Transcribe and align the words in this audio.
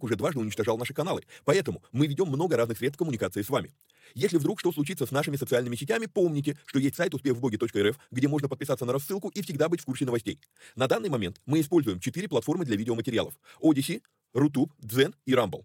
уже 0.00 0.16
дважды 0.16 0.40
уничтожал 0.40 0.78
наши 0.78 0.94
каналы. 0.94 1.22
Поэтому 1.44 1.82
мы 1.92 2.06
ведем 2.06 2.28
много 2.28 2.56
разных 2.56 2.78
средств 2.78 2.98
коммуникации 2.98 3.42
с 3.42 3.50
вами. 3.50 3.72
Если 4.14 4.36
вдруг 4.36 4.60
что 4.60 4.72
случится 4.72 5.06
с 5.06 5.10
нашими 5.10 5.36
социальными 5.36 5.76
сетями, 5.76 6.06
помните, 6.06 6.58
что 6.66 6.78
есть 6.78 6.96
сайт 6.96 7.14
успехвбоге.рф, 7.14 7.98
где 8.10 8.28
можно 8.28 8.48
подписаться 8.48 8.84
на 8.84 8.92
рассылку 8.92 9.28
и 9.28 9.42
всегда 9.42 9.68
быть 9.68 9.80
в 9.80 9.84
курсе 9.84 10.04
новостей. 10.04 10.40
На 10.76 10.86
данный 10.86 11.08
момент 11.08 11.40
мы 11.46 11.60
используем 11.60 12.00
четыре 12.00 12.28
платформы 12.28 12.64
для 12.64 12.76
видеоматериалов. 12.76 13.34
Odyssey, 13.60 14.02
Рутуб, 14.32 14.72
Дзен 14.78 15.14
и 15.26 15.32
Rumble. 15.32 15.64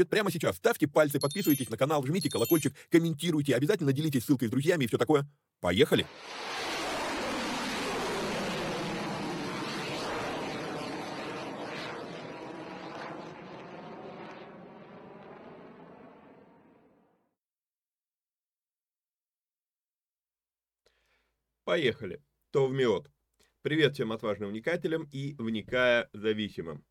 прямо 0.09 0.31
сейчас 0.31 0.57
ставьте 0.57 0.87
пальцы, 0.87 1.19
подписывайтесь 1.19 1.69
на 1.69 1.77
канал, 1.77 2.05
жмите 2.05 2.29
колокольчик, 2.29 2.73
комментируйте, 2.89 3.55
обязательно 3.55 3.93
делитесь 3.93 4.25
ссылкой 4.25 4.47
с 4.47 4.51
друзьями 4.51 4.85
и 4.85 4.87
все 4.87 4.97
такое. 4.97 5.27
Поехали! 5.59 6.05
Поехали. 21.71 22.21
Товмиот. 22.51 23.09
Привет 23.61 23.93
всем 23.93 24.11
отважным 24.11 24.49
вникателям 24.49 25.07
и 25.13 25.35
вникая 25.37 26.09
зависимым. 26.11 26.83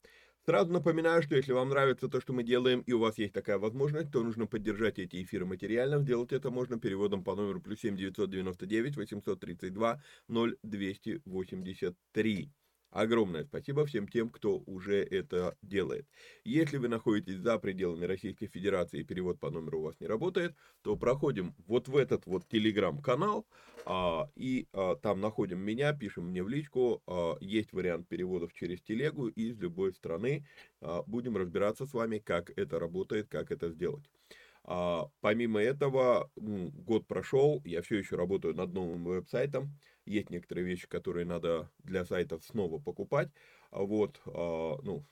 Сразу 0.47 0.73
напоминаю, 0.73 1.23
что 1.23 1.37
если 1.37 1.53
вам 1.53 1.69
нравится 1.69 2.09
то, 2.09 2.21
что 2.21 2.33
мы 2.33 2.43
делаем, 2.43 2.81
и 2.81 2.93
у 2.93 2.99
вас 2.99 3.19
есть 3.19 3.35
такая 3.35 3.59
возможность, 3.59 4.11
то 4.11 4.23
нужно 4.23 4.47
поддержать 4.47 4.99
эти 4.99 5.23
эфиры 5.23 5.47
материально. 5.47 6.01
Сделать 6.01 6.33
это 6.33 6.51
можно 6.51 6.79
переводом 6.79 7.23
по 7.23 7.35
номеру 7.35 7.61
плюс 7.61 7.81
7 7.81 7.97
999 7.97 8.97
832 8.97 10.03
0283. 10.29 12.53
Огромное 12.91 13.45
спасибо 13.45 13.87
всем 13.87 14.09
тем, 14.09 14.31
кто 14.31 14.59
уже 14.67 15.03
это 15.03 15.57
делает. 15.63 16.07
Если 16.45 16.77
вы 16.77 16.89
находитесь 16.89 17.37
за 17.39 17.57
пределами 17.59 18.05
Российской 18.05 18.49
Федерации 18.49 19.01
и 19.01 19.05
перевод 19.05 19.39
по 19.39 19.51
номеру 19.51 19.81
у 19.81 19.85
вас 19.85 20.01
не 20.01 20.09
работает, 20.09 20.57
то 20.83 20.97
проходим 20.97 21.55
вот 21.67 21.87
в 21.87 21.97
этот 21.97 22.27
вот 22.27 22.49
телеграм-канал 22.49 23.47
а, 23.87 24.29
и 24.35 24.67
а, 24.73 24.97
там 24.97 25.21
находим 25.21 25.61
меня, 25.61 25.93
пишем 25.93 26.31
мне 26.31 26.43
в 26.43 26.49
личку. 26.49 27.01
А, 27.07 27.37
есть 27.41 27.73
вариант 27.73 28.09
переводов 28.09 28.53
через 28.55 28.81
телегу 28.83 29.29
из 29.29 29.57
любой 29.59 29.93
страны. 29.93 30.45
А, 30.81 31.03
будем 31.07 31.37
разбираться 31.37 31.87
с 31.87 31.95
вами, 31.95 32.19
как 32.19 32.51
это 32.59 32.81
работает, 32.81 33.29
как 33.29 33.53
это 33.53 33.71
сделать. 33.71 34.05
А, 34.65 35.09
помимо 35.21 35.61
этого, 35.61 36.31
год 36.37 37.07
прошел, 37.07 37.63
я 37.65 37.83
все 37.83 37.99
еще 37.99 38.17
работаю 38.17 38.55
над 38.55 38.73
новым 38.73 39.05
веб-сайтом. 39.05 39.79
Есть 40.11 40.31
некоторые 40.31 40.67
вещи, 40.67 40.89
которые 40.89 41.25
надо 41.25 41.71
для 41.85 42.05
сайтов 42.05 42.45
снова 42.45 42.81
покупать. 42.81 43.31
А 43.71 43.83
вот, 43.83 44.21
а, 44.27 44.77
ну, 44.83 45.05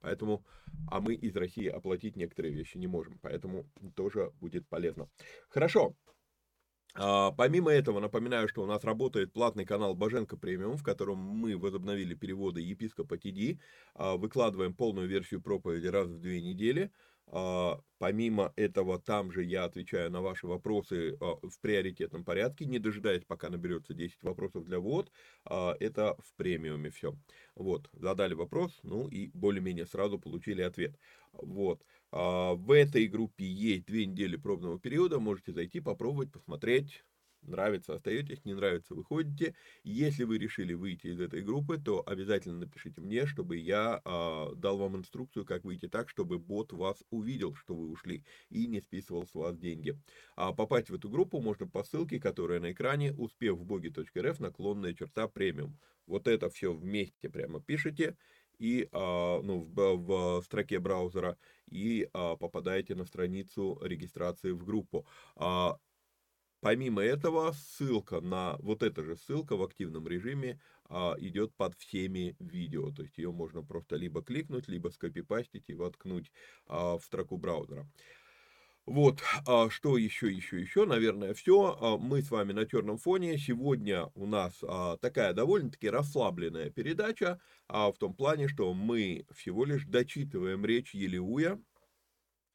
Поэтому, 0.00 0.42
а 0.90 1.00
мы 1.00 1.12
из 1.12 1.36
России 1.36 1.66
оплатить 1.66 2.16
некоторые 2.16 2.54
вещи 2.54 2.78
не 2.78 2.86
можем, 2.86 3.18
поэтому 3.20 3.66
тоже 3.94 4.32
будет 4.40 4.66
полезно. 4.66 5.10
Хорошо. 5.50 5.94
А, 6.94 7.32
помимо 7.32 7.70
этого, 7.70 8.00
напоминаю, 8.00 8.48
что 8.48 8.62
у 8.62 8.66
нас 8.66 8.82
работает 8.84 9.34
платный 9.34 9.66
канал 9.66 9.94
Боженко 9.94 10.38
Премиум, 10.38 10.78
в 10.78 10.82
котором 10.82 11.18
мы 11.18 11.58
возобновили 11.58 12.14
переводы 12.14 12.62
епископа 12.62 13.18
ТД, 13.18 13.60
выкладываем 13.94 14.74
полную 14.74 15.08
версию 15.08 15.42
проповеди 15.42 15.88
раз 15.88 16.08
в 16.08 16.18
две 16.18 16.40
недели. 16.40 16.90
А, 17.26 17.80
помимо 17.98 18.52
этого, 18.56 18.98
там 18.98 19.30
же 19.30 19.44
я 19.44 19.64
отвечаю 19.64 20.10
на 20.10 20.20
ваши 20.20 20.46
вопросы 20.46 21.16
а, 21.20 21.36
в 21.42 21.60
приоритетном 21.60 22.24
порядке, 22.24 22.66
не 22.66 22.78
дожидаясь, 22.78 23.24
пока 23.24 23.50
наберется 23.50 23.94
10 23.94 24.22
вопросов 24.22 24.64
для 24.64 24.80
ввод. 24.80 25.12
А, 25.44 25.76
это 25.78 26.16
в 26.18 26.34
премиуме 26.34 26.90
все. 26.90 27.14
Вот, 27.54 27.88
задали 27.92 28.34
вопрос, 28.34 28.80
ну 28.82 29.06
и 29.08 29.30
более-менее 29.34 29.86
сразу 29.86 30.18
получили 30.18 30.62
ответ. 30.62 30.96
Вот. 31.32 31.84
В 32.12 32.74
этой 32.74 33.06
группе 33.06 33.44
есть 33.44 33.86
две 33.86 34.04
недели 34.04 34.34
пробного 34.34 34.80
периода, 34.80 35.20
можете 35.20 35.52
зайти, 35.52 35.78
попробовать, 35.78 36.32
посмотреть, 36.32 37.04
Нравится, 37.42 37.94
остаетесь, 37.94 38.44
не 38.44 38.54
нравится, 38.54 38.94
выходите. 38.94 39.54
Если 39.82 40.24
вы 40.24 40.38
решили 40.38 40.74
выйти 40.74 41.08
из 41.08 41.20
этой 41.20 41.40
группы, 41.40 41.78
то 41.78 42.02
обязательно 42.06 42.58
напишите 42.58 43.00
мне, 43.00 43.26
чтобы 43.26 43.56
я 43.56 44.00
э, 44.04 44.54
дал 44.56 44.76
вам 44.76 44.96
инструкцию, 44.96 45.46
как 45.46 45.64
выйти 45.64 45.88
так, 45.88 46.10
чтобы 46.10 46.38
бот 46.38 46.72
вас 46.72 47.02
увидел, 47.10 47.54
что 47.54 47.74
вы 47.74 47.88
ушли, 47.88 48.24
и 48.50 48.66
не 48.66 48.80
списывал 48.80 49.26
с 49.26 49.34
вас 49.34 49.56
деньги. 49.56 49.98
А 50.36 50.52
попасть 50.52 50.90
в 50.90 50.94
эту 50.94 51.08
группу 51.08 51.40
можно 51.40 51.66
по 51.66 51.82
ссылке, 51.82 52.20
которая 52.20 52.60
на 52.60 52.72
экране, 52.72 53.14
успев 53.14 53.56
в 53.56 53.64
боге.рф, 53.64 54.38
наклонная 54.38 54.92
черта 54.92 55.26
премиум. 55.26 55.78
Вот 56.06 56.28
это 56.28 56.50
все 56.50 56.72
вместе 56.72 57.30
прямо 57.30 57.60
пишите, 57.60 58.16
и 58.58 58.88
а, 58.92 59.40
ну, 59.42 59.60
в, 59.60 60.40
в 60.40 60.44
строке 60.44 60.78
браузера 60.78 61.36
и 61.70 62.08
а, 62.12 62.36
попадаете 62.36 62.94
на 62.94 63.06
страницу 63.06 63.78
регистрации 63.82 64.50
в 64.52 64.64
группу. 64.64 65.06
Помимо 66.60 67.02
этого, 67.02 67.52
ссылка 67.52 68.20
на 68.20 68.56
вот 68.58 68.82
эта 68.82 69.02
же 69.02 69.16
ссылка 69.16 69.56
в 69.56 69.62
активном 69.62 70.06
режиме 70.06 70.60
а, 70.88 71.14
идет 71.18 71.54
под 71.54 71.74
всеми 71.78 72.36
видео. 72.38 72.90
То 72.92 73.02
есть 73.02 73.16
ее 73.18 73.32
можно 73.32 73.62
просто 73.62 73.96
либо 73.96 74.22
кликнуть, 74.22 74.68
либо 74.68 74.88
скопипастить 74.88 75.68
и 75.68 75.74
воткнуть 75.74 76.30
а, 76.66 76.98
в 76.98 77.04
строку 77.04 77.38
браузера. 77.38 77.88
Вот, 78.86 79.20
а 79.46 79.70
что 79.70 79.96
еще, 79.96 80.32
еще, 80.32 80.60
еще, 80.60 80.84
наверное, 80.84 81.32
все. 81.32 81.76
А, 81.80 81.96
мы 81.96 82.22
с 82.22 82.30
вами 82.30 82.52
на 82.52 82.66
черном 82.66 82.98
фоне. 82.98 83.38
Сегодня 83.38 84.06
у 84.14 84.26
нас 84.26 84.58
а, 84.62 84.96
такая 84.96 85.32
довольно-таки 85.32 85.88
расслабленная 85.88 86.70
передача, 86.70 87.40
а, 87.68 87.92
в 87.92 87.98
том 87.98 88.14
плане, 88.14 88.48
что 88.48 88.74
мы 88.74 89.26
всего 89.32 89.64
лишь 89.64 89.84
дочитываем 89.86 90.64
речь 90.64 90.94
Елеуя, 90.94 91.60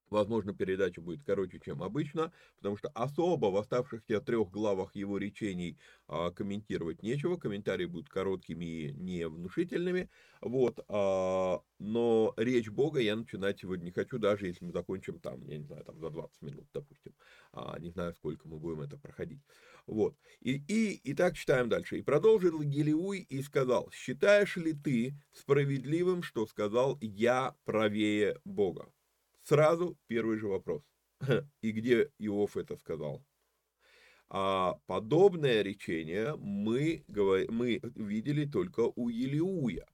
Возможно, 0.09 0.53
передача 0.53 1.01
будет 1.01 1.23
короче, 1.23 1.59
чем 1.59 1.81
обычно, 1.81 2.31
потому 2.57 2.77
что 2.77 2.89
особо 2.89 3.47
в 3.47 3.57
оставшихся 3.57 4.21
трех 4.21 4.49
главах 4.51 4.95
его 4.95 5.17
речений 5.17 5.77
а, 6.07 6.31
комментировать 6.31 7.01
нечего. 7.01 7.37
Комментарии 7.37 7.85
будут 7.85 8.09
короткими 8.09 8.65
и 8.65 8.93
невнушительными. 8.93 10.09
Вот, 10.41 10.79
а, 10.89 11.61
но 11.79 12.33
речь 12.37 12.69
Бога 12.69 12.99
я 12.99 13.15
начинать 13.15 13.59
сегодня 13.59 13.85
не 13.85 13.91
хочу, 13.91 14.19
даже 14.19 14.47
если 14.47 14.65
мы 14.65 14.71
закончим 14.71 15.19
там, 15.19 15.45
я 15.47 15.57
не 15.57 15.65
знаю, 15.65 15.83
там 15.83 15.99
за 15.99 16.09
20 16.09 16.41
минут, 16.41 16.67
допустим. 16.73 17.13
А, 17.51 17.77
не 17.79 17.89
знаю, 17.89 18.13
сколько 18.13 18.47
мы 18.47 18.59
будем 18.59 18.81
это 18.81 18.97
проходить. 18.97 19.41
Вот. 19.87 20.15
И, 20.41 20.61
и, 20.67 20.93
и 20.93 21.13
так 21.13 21.35
читаем 21.35 21.69
дальше. 21.69 21.97
«И 21.97 22.01
продолжил 22.01 22.61
Гелиуй 22.61 23.19
и 23.19 23.41
сказал, 23.41 23.89
считаешь 23.91 24.57
ли 24.57 24.73
ты 24.73 25.15
справедливым, 25.31 26.23
что 26.23 26.45
сказал 26.45 26.97
я 27.01 27.55
правее 27.65 28.39
Бога?» 28.45 28.87
Сразу 29.45 29.95
первый 30.07 30.39
же 30.39 30.47
вопрос. 30.47 30.81
И 31.61 31.71
где 31.71 32.09
Иов 32.17 32.57
это 32.57 32.75
сказал? 32.77 33.23
А 34.27 34.79
подобное 34.87 35.61
речение 35.61 36.35
мы, 36.35 37.03
мы 37.07 37.79
видели 37.95 38.45
только 38.45 38.91
у 38.95 39.09
Елиуя. 39.09 39.85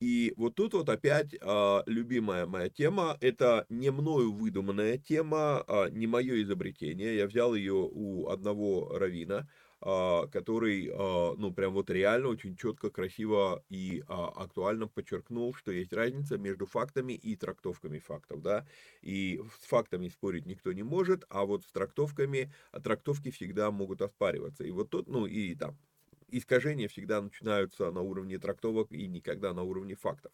И 0.00 0.34
вот 0.36 0.54
тут 0.54 0.74
вот 0.74 0.90
опять 0.90 1.34
а, 1.40 1.82
любимая 1.86 2.46
моя 2.46 2.68
тема, 2.68 3.16
это 3.22 3.64
не 3.70 3.90
мною 3.90 4.32
выдуманная 4.32 4.98
тема, 4.98 5.64
а, 5.66 5.88
не 5.88 6.06
мое 6.06 6.42
изобретение. 6.42 7.16
Я 7.16 7.26
взял 7.26 7.54
ее 7.54 7.88
у 7.90 8.28
одного 8.28 8.96
равина, 8.98 9.48
который, 9.80 10.90
а, 10.92 11.34
ну, 11.36 11.52
прям 11.52 11.72
вот 11.72 11.90
реально 11.90 12.28
очень 12.28 12.56
четко, 12.56 12.90
красиво 12.90 13.64
и 13.68 14.02
а, 14.08 14.28
актуально 14.28 14.88
подчеркнул, 14.88 15.54
что 15.54 15.70
есть 15.70 15.92
разница 15.92 16.36
между 16.36 16.66
фактами 16.66 17.12
и 17.12 17.36
трактовками 17.36 17.98
фактов, 17.98 18.42
да, 18.42 18.66
и 19.02 19.40
с 19.60 19.66
фактами 19.66 20.08
спорить 20.08 20.46
никто 20.46 20.72
не 20.72 20.82
может, 20.82 21.24
а 21.28 21.44
вот 21.44 21.64
с 21.64 21.70
трактовками, 21.70 22.52
трактовки 22.82 23.30
всегда 23.30 23.70
могут 23.70 24.02
оспариваться, 24.02 24.64
и 24.64 24.70
вот 24.72 24.90
тут, 24.90 25.08
ну, 25.08 25.26
и 25.26 25.54
там, 25.54 25.78
искажения 26.28 26.88
всегда 26.88 27.22
начинаются 27.22 27.90
на 27.90 28.00
уровне 28.02 28.38
трактовок 28.38 28.90
и 28.92 29.06
никогда 29.06 29.54
на 29.54 29.62
уровне 29.62 29.94
фактов. 29.94 30.32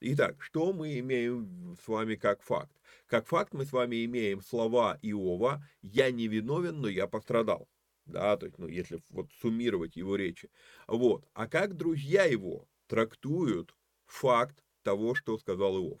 Итак, 0.00 0.42
что 0.42 0.72
мы 0.72 0.98
имеем 0.98 1.76
с 1.82 1.86
вами 1.88 2.16
как 2.16 2.42
факт? 2.42 2.72
Как 3.06 3.26
факт 3.26 3.54
мы 3.54 3.64
с 3.64 3.72
вами 3.72 4.04
имеем 4.04 4.40
слова 4.42 4.98
Иова 5.02 5.64
«я 5.82 6.10
не 6.10 6.28
виновен, 6.28 6.80
но 6.80 6.88
я 6.88 7.06
пострадал» 7.06 7.68
да, 8.06 8.36
то 8.36 8.46
есть, 8.46 8.58
ну, 8.58 8.66
если 8.68 9.00
вот 9.10 9.32
суммировать 9.32 9.96
его 9.96 10.16
речи. 10.16 10.50
Вот. 10.86 11.28
А 11.34 11.48
как 11.48 11.74
друзья 11.76 12.24
его 12.24 12.68
трактуют 12.86 13.74
факт 14.06 14.64
того, 14.82 15.14
что 15.14 15.38
сказал 15.38 15.76
Иов? 15.78 16.00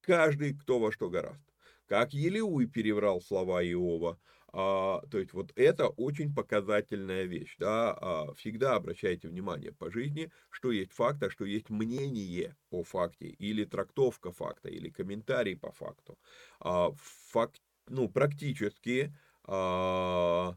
Каждый, 0.00 0.54
кто 0.54 0.78
во 0.78 0.92
что 0.92 1.10
гораст. 1.10 1.44
Как 1.86 2.12
Елеуй 2.12 2.66
переврал 2.66 3.20
слова 3.20 3.62
Иова, 3.62 4.18
а, 4.52 5.02
то 5.10 5.18
есть 5.18 5.32
вот 5.32 5.52
это 5.56 5.88
очень 5.88 6.34
показательная 6.34 7.24
вещь, 7.24 7.56
да, 7.58 7.92
а, 7.92 8.32
всегда 8.34 8.74
обращайте 8.76 9.28
внимание 9.28 9.72
по 9.72 9.90
жизни, 9.90 10.30
что 10.50 10.72
есть 10.72 10.92
факт, 10.92 11.22
а 11.22 11.30
что 11.30 11.44
есть 11.44 11.68
мнение 11.70 12.56
о 12.70 12.82
факте, 12.84 13.26
или 13.28 13.64
трактовка 13.64 14.32
факта, 14.32 14.68
или 14.68 14.88
комментарий 14.88 15.56
по 15.56 15.72
факту. 15.72 16.18
А, 16.60 16.90
факт, 16.96 17.60
ну, 17.88 18.08
практически 18.08 19.14
а, 19.44 20.56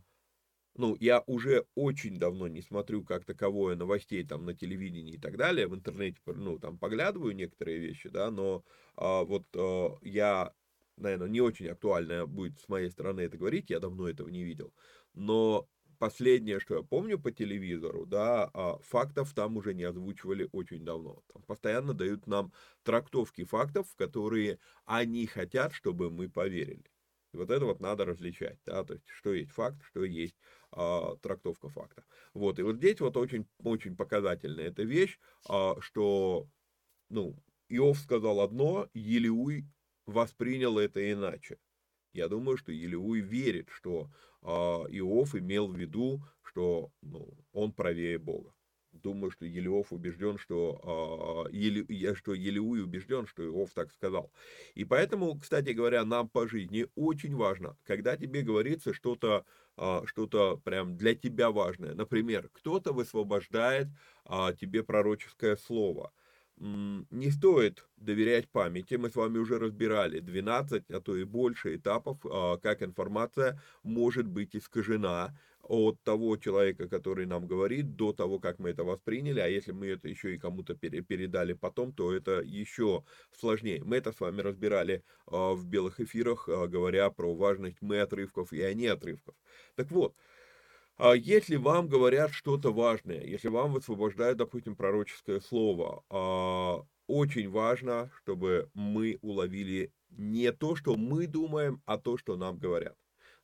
ну, 0.80 0.96
я 1.00 1.24
уже 1.28 1.66
очень 1.76 2.18
давно 2.18 2.48
не 2.48 2.62
смотрю 2.62 3.04
как 3.04 3.26
таковое 3.26 3.76
новостей 3.76 4.26
там 4.26 4.46
на 4.46 4.54
телевидении 4.56 5.16
и 5.16 5.20
так 5.20 5.38
далее, 5.38 5.68
в 5.68 5.76
интернете, 5.76 6.20
ну, 6.26 6.58
там 6.58 6.78
поглядываю 6.80 7.36
некоторые 7.36 7.80
вещи, 7.80 8.10
да, 8.10 8.32
но 8.32 8.64
а, 8.96 9.24
вот 9.24 9.46
а, 9.56 9.98
я, 10.02 10.54
наверное, 10.98 11.28
не 11.28 11.42
очень 11.42 11.68
актуально 11.68 12.26
будет 12.28 12.60
с 12.60 12.70
моей 12.70 12.90
стороны 12.90 13.22
это 13.22 13.38
говорить, 13.38 13.70
я 13.70 13.80
давно 13.80 14.08
этого 14.10 14.30
не 14.30 14.44
видел, 14.44 14.74
но 15.14 15.68
последнее, 16.00 16.62
что 16.62 16.76
я 16.78 16.82
помню 16.82 17.20
по 17.20 17.32
телевизору, 17.32 18.06
да, 18.06 18.50
а, 18.54 18.78
фактов 18.80 19.34
там 19.34 19.58
уже 19.58 19.74
не 19.74 19.84
озвучивали 19.84 20.48
очень 20.54 20.86
давно. 20.86 21.22
Там 21.34 21.44
постоянно 21.44 21.94
дают 21.94 22.26
нам 22.26 22.54
трактовки 22.84 23.44
фактов, 23.44 23.90
в 23.90 23.96
которые 23.96 24.60
они 24.86 25.26
хотят, 25.28 25.74
чтобы 25.74 26.10
мы 26.10 26.30
поверили. 26.30 26.86
И 27.34 27.38
вот 27.38 27.52
это 27.52 27.66
вот 27.66 27.80
надо 27.80 28.06
различать, 28.06 28.60
да, 28.66 28.84
то 28.84 28.94
есть 28.94 29.08
что 29.08 29.34
есть 29.34 29.52
факт, 29.52 29.84
что 29.84 30.04
есть 30.04 30.36
а, 30.72 31.16
трактовка 31.18 31.70
факта. 31.70 32.04
Вот, 32.34 32.60
и 32.60 32.64
вот 32.64 32.78
здесь 32.78 33.00
вот 33.00 33.18
очень, 33.18 33.48
очень 33.64 33.96
показательная 33.96 34.68
эта 34.68 34.84
вещь, 34.84 35.20
а, 35.48 35.76
что, 35.80 36.48
ну, 37.10 37.36
Иов 37.70 37.98
сказал 38.00 38.42
одно, 38.42 38.90
Елеуй 38.94 39.66
воспринял 40.06 40.78
это 40.78 41.12
иначе. 41.12 41.58
Я 42.14 42.28
думаю, 42.28 42.58
что 42.58 42.72
Елеуй 42.72 43.22
верит, 43.22 43.70
что 43.70 44.10
а, 44.42 44.86
Иов 44.90 45.36
имел 45.36 45.68
в 45.68 45.78
виду, 45.78 46.22
что 46.42 46.92
ну, 47.02 47.38
он 47.54 47.72
правее 47.72 48.18
Бога 48.18 48.54
думаю, 48.92 49.32
что 49.32 49.46
Елеов 49.46 49.92
убежден, 49.92 50.38
что, 50.38 51.46
э, 51.50 51.56
Еле, 51.56 52.16
что 52.16 52.34
Елеуй 52.34 52.82
убежден, 52.82 53.28
что 53.28 53.44
Иов 53.46 53.72
так 53.74 53.92
сказал. 53.92 54.32
И 54.76 54.84
поэтому, 54.86 55.38
кстати 55.40 55.72
говоря, 55.72 56.04
нам 56.06 56.30
по 56.30 56.48
жизни 56.48 56.88
очень 56.96 57.36
важно, 57.36 57.78
когда 57.84 58.18
тебе 58.18 58.42
говорится 58.42 58.94
что-то, 58.94 59.46
что-то 60.06 60.58
прям 60.58 60.98
для 60.98 61.16
тебя 61.16 61.52
важное. 61.52 61.94
Например, 61.96 62.50
кто-то 62.54 62.92
высвобождает 62.94 63.88
э, 64.26 64.54
тебе 64.60 64.84
пророческое 64.84 65.56
слово. 65.56 66.12
Не 66.60 67.32
стоит 67.32 67.86
доверять 67.96 68.50
памяти, 68.50 68.96
мы 68.96 69.10
с 69.10 69.16
вами 69.16 69.38
уже 69.38 69.60
разбирали 69.60 70.20
12, 70.20 70.92
а 70.92 71.00
то 71.00 71.16
и 71.16 71.24
больше 71.24 71.78
этапов, 71.78 72.20
как 72.62 72.84
информация 72.84 73.62
может 73.84 74.28
быть 74.28 74.56
искажена, 74.56 75.34
от 75.70 76.02
того 76.04 76.36
человека, 76.38 76.90
который 76.90 77.28
нам 77.28 77.46
говорит, 77.46 77.96
до 77.96 78.12
того, 78.12 78.40
как 78.40 78.58
мы 78.58 78.72
это 78.72 78.84
восприняли, 78.84 79.40
а 79.40 79.48
если 79.48 79.72
мы 79.72 79.88
это 79.88 80.08
еще 80.08 80.34
и 80.34 80.40
кому-то 80.40 80.74
передали 80.76 81.54
потом, 81.54 81.94
то 81.94 82.12
это 82.12 82.42
еще 82.42 83.04
сложнее. 83.40 83.84
Мы 83.84 83.98
это 83.98 84.12
с 84.12 84.20
вами 84.20 84.42
разбирали 84.42 85.04
а, 85.28 85.54
в 85.54 85.66
белых 85.68 86.00
эфирах, 86.00 86.50
а, 86.50 86.68
говоря 86.68 87.10
про 87.12 87.36
важность 87.36 87.78
мы 87.82 88.00
отрывков 88.00 88.52
и 88.52 88.62
они 88.64 88.88
отрывков. 88.88 89.36
Так 89.76 89.92
вот, 89.92 90.16
а 90.16 90.39
если 91.16 91.56
вам 91.56 91.88
говорят 91.88 92.32
что-то 92.32 92.72
важное, 92.74 93.24
если 93.24 93.48
вам 93.48 93.74
высвобождают, 93.74 94.38
допустим, 94.38 94.76
пророческое 94.76 95.40
слово, 95.40 96.04
очень 97.08 97.50
важно, 97.50 98.12
чтобы 98.22 98.70
мы 98.74 99.18
уловили 99.22 99.92
не 100.12 100.52
то, 100.52 100.76
что 100.76 100.96
мы 100.96 101.28
думаем, 101.28 101.82
а 101.86 101.98
то, 101.98 102.18
что 102.18 102.36
нам 102.36 102.58
говорят. 102.58 102.96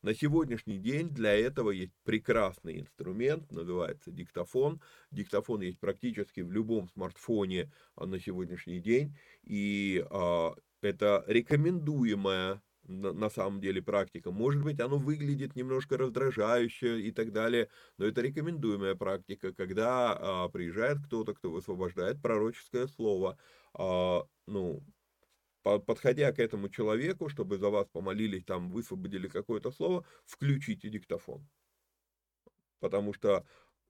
На 0.05 0.13
сегодняшний 0.13 0.77
день 0.77 1.09
для 1.09 1.33
этого 1.33 1.71
есть 1.71 1.93
прекрасный 2.03 2.79
инструмент, 2.79 3.51
называется 3.51 4.11
диктофон. 4.11 4.79
Диктофон 5.09 5.61
есть 5.61 5.79
практически 5.79 6.41
в 6.41 6.51
любом 6.51 6.87
смартфоне 6.89 7.71
а, 7.95 8.05
на 8.05 8.19
сегодняшний 8.19 8.79
день. 8.79 9.17
И 9.41 10.05
а, 10.11 10.53
это 10.81 11.23
рекомендуемая 11.25 12.61
на, 12.87 13.13
на 13.13 13.29
самом 13.29 13.61
деле 13.61 13.81
практика. 13.81 14.31
Может 14.31 14.63
быть, 14.63 14.79
оно 14.79 14.97
выглядит 14.97 15.55
немножко 15.55 15.97
раздражающе 15.97 17.01
и 17.01 17.11
так 17.11 17.31
далее, 17.31 17.69
но 17.97 18.05
это 18.05 18.21
рекомендуемая 18.21 18.95
практика, 18.95 19.53
когда 19.53 20.13
а, 20.13 20.49
приезжает 20.49 20.99
кто-то, 21.05 21.33
кто 21.33 21.51
высвобождает 21.51 22.21
пророческое 22.21 22.87
слово, 22.87 23.37
а, 23.73 24.25
ну, 24.47 24.83
подходя 25.63 26.31
к 26.31 26.39
этому 26.39 26.69
человеку, 26.69 27.27
чтобы 27.29 27.57
за 27.57 27.69
вас 27.69 27.87
помолились, 27.91 28.45
там, 28.45 28.69
высвободили 28.71 29.27
какое-то 29.27 29.71
слово, 29.71 30.05
включите 30.25 30.89
диктофон. 30.89 31.47
Потому 32.79 33.13
что 33.13 33.45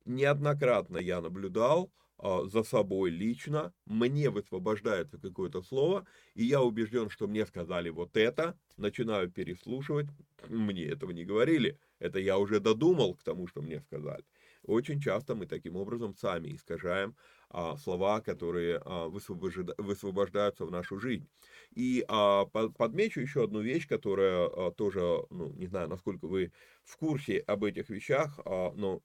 неоднократно 0.05 0.97
я 0.97 1.19
наблюдал 1.21 1.91
за 2.19 2.63
собой 2.63 3.09
лично, 3.09 3.73
мне 3.85 4.29
высвобождается 4.29 5.17
какое-то 5.17 5.61
слово, 5.61 6.07
и 6.33 6.45
я 6.45 6.61
убежден, 6.61 7.09
что 7.09 7.27
мне 7.27 7.45
сказали 7.45 7.89
вот 7.89 8.15
это, 8.15 8.57
начинаю 8.77 9.29
переслушивать, 9.29 10.07
мне 10.47 10.85
этого 10.85 11.11
не 11.11 11.25
говорили, 11.25 11.79
это 11.99 12.19
я 12.19 12.37
уже 12.37 12.59
додумал 12.59 13.15
к 13.15 13.23
тому, 13.23 13.47
что 13.47 13.61
мне 13.61 13.81
сказали. 13.81 14.23
Очень 14.63 14.99
часто 14.99 15.35
мы 15.35 15.45
таким 15.45 15.75
образом 15.75 16.15
сами 16.15 16.55
искажаем 16.55 17.15
а, 17.49 17.77
слова, 17.77 18.19
которые 18.21 18.81
а, 18.83 19.07
высвобожда, 19.07 19.75
высвобождаются 19.77 20.65
в 20.65 20.71
нашу 20.71 20.99
жизнь. 20.99 21.27
И 21.71 22.03
а, 22.07 22.45
подмечу 22.45 23.21
еще 23.21 23.43
одну 23.43 23.61
вещь, 23.61 23.87
которая 23.87 24.47
а, 24.47 24.71
тоже, 24.71 24.99
ну, 25.29 25.53
не 25.53 25.67
знаю, 25.67 25.87
насколько 25.87 26.27
вы 26.27 26.51
в 26.83 26.97
курсе 26.97 27.39
об 27.39 27.63
этих 27.63 27.89
вещах, 27.89 28.39
а, 28.45 28.71
но 28.73 29.01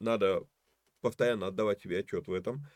надо 0.00 0.46
постоянно 1.04 1.48
отдавать 1.48 1.82
себе 1.82 1.98
отчет 1.98 2.26
в 2.28 2.32
этом. 2.32 2.66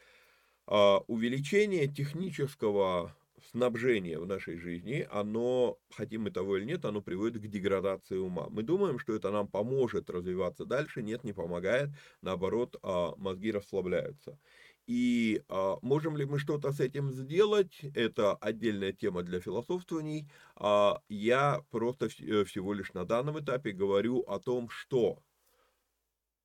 А, 0.66 0.98
увеличение 1.06 1.88
технического 1.88 3.16
снабжение 3.50 4.18
в 4.18 4.26
нашей 4.26 4.58
жизни, 4.58 5.06
оно, 5.10 5.78
хотим 5.96 6.24
мы 6.24 6.30
того 6.30 6.58
или 6.58 6.66
нет, 6.66 6.84
оно 6.84 7.00
приводит 7.00 7.42
к 7.42 7.46
деградации 7.46 8.18
ума. 8.18 8.48
Мы 8.50 8.62
думаем, 8.62 8.98
что 8.98 9.14
это 9.14 9.30
нам 9.30 9.48
поможет 9.48 10.10
развиваться 10.10 10.66
дальше, 10.66 11.02
нет, 11.02 11.24
не 11.24 11.32
помогает, 11.32 11.88
наоборот, 12.20 12.76
а, 12.82 13.14
мозги 13.16 13.50
расслабляются. 13.50 14.38
И 14.86 15.42
а, 15.48 15.78
можем 15.80 16.18
ли 16.18 16.26
мы 16.26 16.38
что-то 16.38 16.72
с 16.72 16.80
этим 16.80 17.12
сделать, 17.12 17.80
это 17.94 18.34
отдельная 18.34 18.92
тема 18.92 19.22
для 19.22 19.40
философствований. 19.40 20.28
А, 20.56 21.00
я 21.08 21.62
просто 21.70 22.06
э, 22.06 22.44
всего 22.44 22.74
лишь 22.74 22.92
на 22.92 23.06
данном 23.06 23.38
этапе 23.40 23.72
говорю 23.72 24.20
о 24.20 24.38
том, 24.38 24.68
что 24.68 25.22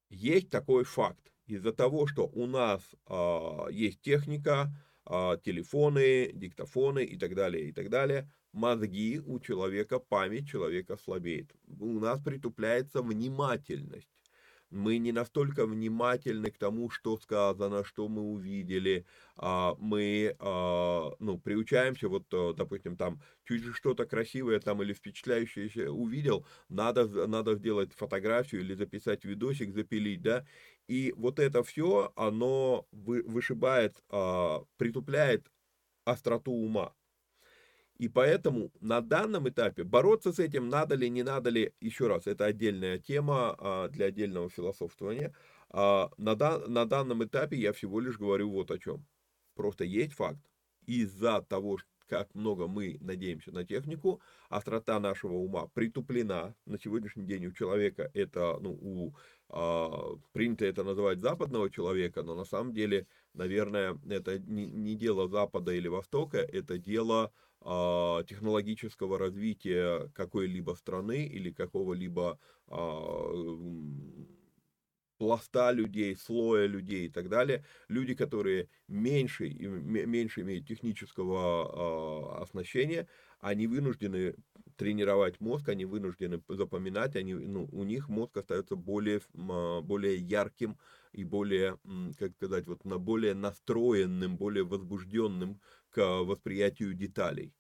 есть 0.10 0.50
такой 0.50 0.86
факт. 0.86 1.33
Из-за 1.54 1.72
того, 1.72 2.08
что 2.08 2.26
у 2.28 2.48
нас 2.48 2.82
есть 3.72 4.02
техника, 4.02 4.72
а, 5.06 5.38
телефоны, 5.38 6.32
диктофоны 6.34 7.04
и 7.04 7.18
так 7.18 7.36
далее, 7.36 7.68
и 7.68 7.72
так 7.74 7.90
далее, 7.90 8.32
мозги 8.54 9.20
у 9.20 9.40
человека, 9.40 10.00
память 10.00 10.48
человека 10.48 10.96
слабеет. 10.96 11.52
У 11.80 12.00
нас 12.00 12.22
притупляется 12.22 13.02
внимательность 13.02 14.10
мы 14.74 14.98
не 14.98 15.12
настолько 15.12 15.66
внимательны 15.68 16.50
к 16.50 16.58
тому, 16.58 16.90
что 16.90 17.18
сказано, 17.18 17.84
что 17.86 18.08
мы 18.08 18.24
увидели, 18.24 19.06
а, 19.36 19.76
мы, 19.78 20.36
а, 20.40 21.12
ну, 21.20 21.38
приучаемся, 21.38 22.10
вот, 22.10 22.26
э, 22.34 22.54
допустим, 22.58 22.98
там, 22.98 23.22
чуть 23.46 23.64
что-то 23.76 24.06
красивое 24.06 24.60
там 24.60 24.82
или 24.82 24.94
впечатляющее 24.94 25.92
увидел, 25.92 26.46
надо, 26.70 27.28
надо 27.28 27.56
сделать 27.56 27.94
фотографию 27.94 28.62
или 28.62 28.74
записать 28.74 29.24
видосик, 29.26 29.74
запилить, 29.74 30.22
да, 30.22 30.46
и 30.88 31.14
вот 31.16 31.40
это 31.40 31.64
все, 31.64 32.12
оно 32.16 32.88
вышибает, 32.92 34.04
а, 34.10 34.64
притупляет 34.78 35.52
остроту 36.06 36.52
ума. 36.52 36.94
И 37.98 38.10
поэтому 38.10 38.72
на 38.82 39.02
данном 39.02 39.48
этапе 39.48 39.84
бороться 39.84 40.34
с 40.34 40.40
этим 40.40 40.68
надо 40.68 40.96
ли, 40.96 41.10
не 41.10 41.24
надо 41.24 41.50
ли, 41.50 41.74
еще 41.80 42.08
раз, 42.08 42.28
это 42.28 42.46
отдельная 42.46 42.98
тема 42.98 43.56
а, 43.58 43.88
для 43.90 44.08
отдельного 44.08 44.50
философствования. 44.50 45.34
А, 45.70 46.10
на, 46.18 46.36
дан, 46.36 46.72
на 46.72 46.86
данном 46.86 47.24
этапе 47.24 47.58
я 47.58 47.72
всего 47.72 48.00
лишь 48.00 48.18
говорю 48.18 48.50
вот 48.50 48.72
о 48.72 48.80
чем. 48.80 49.06
Просто 49.56 49.86
есть 49.86 50.14
факт. 50.14 50.40
Из-за 50.86 51.42
того, 51.42 51.78
как 52.08 52.34
много 52.36 52.68
мы 52.68 52.98
надеемся 53.02 53.52
на 53.52 53.64
технику, 53.66 54.22
острота 54.50 55.00
нашего 55.00 55.34
ума 55.34 55.68
притуплена. 55.74 56.56
На 56.66 56.78
сегодняшний 56.80 57.26
день 57.26 57.46
у 57.48 57.52
человека 57.52 58.10
это, 58.14 58.58
ну, 58.60 58.72
у, 58.72 59.14
а, 59.50 60.16
принято 60.32 60.66
это 60.66 60.84
называть 60.84 61.20
западного 61.20 61.70
человека, 61.70 62.24
но 62.24 62.36
на 62.36 62.46
самом 62.46 62.74
деле, 62.74 63.08
наверное, 63.34 64.00
это 64.10 64.40
не, 64.40 64.66
не 64.66 64.96
дело 64.96 65.28
Запада 65.28 65.74
или 65.74 65.88
Востока, 65.88 66.38
это 66.38 66.78
дело 66.78 67.32
а, 67.62 68.24
технологического 68.24 69.18
развития 69.18 70.10
какой-либо 70.14 70.74
страны 70.74 71.26
или 71.26 71.52
какого-либо 71.52 72.40
а, 72.68 73.32
пласта 75.18 75.72
людей, 75.72 76.16
слоя 76.16 76.66
людей 76.68 77.08
и 77.08 77.10
так 77.10 77.30
далее, 77.30 77.66
люди, 77.88 78.16
которые 78.16 78.70
меньше, 78.88 79.50
меньше 79.50 80.42
имеют 80.42 80.68
технического 80.68 82.40
э, 82.40 82.44
оснащения, 82.44 83.08
они 83.40 83.68
вынуждены 83.68 84.36
тренировать 84.78 85.40
мозг, 85.40 85.70
они 85.70 85.86
вынуждены 85.86 86.42
запоминать, 86.48 87.16
они, 87.16 87.34
ну, 87.36 87.68
у 87.72 87.84
них 87.84 88.10
мозг 88.10 88.38
остается 88.38 88.76
более, 88.76 89.22
более 89.34 90.18
ярким 90.18 90.78
и 91.12 91.24
более, 91.24 91.78
как 92.18 92.34
сказать, 92.34 92.68
вот, 92.68 92.86
на 92.86 92.98
более 92.98 93.34
настроенным, 93.34 94.38
более 94.38 94.64
возбужденным 94.64 95.62
к 95.90 96.24
восприятию 96.24 96.94
деталей. 96.94 97.54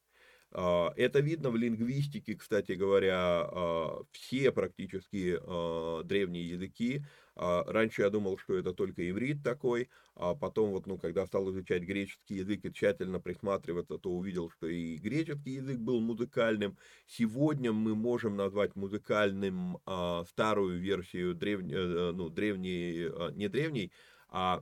А, 0.56 0.94
это 0.96 1.20
видно 1.20 1.50
в 1.50 1.56
лингвистике, 1.56 2.36
кстати 2.36 2.74
говоря, 2.74 3.16
а, 3.18 4.04
все 4.12 4.52
практически 4.52 5.40
а, 5.42 6.04
древние 6.04 6.50
языки. 6.50 7.04
Раньше 7.36 8.04
я 8.04 8.12
думал, 8.12 8.38
что 8.38 8.56
это 8.56 8.74
только 8.74 9.10
иврит 9.10 9.44
такой, 9.44 9.90
а 10.14 10.36
потом 10.36 10.70
вот, 10.70 10.86
ну, 10.86 11.00
когда 11.00 11.26
стал 11.26 11.50
изучать 11.50 11.82
греческий 11.82 12.36
язык 12.36 12.64
и 12.64 12.72
тщательно 12.72 13.20
присматриваться, 13.20 13.98
то 13.98 14.12
увидел, 14.12 14.52
что 14.52 14.68
и 14.68 14.98
греческий 14.98 15.54
язык 15.54 15.80
был 15.80 16.00
музыкальным. 16.00 16.78
Сегодня 17.08 17.72
мы 17.72 17.96
можем 17.96 18.36
назвать 18.36 18.76
музыкальным 18.76 19.80
старую 20.28 20.80
версию 20.80 21.34
древней, 21.34 21.74
э, 21.74 22.12
ну, 22.12 22.30
древней, 22.30 23.10
не 23.36 23.48
древней, 23.48 23.92
а 24.30 24.62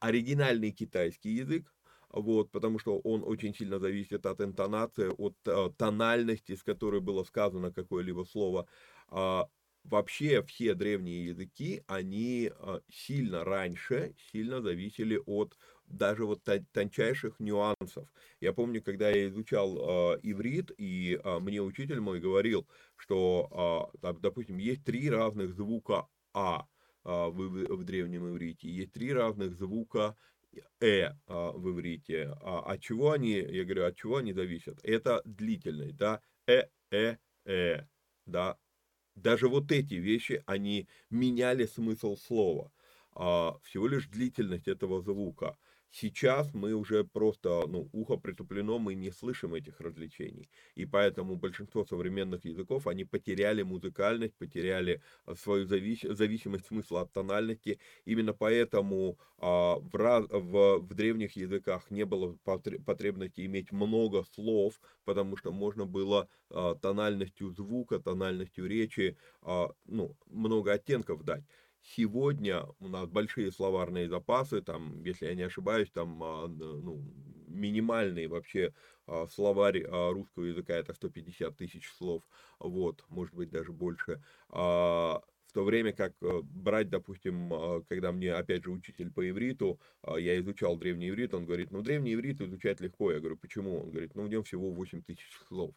оригинальный 0.00 0.72
китайский 0.72 1.30
язык, 1.30 1.72
вот, 2.10 2.50
потому 2.50 2.78
что 2.78 2.98
он 2.98 3.22
очень 3.24 3.54
сильно 3.54 3.78
зависит 3.78 4.26
от 4.26 4.40
интонации, 4.40 5.10
от 5.16 5.36
э, 5.46 5.70
тональности, 5.76 6.54
с 6.54 6.62
которой 6.62 7.00
было 7.00 7.24
сказано 7.24 7.72
какое-либо 7.72 8.24
слово. 8.24 8.66
А, 9.08 9.48
вообще 9.84 10.42
все 10.42 10.74
древние 10.74 11.26
языки, 11.26 11.82
они 11.86 12.50
а, 12.58 12.80
сильно 12.90 13.44
раньше, 13.44 14.14
сильно 14.32 14.62
зависели 14.62 15.20
от 15.26 15.56
даже 15.86 16.26
вот 16.26 16.42
тончайших 16.72 17.40
нюансов. 17.40 18.08
Я 18.40 18.52
помню, 18.52 18.82
когда 18.82 19.08
я 19.08 19.28
изучал 19.28 20.14
э, 20.14 20.18
иврит, 20.22 20.70
и 20.76 21.18
э, 21.22 21.38
мне 21.38 21.62
учитель 21.62 22.00
мой 22.00 22.20
говорил, 22.20 22.66
что, 22.96 23.90
э, 24.02 24.12
допустим, 24.20 24.58
есть 24.58 24.84
три 24.84 25.08
разных 25.08 25.54
звука 25.54 26.06
«а» 26.34 26.66
в, 27.04 27.30
в 27.32 27.84
древнем 27.84 28.28
иврите, 28.28 28.68
есть 28.68 28.92
три 28.92 29.14
разных 29.14 29.54
звука 29.54 30.14
э 30.80 31.10
а, 31.26 31.52
в 31.52 31.70
иврите. 31.70 32.34
А 32.42 32.60
от 32.60 32.80
чего 32.80 33.12
они, 33.12 33.32
я 33.32 33.64
говорю, 33.64 33.86
от 33.86 33.96
чего 33.96 34.16
они 34.16 34.32
зависят? 34.32 34.78
Это 34.82 35.22
длительность, 35.24 35.96
да, 35.96 36.20
э, 36.46 36.64
э, 36.90 37.16
э, 37.44 37.82
да. 38.26 38.56
Даже 39.16 39.48
вот 39.48 39.72
эти 39.72 39.94
вещи, 39.94 40.42
они 40.46 40.88
меняли 41.10 41.66
смысл 41.66 42.16
слова. 42.16 42.72
А, 43.14 43.58
всего 43.64 43.88
лишь 43.88 44.08
длительность 44.08 44.68
этого 44.68 45.02
звука. 45.02 45.56
Сейчас 45.90 46.52
мы 46.52 46.74
уже 46.74 47.02
просто, 47.04 47.64
ну, 47.66 47.88
ухо 47.92 48.16
притуплено, 48.16 48.78
мы 48.78 48.94
не 48.94 49.10
слышим 49.10 49.54
этих 49.54 49.80
развлечений. 49.80 50.50
И 50.74 50.84
поэтому 50.84 51.36
большинство 51.36 51.84
современных 51.84 52.44
языков, 52.44 52.86
они 52.86 53.04
потеряли 53.04 53.62
музыкальность, 53.62 54.34
потеряли 54.36 55.00
а, 55.24 55.34
свою 55.34 55.66
завис 55.66 56.02
зависимость 56.02 56.66
смысла 56.66 57.02
от 57.02 57.12
тональности. 57.12 57.78
Именно 58.04 58.34
поэтому 58.34 59.18
а, 59.38 59.76
в, 59.78 60.26
в, 60.30 60.78
в 60.80 60.94
древних 60.94 61.36
языках 61.36 61.90
не 61.90 62.04
было 62.04 62.36
потребности 62.44 63.46
иметь 63.46 63.72
много 63.72 64.24
слов, 64.34 64.80
потому 65.04 65.36
что 65.36 65.52
можно 65.52 65.86
было 65.86 66.28
а, 66.50 66.74
тональностью 66.74 67.50
звука, 67.50 67.98
тональностью 67.98 68.66
речи, 68.66 69.16
а, 69.40 69.70
ну, 69.86 70.14
много 70.26 70.72
оттенков 70.72 71.24
дать. 71.24 71.44
Сегодня 71.96 72.66
у 72.80 72.88
нас 72.88 73.08
большие 73.08 73.50
словарные 73.50 74.08
запасы, 74.08 74.60
там, 74.60 75.02
если 75.04 75.26
я 75.26 75.34
не 75.34 75.42
ошибаюсь, 75.42 75.90
там 75.90 76.22
а, 76.22 76.46
ну, 76.46 77.02
минимальный 77.46 78.26
вообще 78.26 78.74
а, 79.06 79.26
словарь 79.26 79.84
а, 79.84 80.12
русского 80.12 80.44
языка 80.44 80.74
это 80.74 80.92
150 80.92 81.56
тысяч 81.56 81.88
слов, 81.88 82.22
вот, 82.58 83.04
может 83.08 83.34
быть 83.34 83.50
даже 83.50 83.72
больше. 83.72 84.22
В 84.50 85.54
то 85.54 85.64
время 85.64 85.94
как 85.94 86.12
э, 86.20 86.42
брать, 86.42 86.90
допустим, 86.90 87.82
когда 87.88 88.12
мне, 88.12 88.34
опять 88.34 88.64
же, 88.64 88.70
учитель 88.70 89.10
по 89.10 89.26
ивриту, 89.26 89.80
я 90.18 90.38
изучал 90.40 90.76
древний 90.76 91.08
иврит, 91.08 91.32
он 91.32 91.46
говорит, 91.46 91.70
ну, 91.70 91.80
древний 91.80 92.12
иврит 92.12 92.42
изучать 92.42 92.82
легко. 92.82 93.12
Я 93.12 93.18
говорю, 93.18 93.38
почему? 93.38 93.80
Он 93.80 93.90
говорит, 93.90 94.14
ну, 94.14 94.24
в 94.24 94.28
нем 94.28 94.42
всего 94.44 94.70
8 94.70 95.02
тысяч 95.04 95.26
слов 95.48 95.74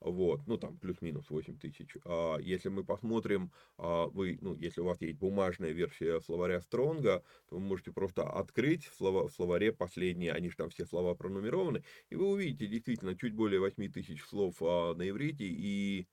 вот, 0.00 0.46
ну 0.46 0.58
там 0.58 0.78
плюс-минус 0.78 1.28
8 1.30 1.58
тысяч. 1.58 1.96
А 2.04 2.38
если 2.38 2.68
мы 2.68 2.84
посмотрим, 2.84 3.52
а, 3.76 4.06
вы, 4.06 4.38
ну, 4.40 4.54
если 4.54 4.80
у 4.80 4.84
вас 4.84 5.00
есть 5.00 5.18
бумажная 5.18 5.70
версия 5.70 6.20
словаря 6.20 6.60
Стронга, 6.60 7.24
то 7.48 7.56
вы 7.56 7.60
можете 7.60 7.92
просто 7.92 8.22
открыть 8.22 8.86
в, 8.86 9.00
в 9.00 9.30
словаре 9.30 9.72
последние, 9.72 10.32
они 10.32 10.50
же 10.50 10.56
там 10.56 10.70
все 10.70 10.86
слова 10.86 11.14
пронумерованы, 11.14 11.82
и 12.10 12.14
вы 12.16 12.28
увидите 12.28 12.66
действительно 12.66 13.16
чуть 13.16 13.34
более 13.34 13.60
8 13.60 13.92
тысяч 13.92 14.22
слов 14.24 14.56
а, 14.60 14.94
на 14.94 15.08
иврите 15.08 15.44
и 15.44 16.06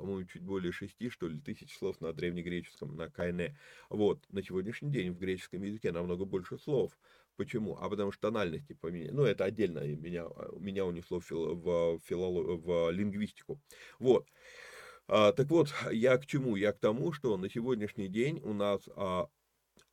по-моему, 0.00 0.24
чуть 0.24 0.42
более 0.42 0.72
6, 0.72 1.10
что 1.10 1.28
ли, 1.28 1.38
тысяч 1.38 1.76
слов 1.76 2.00
на 2.00 2.14
древнегреческом, 2.14 2.96
на 2.96 3.10
кайне. 3.10 3.58
Вот, 3.90 4.24
на 4.30 4.42
сегодняшний 4.42 4.90
день 4.90 5.12
в 5.12 5.18
греческом 5.18 5.62
языке 5.62 5.92
намного 5.92 6.24
больше 6.24 6.56
слов. 6.56 6.98
Почему? 7.40 7.78
А 7.80 7.88
потому 7.88 8.12
что 8.12 8.28
тональности 8.28 8.74
поменяли. 8.74 9.12
Ну, 9.12 9.24
это 9.24 9.44
отдельно 9.46 9.78
меня, 9.78 10.26
меня 10.58 10.84
унесло 10.84 11.20
в, 11.20 11.24
фил, 11.24 11.54
в, 11.54 11.98
филолог, 12.04 12.62
в 12.62 12.90
лингвистику. 12.90 13.58
Вот. 13.98 14.26
А, 15.08 15.32
так 15.32 15.48
вот, 15.48 15.72
я 15.90 16.18
к 16.18 16.26
чему? 16.26 16.56
Я 16.56 16.74
к 16.74 16.78
тому, 16.78 17.12
что 17.12 17.38
на 17.38 17.48
сегодняшний 17.48 18.08
день 18.08 18.42
у 18.44 18.52
нас 18.52 18.82
а, 18.94 19.28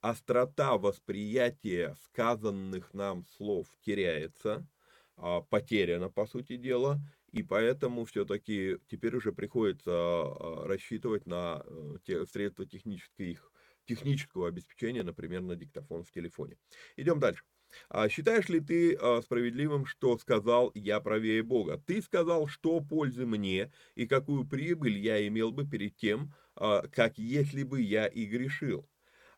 острота 0.01 0.77
восприятия 0.77 1.95
сказанных 2.03 2.93
нам 2.93 3.25
слов 3.37 3.67
теряется, 3.79 4.67
а, 5.15 5.39
потеряна, 5.39 6.09
по 6.09 6.27
сути 6.27 6.57
дела, 6.57 6.99
и 7.31 7.43
поэтому 7.43 8.03
все-таки 8.03 8.75
теперь 8.89 9.15
уже 9.15 9.31
приходится 9.31 9.93
а, 9.93 10.65
рассчитывать 10.67 11.25
на 11.25 11.63
э, 11.65 11.95
те 12.03 12.25
средства 12.25 12.65
технических, 12.65 13.49
технического 13.87 14.47
обеспечения, 14.47 15.03
например, 15.03 15.41
на 15.41 15.55
диктофон 15.55 16.03
в 16.03 16.11
телефоне. 16.11 16.57
Идем 16.97 17.19
дальше. 17.19 17.43
А 17.89 18.07
считаешь 18.09 18.47
ли 18.49 18.59
ты 18.61 18.95
а, 18.95 19.21
справедливым, 19.21 19.85
что 19.85 20.17
сказал 20.17 20.71
«я 20.73 20.99
правее 21.01 21.43
Бога»? 21.43 21.77
Ты 21.85 22.01
сказал, 22.01 22.47
что 22.47 22.79
пользы 22.81 23.25
мне 23.25 23.71
и 23.95 24.07
какую 24.07 24.47
прибыль 24.47 24.97
я 24.97 25.25
имел 25.27 25.51
бы 25.51 25.67
перед 25.67 25.95
тем, 25.97 26.33
а, 26.55 26.87
как 26.87 27.17
если 27.17 27.63
бы 27.63 27.81
я 27.81 28.07
и 28.07 28.25
грешил. 28.25 28.89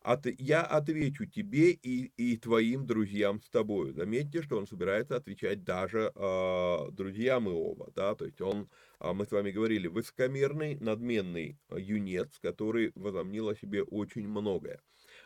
От, 0.01 0.27
я 0.39 0.62
отвечу 0.62 1.25
тебе 1.25 1.72
и, 1.72 2.12
и 2.15 2.38
твоим 2.38 2.86
друзьям 2.86 3.41
с 3.41 3.50
тобою. 3.50 3.94
Заметьте, 3.94 4.41
что 4.41 4.58
он 4.58 4.65
собирается 4.65 5.18
отвечать 5.18 5.63
даже 5.65 6.12
э, 6.15 6.91
друзьям 6.91 7.50
Иова, 7.50 7.91
да, 7.96 8.15
то 8.15 8.25
есть 8.25 8.39
он, 8.39 8.70
э, 9.01 9.12
мы 9.12 9.25
с 9.25 9.32
вами 9.32 9.51
говорили, 9.51 9.88
высокомерный, 9.88 10.77
надменный 10.79 11.60
юнец, 11.75 12.39
который 12.41 12.94
возомнил 12.96 13.50
о 13.50 13.56
себе 13.56 13.84
очень 13.84 14.27
многое. 14.27 14.79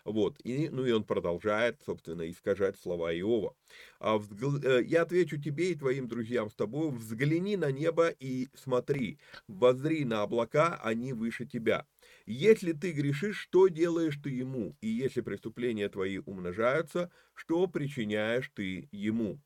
Вот, 0.06 0.40
и, 0.44 0.70
ну 0.70 0.86
и 0.86 0.92
он 0.92 1.04
продолжает, 1.04 1.82
собственно, 1.86 2.30
искажать 2.30 2.78
слова 2.78 3.14
Иова. 3.14 3.56
А 4.00 4.18
взгл... 4.18 4.58
Э, 4.58 4.84
«Я 4.84 5.04
отвечу 5.04 5.40
тебе 5.40 5.72
и 5.72 5.76
твоим 5.76 6.08
друзьям 6.08 6.50
с 6.50 6.56
тобой, 6.56 6.90
взгляни 6.92 7.58
на 7.58 7.72
небо 7.72 8.10
и 8.10 8.50
смотри, 8.56 9.20
воззри 9.48 10.04
на 10.04 10.24
облака, 10.24 10.80
они 10.84 11.14
выше 11.14 11.46
тебя. 11.46 11.86
Если 12.26 12.72
ты 12.72 12.92
грешишь, 12.92 13.38
что 13.38 13.68
делаешь 13.68 14.18
ты 14.24 14.30
ему? 14.30 14.78
И 14.82 14.88
если 14.88 15.22
преступления 15.22 15.90
твои 15.90 16.20
умножаются, 16.20 17.12
что 17.34 17.68
причиняешь 17.68 18.50
ты 18.56 18.88
ему?» 18.92 19.42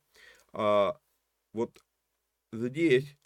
а, 0.52 0.98
Вот 1.52 1.84
здесь 2.52 3.16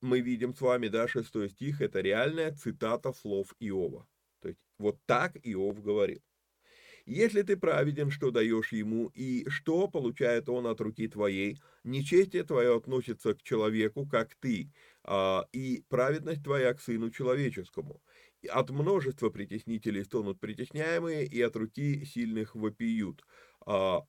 мы 0.00 0.20
видим 0.20 0.54
с 0.54 0.60
вами, 0.60 0.88
да, 0.88 1.08
шестой 1.08 1.50
стих, 1.50 1.80
это 1.80 2.00
реальная 2.00 2.52
цитата 2.52 3.12
слов 3.12 3.54
Иова. 3.58 4.06
То 4.40 4.48
есть 4.48 4.60
вот 4.78 4.98
так 5.06 5.36
Иов 5.42 5.82
говорил. 5.82 6.22
Если 7.06 7.40
ты 7.40 7.56
праведен, 7.56 8.10
что 8.10 8.30
даешь 8.30 8.72
ему, 8.72 9.10
и 9.14 9.48
что 9.48 9.88
получает 9.88 10.48
он 10.50 10.66
от 10.66 10.80
руки 10.82 11.08
твоей, 11.08 11.58
нечестие 11.82 12.44
твое 12.44 12.76
относится 12.76 13.34
к 13.34 13.42
человеку, 13.42 14.06
как 14.06 14.34
ты, 14.34 14.70
а, 15.04 15.46
и 15.52 15.82
праведность 15.88 16.44
твоя 16.44 16.74
к 16.74 16.82
сыну 16.82 17.10
человеческому. 17.10 18.02
От 18.48 18.70
множества 18.70 19.30
притеснителей 19.30 20.04
стонут 20.04 20.40
притесняемые, 20.40 21.26
и 21.26 21.40
от 21.40 21.56
руки 21.56 22.04
сильных 22.04 22.54
вопиют. 22.54 23.24
А, 23.66 24.02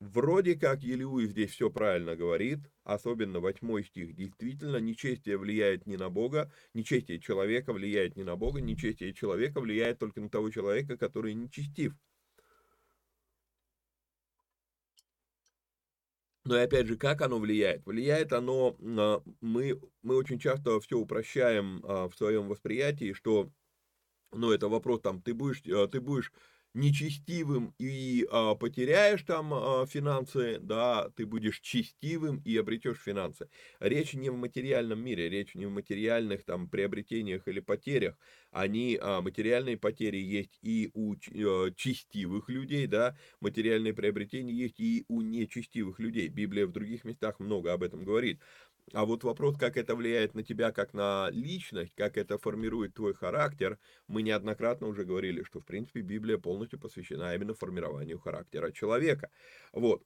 Вроде 0.00 0.54
как 0.56 0.82
Елеуи 0.82 1.26
здесь 1.26 1.50
все 1.50 1.68
правильно 1.70 2.16
говорит, 2.16 2.60
особенно 2.84 3.40
восьмой 3.40 3.84
стих. 3.84 4.14
Действительно, 4.14 4.78
нечестие 4.78 5.36
влияет 5.36 5.86
не 5.86 5.98
на 5.98 6.08
Бога, 6.08 6.50
нечестие 6.72 7.20
человека 7.20 7.74
влияет 7.74 8.16
не 8.16 8.24
на 8.24 8.34
Бога, 8.34 8.62
нечестие 8.62 9.12
человека 9.12 9.60
влияет 9.60 9.98
только 9.98 10.22
на 10.22 10.30
того 10.30 10.48
человека, 10.50 10.96
который 10.96 11.34
нечестив. 11.34 11.92
Но 16.44 16.56
и 16.56 16.60
опять 16.62 16.86
же, 16.86 16.96
как 16.96 17.20
оно 17.20 17.38
влияет? 17.38 17.84
Влияет 17.84 18.32
оно, 18.32 18.76
мы, 18.78 19.80
мы 20.02 20.16
очень 20.16 20.38
часто 20.38 20.80
все 20.80 20.96
упрощаем 20.98 21.84
а, 21.84 22.08
в 22.08 22.14
своем 22.16 22.48
восприятии, 22.48 23.12
что, 23.12 23.50
ну, 24.32 24.52
это 24.52 24.68
вопрос 24.68 25.02
там, 25.02 25.22
ты 25.22 25.34
будешь, 25.34 25.62
а, 25.68 25.88
ты 25.88 26.00
будешь 26.00 26.32
нечестивым 26.74 27.74
и 27.78 28.26
а, 28.30 28.54
потеряешь 28.54 29.22
там 29.22 29.52
а, 29.52 29.86
финансы, 29.86 30.58
да, 30.60 31.10
ты 31.16 31.26
будешь 31.26 31.60
честивым 31.60 32.40
и 32.44 32.56
обретешь 32.56 32.98
финансы. 32.98 33.48
Речь 33.80 34.14
не 34.14 34.30
в 34.30 34.36
материальном 34.36 35.02
мире, 35.02 35.28
речь 35.28 35.54
не 35.54 35.66
в 35.66 35.70
материальных 35.70 36.44
там 36.44 36.68
приобретениях 36.68 37.48
или 37.48 37.60
потерях. 37.60 38.16
Они, 38.50 38.98
а, 39.00 39.20
материальные 39.20 39.76
потери 39.78 40.18
есть 40.18 40.58
и 40.62 40.90
у 40.94 41.14
а, 41.14 41.70
честивых 41.76 42.48
людей, 42.48 42.86
да, 42.86 43.16
материальные 43.40 43.94
приобретения 43.94 44.52
есть 44.52 44.80
и 44.80 45.04
у 45.08 45.20
нечестивых 45.22 45.98
людей. 45.98 46.28
Библия 46.28 46.66
в 46.66 46.72
других 46.72 47.04
местах 47.04 47.38
много 47.40 47.72
об 47.72 47.82
этом 47.82 48.04
говорит. 48.04 48.40
А 48.92 49.04
вот 49.04 49.22
вопрос, 49.24 49.56
как 49.56 49.76
это 49.76 49.94
влияет 49.94 50.34
на 50.34 50.42
тебя 50.42 50.72
как 50.72 50.94
на 50.94 51.28
личность, 51.30 51.94
как 51.94 52.16
это 52.16 52.38
формирует 52.38 52.94
твой 52.94 53.14
характер, 53.14 53.78
мы 54.08 54.22
неоднократно 54.22 54.86
уже 54.88 55.04
говорили, 55.04 55.42
что, 55.44 55.60
в 55.60 55.64
принципе, 55.64 56.00
Библия 56.00 56.38
полностью 56.38 56.80
посвящена 56.80 57.34
именно 57.34 57.54
формированию 57.54 58.18
характера 58.18 58.72
человека. 58.72 59.30
Вот. 59.72 60.02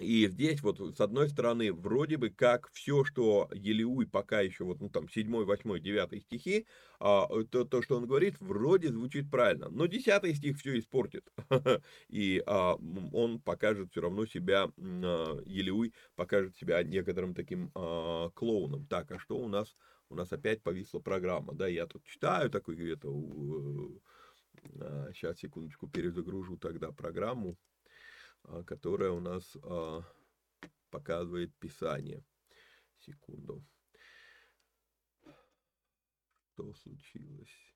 И 0.00 0.26
здесь 0.28 0.62
вот 0.62 0.80
с 0.96 1.00
одной 1.00 1.28
стороны 1.28 1.72
вроде 1.72 2.16
бы 2.16 2.30
как 2.30 2.70
все, 2.72 3.04
что 3.04 3.48
Елеуй 3.52 4.06
пока 4.06 4.40
еще 4.40 4.64
вот 4.64 4.80
ну 4.80 4.88
там 4.88 5.08
7, 5.08 5.44
8, 5.44 5.80
9 5.80 6.22
стихи, 6.22 6.66
а, 7.00 7.28
то, 7.44 7.64
то, 7.64 7.82
что 7.82 7.96
он 7.96 8.06
говорит, 8.06 8.36
вроде 8.40 8.88
звучит 8.88 9.30
правильно. 9.30 9.68
Но 9.70 9.86
10 9.86 10.36
стих 10.36 10.58
все 10.58 10.78
испортит. 10.78 11.24
И 12.08 12.42
а, 12.46 12.74
он 13.12 13.40
покажет 13.40 13.90
все 13.90 14.00
равно 14.00 14.26
себя, 14.26 14.70
а, 14.76 15.42
Елеуй 15.44 15.92
покажет 16.16 16.56
себя 16.56 16.82
некоторым 16.82 17.34
таким 17.34 17.70
а, 17.74 18.30
клоуном. 18.30 18.86
Так, 18.86 19.10
а 19.12 19.18
что 19.18 19.36
у 19.36 19.48
нас? 19.48 19.76
У 20.10 20.14
нас 20.14 20.32
опять 20.32 20.62
повисла 20.62 21.00
программа. 21.00 21.54
Да, 21.54 21.66
я 21.68 21.86
тут 21.86 22.04
читаю 22.04 22.50
такой 22.50 22.76
где-то... 22.76 23.10
Сейчас, 25.12 25.36
а, 25.36 25.38
секундочку, 25.38 25.88
перезагружу 25.88 26.56
тогда 26.56 26.90
программу. 26.90 27.56
А, 28.44 28.62
которая 28.62 29.10
у 29.10 29.20
нас 29.20 29.56
а, 29.62 30.02
показывает 30.90 31.54
Писание. 31.56 32.24
Секунду. 32.98 33.64
Что 36.52 36.74
случилось? 36.74 37.68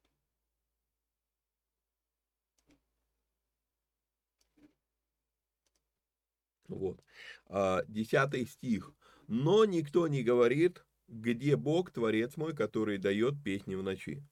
Вот. 6.68 7.02
А, 7.46 7.82
десятый 7.86 8.46
стих. 8.46 8.92
«Но 9.28 9.64
никто 9.64 10.08
не 10.08 10.22
говорит, 10.22 10.84
где 11.06 11.56
Бог, 11.56 11.90
Творец 11.90 12.36
мой, 12.36 12.54
который 12.54 12.98
дает 12.98 13.42
песни 13.42 13.74
в 13.74 13.82
ночи». 13.82 14.22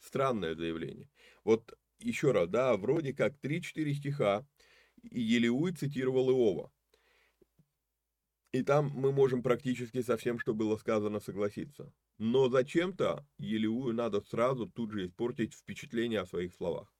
Странное 0.00 0.54
заявление. 0.54 1.10
Вот 1.44 1.76
еще 1.98 2.32
раз, 2.32 2.48
да, 2.48 2.76
вроде 2.76 3.12
как 3.12 3.38
3-4 3.40 3.92
стиха, 3.94 4.46
и 5.02 5.20
Елеуй 5.20 5.72
цитировал 5.72 6.30
Иова. 6.30 6.72
И 8.52 8.62
там 8.62 8.90
мы 8.94 9.12
можем 9.12 9.42
практически 9.42 10.02
со 10.02 10.16
всем, 10.16 10.38
что 10.38 10.54
было 10.54 10.76
сказано, 10.76 11.20
согласиться. 11.20 11.92
Но 12.18 12.48
зачем-то 12.48 13.26
Елеую 13.38 13.94
надо 13.94 14.20
сразу 14.20 14.66
тут 14.66 14.90
же 14.90 15.06
испортить 15.06 15.54
впечатление 15.54 16.20
о 16.20 16.26
своих 16.26 16.54
словах. 16.54 16.92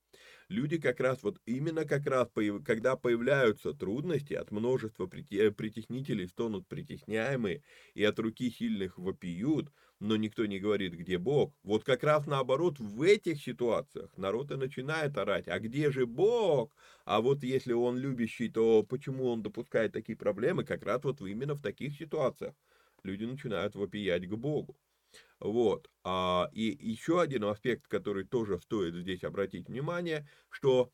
Люди 0.50 0.78
как 0.78 1.00
раз, 1.00 1.22
вот 1.22 1.40
именно 1.46 1.84
как 1.86 2.06
раз, 2.06 2.28
когда 2.66 2.96
появляются 2.96 3.72
трудности, 3.72 4.34
от 4.34 4.50
множества 4.50 5.06
притеснителей 5.06 6.26
стонут 6.26 6.66
притесняемые, 6.66 7.62
и 7.94 8.04
от 8.04 8.18
руки 8.18 8.50
сильных 8.50 8.98
вопиют, 8.98 9.72
но 10.00 10.16
никто 10.16 10.44
не 10.46 10.58
говорит, 10.58 10.92
где 10.94 11.18
Бог. 11.18 11.54
Вот 11.62 11.84
как 11.84 12.02
раз 12.02 12.26
наоборот, 12.26 12.80
в 12.80 13.00
этих 13.00 13.40
ситуациях 13.40 14.10
народ 14.18 14.50
и 14.50 14.56
начинает 14.56 15.16
орать, 15.16 15.46
а 15.48 15.58
где 15.60 15.90
же 15.92 16.04
Бог? 16.04 16.74
А 17.04 17.20
вот 17.20 17.44
если 17.44 17.72
он 17.72 17.96
любящий, 17.96 18.48
то 18.50 18.82
почему 18.82 19.26
он 19.28 19.42
допускает 19.42 19.92
такие 19.92 20.18
проблемы? 20.18 20.64
Как 20.64 20.82
раз 20.82 21.04
вот 21.04 21.20
именно 21.22 21.54
в 21.54 21.62
таких 21.62 21.96
ситуациях 21.96 22.54
люди 23.04 23.24
начинают 23.24 23.76
вопиять 23.76 24.26
к 24.28 24.34
Богу. 24.34 24.76
Вот. 25.40 25.90
А, 26.04 26.48
и 26.52 26.76
еще 26.80 27.20
один 27.20 27.44
аспект, 27.44 27.86
который 27.88 28.24
тоже 28.24 28.58
стоит 28.58 28.94
здесь 28.94 29.24
обратить 29.24 29.68
внимание, 29.68 30.28
что 30.50 30.92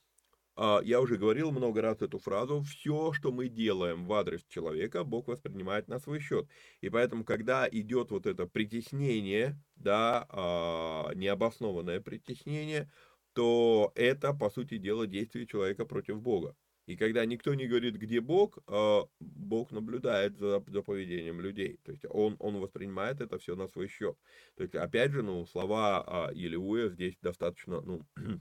а, 0.57 0.81
я 0.83 1.01
уже 1.01 1.17
говорил 1.17 1.53
много 1.53 1.83
раз 1.83 2.01
эту 2.01 2.19
фразу, 2.19 2.63
все, 2.63 3.13
что 3.13 3.31
мы 3.31 3.49
делаем 3.49 4.07
в 4.07 4.13
адрес 4.15 4.45
человека, 4.49 5.05
Бог 5.05 5.29
воспринимает 5.29 5.89
на 5.89 5.99
свой 6.01 6.21
счет. 6.21 6.49
И 6.81 6.89
поэтому, 6.89 7.25
когда 7.25 7.69
идет 7.71 8.11
вот 8.11 8.27
это 8.27 8.47
притеснение, 8.47 9.61
да, 9.77 10.27
а, 10.31 11.11
необоснованное 11.15 12.01
притеснение, 12.01 12.91
то 13.35 13.93
это, 13.95 14.33
по 14.33 14.49
сути 14.49 14.79
дела, 14.79 15.07
действие 15.07 15.47
человека 15.47 15.85
против 15.85 16.23
Бога. 16.23 16.57
И 16.87 16.97
когда 16.97 17.25
никто 17.25 17.53
не 17.55 17.67
говорит, 17.67 17.97
где 17.97 18.21
Бог, 18.21 18.59
а, 18.69 19.07
Бог 19.21 19.73
наблюдает 19.73 20.39
за, 20.39 20.63
за 20.69 20.83
поведением 20.83 21.41
людей. 21.41 21.79
То 21.85 21.93
есть 21.93 22.05
он, 22.09 22.37
он 22.39 22.61
воспринимает 22.61 23.21
это 23.21 23.39
все 23.39 23.57
на 23.57 23.67
свой 23.67 23.89
счет. 23.89 24.17
То 24.55 24.63
есть, 24.63 24.75
опять 24.75 25.11
же, 25.11 25.23
ну, 25.23 25.47
слова 25.47 26.31
Елеуя 26.33 26.89
здесь 26.89 27.17
достаточно 27.21 27.81
ну, 27.81 28.03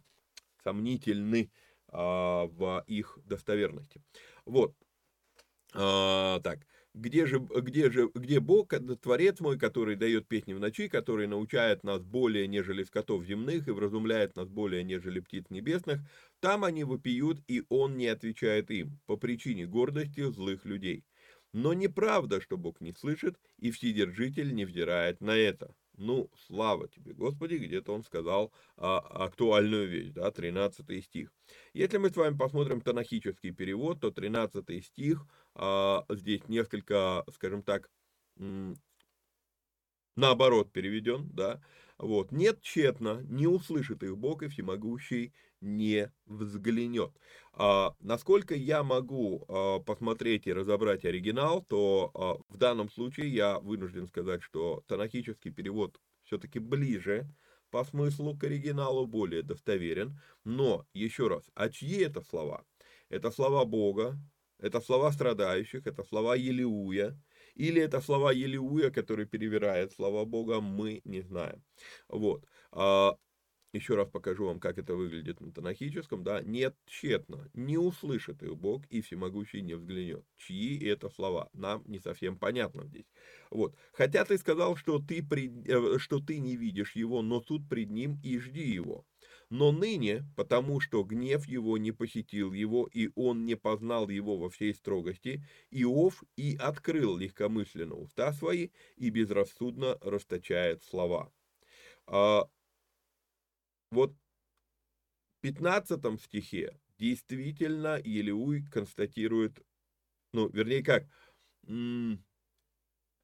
сомнительны 0.64 1.52
а, 1.88 2.46
в 2.46 2.84
их 2.88 3.18
достоверности. 3.26 4.04
Вот. 4.46 4.76
А, 5.74 6.40
так, 6.42 6.60
где 6.96 7.26
же, 7.26 7.40
где 7.40 7.92
же, 7.92 8.10
где 8.16 8.40
Бог, 8.40 8.74
Творец 9.02 9.42
мой, 9.42 9.60
который 9.60 9.98
дает 9.98 10.28
песни 10.28 10.54
в 10.54 10.60
ночи, 10.60 10.88
который 10.88 11.28
научает 11.28 11.84
нас 11.84 12.02
более, 12.02 12.48
нежели 12.48 12.84
скотов 12.84 13.26
земных, 13.26 13.68
и 13.68 13.72
вразумляет 13.72 14.38
нас 14.38 14.48
более, 14.48 14.84
нежели 14.84 15.20
птиц 15.20 15.46
небесных, 15.50 16.00
там 16.40 16.64
они 16.64 16.86
вопиют, 16.86 17.42
и 17.48 17.64
он 17.68 17.98
не 17.98 18.08
отвечает 18.08 18.72
им, 18.72 18.98
по 19.08 19.18
причине 19.18 19.66
гордости 19.66 20.22
злых 20.32 20.64
людей. 20.64 21.04
Но 21.52 21.74
неправда, 21.74 22.40
что 22.40 22.58
Бог 22.58 22.80
не 22.80 22.94
слышит, 22.94 23.38
и 23.60 23.72
Вседержитель 23.72 24.54
не 24.54 24.66
взирает 24.66 25.20
на 25.20 25.36
это. 25.36 25.76
Ну, 25.98 26.30
слава 26.48 26.88
тебе, 26.90 27.14
Господи, 27.14 27.56
где-то 27.56 27.94
он 27.94 28.04
сказал 28.04 28.52
а, 28.76 29.00
актуальную 29.00 29.88
вещь, 29.88 30.12
да, 30.12 30.32
13 30.32 31.04
стих. 31.04 31.32
Если 31.74 31.98
мы 31.98 32.10
с 32.10 32.16
вами 32.16 32.38
посмотрим 32.38 32.82
тонахический 32.82 33.52
перевод, 33.52 34.02
то 34.02 34.12
13 34.12 34.86
стих 34.86 35.26
здесь 36.10 36.48
несколько, 36.48 37.24
скажем 37.34 37.64
так, 37.64 37.90
наоборот 40.16 40.72
переведен, 40.72 41.30
да, 41.34 41.62
вот, 41.98 42.32
нет 42.32 42.62
тщетно, 42.62 43.22
не 43.24 43.48
услышит 43.48 44.04
их 44.04 44.18
Бог 44.18 44.44
и 44.44 44.48
всемогущий 44.48 45.34
не 45.62 46.12
взглянет. 46.26 47.12
А, 47.54 47.96
насколько 48.00 48.54
я 48.54 48.84
могу 48.84 49.46
а, 49.48 49.80
посмотреть 49.80 50.48
и 50.48 50.54
разобрать 50.54 51.06
оригинал, 51.06 51.64
то 51.64 52.12
а, 52.14 52.54
в 52.54 52.58
данном 52.58 52.90
случае 52.90 53.30
я 53.30 53.60
вынужден 53.60 54.08
сказать, 54.08 54.44
что 54.44 54.84
танахический 54.88 55.52
перевод 55.52 56.00
все-таки 56.24 56.60
ближе 56.60 57.28
по 57.72 57.84
смыслу 57.84 58.38
к 58.38 58.44
оригиналу, 58.44 59.08
более 59.08 59.42
достоверен. 59.42 60.20
Но, 60.44 60.86
еще 60.94 61.28
раз, 61.28 61.50
а 61.56 61.70
чьи 61.70 62.04
это 62.04 62.22
слова? 62.22 62.66
Это 63.10 63.32
слова 63.32 63.66
Бога, 63.66 64.18
это 64.60 64.82
слова 64.82 65.12
страдающих, 65.12 65.88
это 65.88 66.04
слова 66.04 66.36
Елиуя, 66.36 67.18
или 67.56 67.82
это 67.82 68.02
слова 68.02 68.32
Елиуя, 68.32 68.92
который 68.92 69.26
перевирает 69.26 69.92
слова 69.94 70.26
Бога, 70.26 70.62
мы 70.62 71.02
не 71.06 71.22
знаем. 71.22 71.64
Вот. 72.10 72.46
А, 72.72 73.16
еще 73.76 73.96
раз 73.96 74.10
покажу 74.10 74.46
вам, 74.46 74.60
как 74.60 74.78
это 74.78 74.96
выглядит 74.96 75.42
на 75.42 75.52
танахическом, 75.52 76.24
да, 76.24 76.42
нет, 76.42 76.76
тщетно, 76.86 77.50
не 77.54 77.78
услышит 77.78 78.42
их 78.42 78.56
Бог, 78.56 78.86
и 78.90 79.02
всемогущий 79.02 79.62
не 79.62 79.76
взглянет. 79.76 80.24
Чьи 80.38 80.86
это 80.88 81.10
слова? 81.10 81.50
Нам 81.54 81.84
не 81.86 82.00
совсем 82.00 82.38
понятно 82.38 82.86
здесь. 82.86 83.06
Вот. 83.52 83.76
Хотя 83.92 84.24
ты 84.26 84.38
сказал, 84.38 84.76
что 84.78 85.00
ты, 85.00 85.22
пред, 85.22 85.68
э, 85.68 86.00
что 86.00 86.20
ты 86.20 86.40
не 86.40 86.56
видишь 86.56 86.96
его, 86.96 87.22
но 87.22 87.42
тут 87.42 87.68
пред 87.68 87.90
ним 87.90 88.20
и 88.24 88.40
жди 88.40 88.64
его. 88.64 89.06
Но 89.50 89.72
ныне, 89.72 90.26
потому 90.36 90.80
что 90.80 91.04
гнев 91.04 91.48
его 91.48 91.78
не 91.78 91.92
посетил 91.92 92.52
его, 92.52 92.90
и 92.92 93.10
он 93.16 93.46
не 93.46 93.56
познал 93.56 94.10
его 94.10 94.38
во 94.38 94.50
всей 94.50 94.74
строгости, 94.74 95.44
Иов 95.70 96.24
и 96.36 96.56
открыл 96.56 97.16
легкомысленно 97.18 97.96
уста 97.96 98.34
свои 98.34 98.70
и 98.96 99.10
безрассудно 99.12 99.98
расточает 100.02 100.84
слова. 100.84 101.32
А, 102.08 102.50
вот 103.92 104.12
в 104.12 105.42
15 105.42 106.20
стихе 106.22 106.80
действительно 106.98 108.02
Елеуй 108.04 108.66
констатирует, 108.66 109.60
ну, 110.34 110.50
вернее 110.50 110.84
как, 110.84 111.08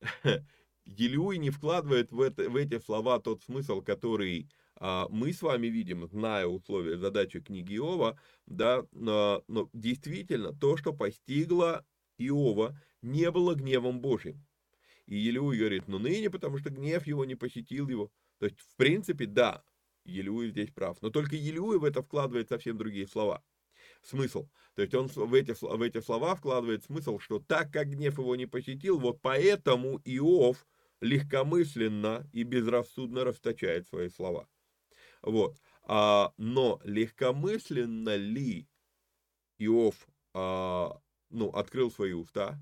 Елеуй 0.86 1.38
не 1.38 1.50
вкладывает 1.50 2.12
в, 2.12 2.22
это, 2.22 2.50
в 2.50 2.56
эти 2.56 2.80
слова 2.80 3.20
тот 3.20 3.42
смысл, 3.44 3.82
который 3.82 4.50
мы 4.82 5.32
с 5.32 5.42
вами 5.44 5.68
видим, 5.68 6.08
зная 6.08 6.48
условия 6.48 6.98
задачи 6.98 7.40
книги 7.40 7.76
Иова, 7.76 8.20
да, 8.48 8.84
но, 8.92 9.44
но 9.48 9.70
действительно 9.74 10.54
то, 10.54 10.76
что 10.76 10.92
постигло 10.92 11.86
Иова, 12.18 12.80
не 13.02 13.30
было 13.30 13.54
гневом 13.54 14.02
Божьим. 14.02 14.44
И 15.06 15.16
Елеуй 15.18 15.58
говорит, 15.58 15.88
ну 15.88 16.00
ныне, 16.00 16.30
потому 16.30 16.58
что 16.58 16.70
гнев 16.70 17.06
его 17.06 17.26
не 17.26 17.36
посетил 17.36 17.90
его. 17.90 18.12
То 18.40 18.46
есть, 18.46 18.60
в 18.60 18.76
принципе, 18.76 19.26
да, 19.26 19.64
Елеуй 20.06 20.50
здесь 20.50 20.72
прав. 20.72 21.02
Но 21.02 21.10
только 21.10 21.36
Елеуй 21.36 21.80
в 21.80 21.84
это 21.84 22.02
вкладывает 22.02 22.50
совсем 22.50 22.78
другие 22.78 23.08
слова. 23.08 23.44
Смысл. 24.02 24.48
То 24.76 24.82
есть 24.82 24.94
он 24.96 25.08
в 25.08 25.34
эти, 25.34 25.54
в 25.54 25.82
эти 25.82 26.02
слова 26.02 26.36
вкладывает 26.36 26.84
смысл, 26.84 27.20
что 27.20 27.40
так 27.40 27.72
как 27.72 27.90
гнев 27.90 28.18
его 28.18 28.36
не 28.36 28.46
посетил, 28.46 29.00
вот 29.00 29.22
поэтому 29.22 30.02
Иов 30.06 30.66
легкомысленно 31.02 32.28
и 32.32 32.44
безрассудно 32.44 33.24
расточает 33.24 33.88
свои 33.88 34.10
слова. 34.10 34.48
Вот. 35.22 35.58
А, 35.84 36.34
но 36.38 36.80
легкомысленно 36.84 38.16
ли 38.16 38.68
Иов 39.58 40.08
а, 40.34 41.00
ну, 41.30 41.50
открыл 41.50 41.92
свои 41.92 42.14
уста? 42.14 42.60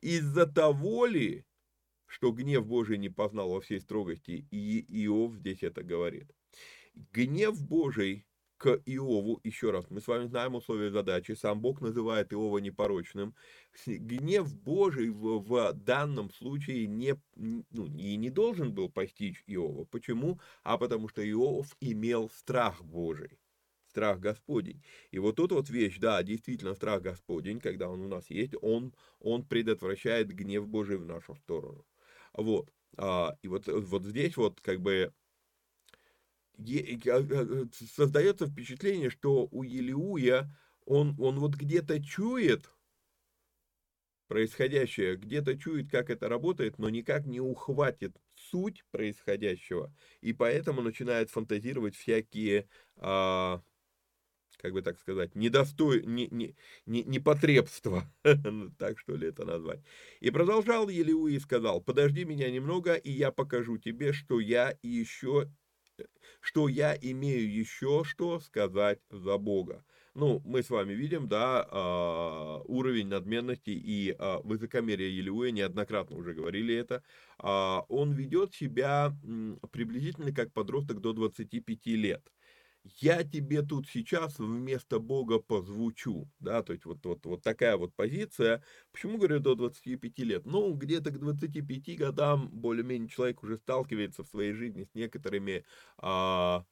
Из-за 0.00 0.46
того 0.46 1.06
ли, 1.06 1.44
что 2.06 2.32
гнев 2.32 2.66
Божий 2.66 2.98
не 2.98 3.08
познал 3.08 3.50
во 3.50 3.60
всей 3.60 3.80
строгости, 3.80 4.46
и 4.50 5.04
Иов 5.04 5.34
здесь 5.34 5.62
это 5.62 5.82
говорит. 5.82 6.30
Гнев 6.94 7.60
Божий 7.60 8.26
к 8.60 8.82
Иову, 8.84 9.40
еще 9.42 9.70
раз, 9.70 9.86
мы 9.88 10.02
с 10.02 10.06
вами 10.06 10.26
знаем 10.26 10.54
условия 10.54 10.90
задачи, 10.90 11.32
сам 11.32 11.62
Бог 11.62 11.80
называет 11.80 12.30
Иова 12.34 12.58
непорочным. 12.58 13.34
Гнев 13.86 14.54
Божий 14.54 15.08
в, 15.08 15.38
в 15.38 15.72
данном 15.72 16.30
случае 16.30 16.86
не, 16.86 17.16
ну, 17.36 17.86
и 17.86 18.16
не 18.16 18.28
должен 18.28 18.74
был 18.74 18.90
постичь 18.90 19.42
Иова. 19.46 19.86
Почему? 19.86 20.40
А 20.62 20.76
потому 20.76 21.08
что 21.08 21.22
Иов 21.28 21.74
имел 21.80 22.28
страх 22.28 22.84
Божий 22.84 23.38
страх 23.88 24.20
Господень. 24.20 24.82
И 25.10 25.18
вот 25.18 25.36
тут 25.36 25.50
вот 25.50 25.68
вещь, 25.68 25.98
да, 25.98 26.22
действительно 26.22 26.74
страх 26.74 27.02
Господень, 27.02 27.58
когда 27.58 27.88
он 27.88 28.02
у 28.02 28.08
нас 28.08 28.30
есть, 28.30 28.54
он, 28.62 28.94
он 29.18 29.44
предотвращает 29.44 30.28
гнев 30.28 30.68
Божий 30.68 30.96
в 30.96 31.04
нашу 31.04 31.34
сторону. 31.34 31.84
Вот. 32.34 32.70
А, 32.96 33.36
и 33.42 33.48
вот, 33.48 33.66
вот 33.66 34.04
здесь 34.04 34.36
вот 34.36 34.60
как 34.60 34.80
бы 34.80 35.12
создается 37.94 38.46
впечатление, 38.46 39.10
что 39.10 39.48
у 39.50 39.62
Елиуя 39.62 40.50
он, 40.84 41.14
он 41.18 41.38
вот 41.38 41.54
где-то 41.54 42.02
чует 42.02 42.70
происходящее, 44.30 45.16
где-то 45.16 45.58
чует, 45.58 45.90
как 45.90 46.08
это 46.08 46.28
работает, 46.28 46.78
но 46.78 46.88
никак 46.88 47.26
не 47.26 47.40
ухватит 47.40 48.16
суть 48.36 48.84
происходящего, 48.92 49.92
и 50.20 50.32
поэтому 50.32 50.82
начинает 50.82 51.30
фантазировать 51.30 51.96
всякие, 51.96 52.68
а, 52.96 53.60
как 54.56 54.72
бы 54.72 54.82
так 54.82 55.00
сказать, 55.00 55.34
недостой, 55.34 56.04
не, 56.06 56.28
не, 56.28 56.54
не, 56.86 57.02
непотребства, 57.02 58.04
так 58.78 59.00
что 59.00 59.16
ли 59.16 59.28
это 59.28 59.44
назвать. 59.44 59.80
И 60.20 60.30
продолжал 60.30 60.88
Елиу 60.88 61.26
и 61.26 61.38
сказал, 61.40 61.80
подожди 61.80 62.24
меня 62.24 62.50
немного, 62.52 62.94
и 62.94 63.10
я 63.10 63.32
покажу 63.32 63.78
тебе, 63.78 64.12
что 64.12 64.38
я 64.38 64.78
еще 64.82 65.50
что 66.40 66.68
я 66.68 66.94
имею 66.94 67.52
еще 67.52 68.02
что 68.04 68.40
сказать 68.40 69.00
за 69.10 69.38
Бога. 69.38 69.84
Ну, 70.14 70.42
мы 70.44 70.62
с 70.62 70.70
вами 70.70 70.92
видим, 70.92 71.28
да, 71.28 71.66
а, 71.70 72.62
уровень 72.64 73.06
надменности 73.06 73.70
и 73.70 74.14
а, 74.18 74.40
высокомерия 74.42 75.08
Елеуя, 75.08 75.52
неоднократно 75.52 76.16
уже 76.16 76.34
говорили 76.34 76.74
это, 76.74 77.02
а, 77.38 77.84
он 77.88 78.12
ведет 78.12 78.52
себя 78.52 79.16
приблизительно 79.70 80.32
как 80.32 80.52
подросток 80.52 81.00
до 81.00 81.12
25 81.12 81.86
лет 81.86 82.22
я 82.84 83.22
тебе 83.24 83.62
тут 83.62 83.88
сейчас 83.88 84.38
вместо 84.38 84.98
Бога 85.00 85.38
позвучу, 85.38 86.30
да, 86.38 86.62
то 86.62 86.72
есть 86.72 86.84
вот, 86.86 87.04
вот, 87.04 87.26
вот 87.26 87.42
такая 87.42 87.76
вот 87.76 87.94
позиция. 87.94 88.62
Почему 88.92 89.18
говорю 89.18 89.40
до 89.40 89.54
25 89.54 90.22
лет? 90.24 90.46
Ну, 90.46 90.72
где-то 90.74 91.10
к 91.10 91.18
25 91.18 91.96
годам 91.96 92.48
более-менее 92.50 93.08
человек 93.08 93.42
уже 93.42 93.58
сталкивается 93.58 94.24
в 94.24 94.28
своей 94.28 94.52
жизни 94.52 94.84
с 94.84 94.94
некоторыми 94.94 95.64
а, 95.98 96.64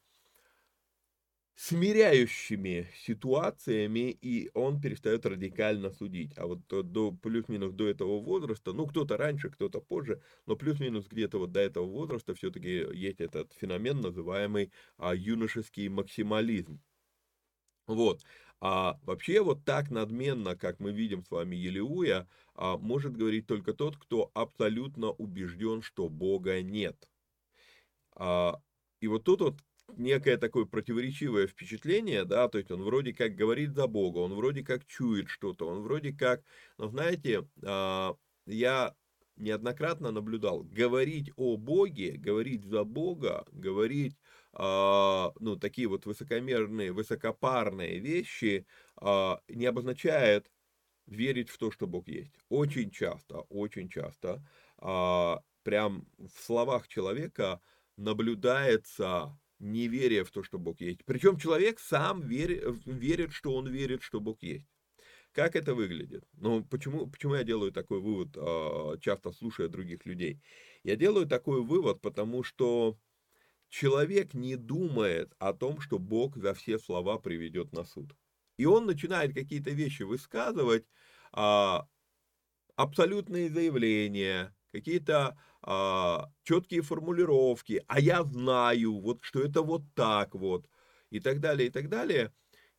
смиряющими 1.58 2.88
ситуациями, 3.04 4.16
и 4.22 4.48
он 4.54 4.80
перестает 4.80 5.26
радикально 5.26 5.90
судить. 5.90 6.32
А 6.38 6.46
вот 6.46 6.60
до, 6.68 7.10
плюс-минус 7.10 7.74
до 7.74 7.88
этого 7.88 8.20
возраста, 8.20 8.72
ну, 8.72 8.86
кто-то 8.86 9.16
раньше, 9.16 9.50
кто-то 9.50 9.80
позже, 9.80 10.22
но 10.46 10.54
плюс-минус 10.54 11.08
где-то 11.08 11.38
вот 11.40 11.50
до 11.50 11.58
этого 11.58 11.84
возраста 11.84 12.36
все-таки 12.36 12.86
есть 12.94 13.20
этот 13.20 13.52
феномен, 13.54 14.00
называемый 14.00 14.70
а, 14.98 15.16
юношеский 15.16 15.88
максимализм. 15.88 16.80
Вот. 17.88 18.22
А 18.60 19.00
вообще 19.02 19.40
вот 19.42 19.64
так 19.64 19.90
надменно, 19.90 20.54
как 20.54 20.78
мы 20.78 20.92
видим 20.92 21.24
с 21.24 21.30
вами 21.32 21.56
Елеуя, 21.56 22.28
а, 22.54 22.78
может 22.78 23.16
говорить 23.16 23.48
только 23.48 23.72
тот, 23.72 23.96
кто 23.96 24.30
абсолютно 24.32 25.10
убежден, 25.10 25.82
что 25.82 26.08
Бога 26.08 26.62
нет. 26.62 27.08
А, 28.14 28.60
и 29.00 29.08
вот 29.08 29.24
тут 29.24 29.40
вот 29.40 29.56
некое 29.96 30.36
такое 30.36 30.64
противоречивое 30.64 31.46
впечатление, 31.46 32.24
да, 32.24 32.48
то 32.48 32.58
есть 32.58 32.70
он 32.70 32.82
вроде 32.82 33.12
как 33.12 33.34
говорит 33.34 33.74
за 33.74 33.86
Бога, 33.86 34.18
он 34.18 34.34
вроде 34.34 34.62
как 34.62 34.86
чует 34.86 35.28
что-то, 35.28 35.66
он 35.66 35.82
вроде 35.82 36.12
как, 36.12 36.42
но 36.76 36.88
знаете, 36.88 37.48
а, 37.64 38.14
я 38.46 38.94
неоднократно 39.36 40.10
наблюдал, 40.10 40.62
говорить 40.64 41.30
о 41.36 41.56
Боге, 41.56 42.12
говорить 42.16 42.64
за 42.64 42.84
Бога, 42.84 43.46
говорить, 43.52 44.16
а, 44.52 45.32
ну, 45.38 45.56
такие 45.56 45.88
вот 45.88 46.06
высокомерные, 46.06 46.92
высокопарные 46.92 47.98
вещи 47.98 48.66
а, 48.96 49.40
не 49.48 49.66
обозначает 49.66 50.50
верить 51.06 51.48
в 51.48 51.58
то, 51.58 51.70
что 51.70 51.86
Бог 51.86 52.08
есть. 52.08 52.34
Очень 52.50 52.90
часто, 52.90 53.38
очень 53.48 53.88
часто, 53.88 54.44
прям 54.76 56.06
в 56.18 56.38
словах 56.44 56.86
человека 56.86 57.62
наблюдается 57.96 59.38
неверие 59.58 60.24
в 60.24 60.30
то, 60.30 60.42
что 60.42 60.58
Бог 60.58 60.80
есть. 60.80 61.04
Причем 61.04 61.36
человек 61.38 61.80
сам 61.80 62.20
верит, 62.22 62.64
верит, 62.86 63.32
что 63.32 63.54
он 63.54 63.68
верит, 63.68 64.02
что 64.02 64.20
Бог 64.20 64.42
есть. 64.42 64.66
Как 65.32 65.56
это 65.56 65.74
выглядит? 65.74 66.24
Ну, 66.32 66.64
почему, 66.64 67.06
почему 67.06 67.34
я 67.34 67.44
делаю 67.44 67.70
такой 67.70 68.00
вывод, 68.00 68.36
а, 68.36 68.96
часто 68.98 69.30
слушая 69.32 69.68
других 69.68 70.06
людей? 70.06 70.40
Я 70.82 70.96
делаю 70.96 71.26
такой 71.26 71.62
вывод, 71.62 72.00
потому 72.00 72.42
что 72.42 72.98
человек 73.68 74.34
не 74.34 74.56
думает 74.56 75.32
о 75.38 75.52
том, 75.52 75.80
что 75.80 75.98
Бог 75.98 76.36
за 76.36 76.54
все 76.54 76.78
слова 76.78 77.18
приведет 77.18 77.72
на 77.72 77.84
суд. 77.84 78.16
И 78.56 78.64
он 78.64 78.86
начинает 78.86 79.34
какие-то 79.34 79.70
вещи 79.70 80.02
высказывать, 80.02 80.86
а, 81.32 81.86
абсолютные 82.74 83.50
заявления, 83.50 84.54
какие-то 84.72 85.36
а, 85.62 86.30
четкие 86.44 86.82
формулировки, 86.82 87.82
а 87.86 88.00
я 88.00 88.22
знаю, 88.24 89.00
вот 89.00 89.18
что 89.22 89.40
это 89.40 89.62
вот 89.62 89.82
так 89.94 90.34
вот, 90.34 90.66
и 91.10 91.20
так 91.20 91.40
далее, 91.40 91.68
и 91.68 91.70
так 91.70 91.88
далее. 91.88 92.32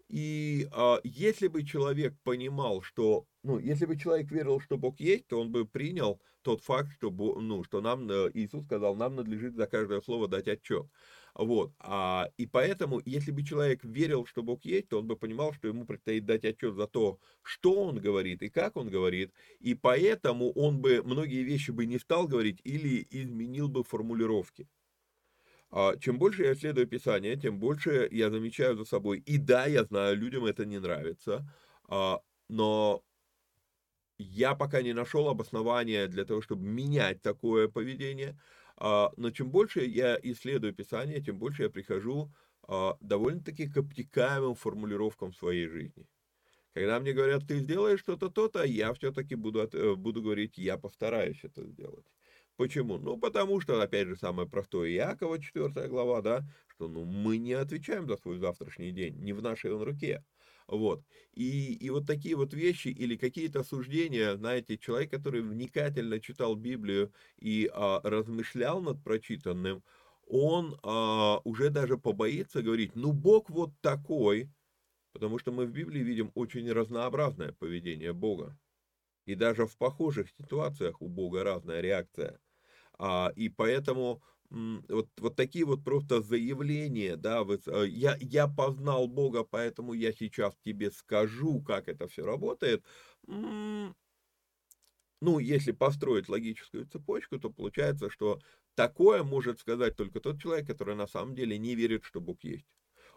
И 0.08 0.68
а, 0.72 1.00
если 1.04 1.48
бы 1.48 1.64
человек 1.64 2.16
понимал, 2.24 2.82
что, 2.82 3.26
ну, 3.44 3.60
если 3.60 3.86
бы 3.86 3.98
человек 3.98 4.32
верил, 4.32 4.60
что 4.60 4.78
Бог 4.78 5.00
есть, 5.00 5.28
то 5.28 5.40
он 5.40 5.52
бы 5.52 5.66
принял 5.66 6.22
тот 6.42 6.64
факт, 6.64 6.92
что, 6.94 7.12
ну, 7.12 7.64
что 7.64 7.82
нам, 7.82 8.10
э, 8.10 8.32
Иисус 8.34 8.64
сказал, 8.64 8.96
нам 8.96 9.16
надлежит 9.16 9.56
за 9.56 9.68
каждое 9.68 10.02
слово 10.02 10.28
дать 10.28 10.48
отчет. 10.48 10.88
Вот. 11.36 11.74
А, 11.80 12.30
и 12.38 12.46
поэтому, 12.46 13.02
если 13.06 13.32
бы 13.32 13.44
человек 13.44 13.84
верил, 13.84 14.26
что 14.26 14.44
Бог 14.44 14.66
есть, 14.66 14.90
то 14.90 15.00
он 15.00 15.08
бы 15.08 15.16
понимал, 15.16 15.54
что 15.54 15.68
ему 15.68 15.86
предстоит 15.86 16.26
дать 16.26 16.46
отчет 16.46 16.76
за 16.76 16.88
то, 16.88 17.20
что 17.42 17.84
он 17.84 18.00
говорит 18.00 18.42
и 18.42 18.50
как 18.50 18.78
он 18.78 18.90
говорит. 18.90 19.34
И 19.60 19.76
поэтому 19.76 20.52
он 20.52 20.82
бы 20.82 21.02
многие 21.04 21.44
вещи 21.44 21.72
бы 21.72 21.86
не 21.86 22.00
стал 22.00 22.28
говорить 22.28 22.60
или 22.64 23.08
изменил 23.10 23.68
бы 23.70 23.84
формулировки. 23.84 24.68
А, 25.72 25.96
чем 25.98 26.18
больше 26.18 26.44
я 26.44 26.54
исследую 26.54 26.88
Писание, 26.88 27.36
тем 27.36 27.60
больше 27.60 28.08
я 28.12 28.30
замечаю 28.30 28.76
за 28.76 28.86
собой. 28.86 29.20
И 29.20 29.38
да, 29.38 29.66
я 29.68 29.84
знаю, 29.84 30.18
людям 30.18 30.46
это 30.46 30.66
не 30.66 30.80
нравится, 30.80 31.48
а, 31.88 32.20
но 32.50 33.04
я 34.18 34.54
пока 34.56 34.82
не 34.82 34.94
нашел 34.94 35.30
обоснования 35.30 36.08
для 36.08 36.26
того, 36.26 36.42
чтобы 36.42 36.64
менять 36.66 37.22
такое 37.22 37.68
поведение. 37.68 38.38
А, 38.80 39.12
но 39.18 39.30
чем 39.32 39.52
больше 39.52 39.86
я 39.86 40.18
исследую 40.24 40.74
Писание, 40.74 41.22
тем 41.22 41.38
больше 41.38 41.64
я 41.64 41.70
прихожу 41.70 42.32
а, 42.64 42.98
довольно-таки 43.02 43.68
к 43.68 43.78
обтекаемым 43.78 44.56
формулировкам 44.56 45.34
своей 45.34 45.68
жизни. 45.68 46.08
Когда 46.74 47.00
мне 47.00 47.12
говорят, 47.12 47.46
ты 47.46 47.60
сделаешь 47.60 48.00
что-то 48.00 48.30
то-то, 48.30 48.64
я 48.64 48.94
все-таки 48.94 49.36
буду, 49.36 49.60
э, 49.62 49.96
буду 49.96 50.22
говорить, 50.22 50.58
я 50.58 50.78
постараюсь 50.78 51.44
это 51.44 51.66
сделать. 51.66 52.06
Почему? 52.56 52.98
Ну, 52.98 53.18
потому 53.18 53.60
что, 53.60 53.82
опять 53.82 54.08
же, 54.08 54.16
самое 54.16 54.48
простое 54.48 54.90
Иакова, 54.92 55.40
4 55.40 55.88
глава, 55.88 56.22
да, 56.22 56.46
что 56.68 56.88
ну, 56.88 57.06
мы 57.06 57.38
не 57.38 57.54
отвечаем 57.54 58.08
за 58.08 58.18
свой 58.18 58.38
завтрашний 58.38 58.92
день, 58.92 59.16
не 59.16 59.34
в 59.34 59.42
нашей 59.42 59.74
он 59.74 59.82
руке. 59.82 60.24
Вот. 60.70 61.04
И, 61.34 61.74
и 61.74 61.90
вот 61.90 62.06
такие 62.06 62.36
вот 62.36 62.54
вещи 62.54 62.90
или 62.90 63.16
какие-то 63.16 63.64
суждения, 63.64 64.36
знаете, 64.36 64.78
человек, 64.78 65.10
который 65.10 65.42
вникательно 65.42 66.20
читал 66.20 66.56
Библию 66.56 67.12
и 67.38 67.70
а, 67.74 68.02
размышлял 68.04 68.80
над 68.80 69.04
прочитанным, 69.04 69.84
он 70.28 70.80
а, 70.84 71.40
уже 71.44 71.72
даже 71.72 71.98
побоится 71.98 72.62
говорить, 72.62 72.96
ну 72.96 73.14
Бог 73.14 73.50
вот 73.50 73.72
такой, 73.82 74.52
потому 75.12 75.40
что 75.40 75.52
мы 75.52 75.66
в 75.66 75.72
Библии 75.72 76.02
видим 76.04 76.32
очень 76.36 76.72
разнообразное 76.72 77.52
поведение 77.54 78.14
Бога. 78.14 78.56
И 79.26 79.34
даже 79.34 79.66
в 79.66 79.76
похожих 79.76 80.30
ситуациях 80.30 81.02
у 81.02 81.08
Бога 81.08 81.44
разная 81.44 81.82
реакция. 81.82 82.40
А, 83.00 83.32
и 83.36 83.50
поэтому 83.50 84.22
вот, 84.50 85.10
вот 85.18 85.36
такие 85.36 85.66
вот 85.66 85.84
просто 85.84 86.22
заявления, 86.22 87.16
да, 87.16 87.44
вот, 87.44 87.68
э, 87.68 87.88
я, 87.88 88.18
я 88.20 88.48
познал 88.48 89.08
Бога, 89.08 89.44
поэтому 89.44 89.94
я 89.94 90.12
сейчас 90.12 90.56
тебе 90.66 90.92
скажу, 90.92 91.62
как 91.62 91.88
это 91.88 92.08
все 92.08 92.26
работает, 92.26 92.84
ну, 95.22 95.40
если 95.40 95.72
построить 95.72 96.30
логическую 96.30 96.86
цепочку, 96.88 97.40
то 97.40 97.50
получается, 97.50 98.10
что 98.10 98.40
такое 98.76 99.24
может 99.24 99.60
сказать 99.60 99.96
только 99.96 100.20
тот 100.20 100.42
человек, 100.42 100.68
который 100.68 100.96
на 100.96 101.08
самом 101.08 101.36
деле 101.36 101.58
не 101.58 101.76
верит, 101.76 102.04
что 102.06 102.22
Бог 102.22 102.44
есть. 102.44 102.66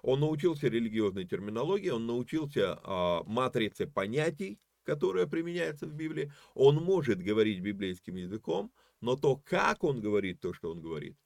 Он 0.02 0.20
научился 0.20 0.66
религиозной 0.66 1.24
терминологии, 1.24 1.90
он 1.90 2.06
научился 2.06 2.78
а, 2.82 3.22
матрице 3.24 3.86
понятий, 3.86 4.58
которая 4.82 5.26
применяется 5.26 5.86
в 5.86 5.94
Библии, 5.94 6.32
он 6.54 6.76
может 6.76 7.22
говорить 7.22 7.60
библейским 7.60 8.16
языком, 8.16 8.72
но 9.02 9.16
то, 9.16 9.36
как 9.36 9.84
он 9.84 10.00
говорит 10.00 10.40
то, 10.40 10.54
что 10.54 10.70
он 10.70 10.80
говорит, 10.80 11.18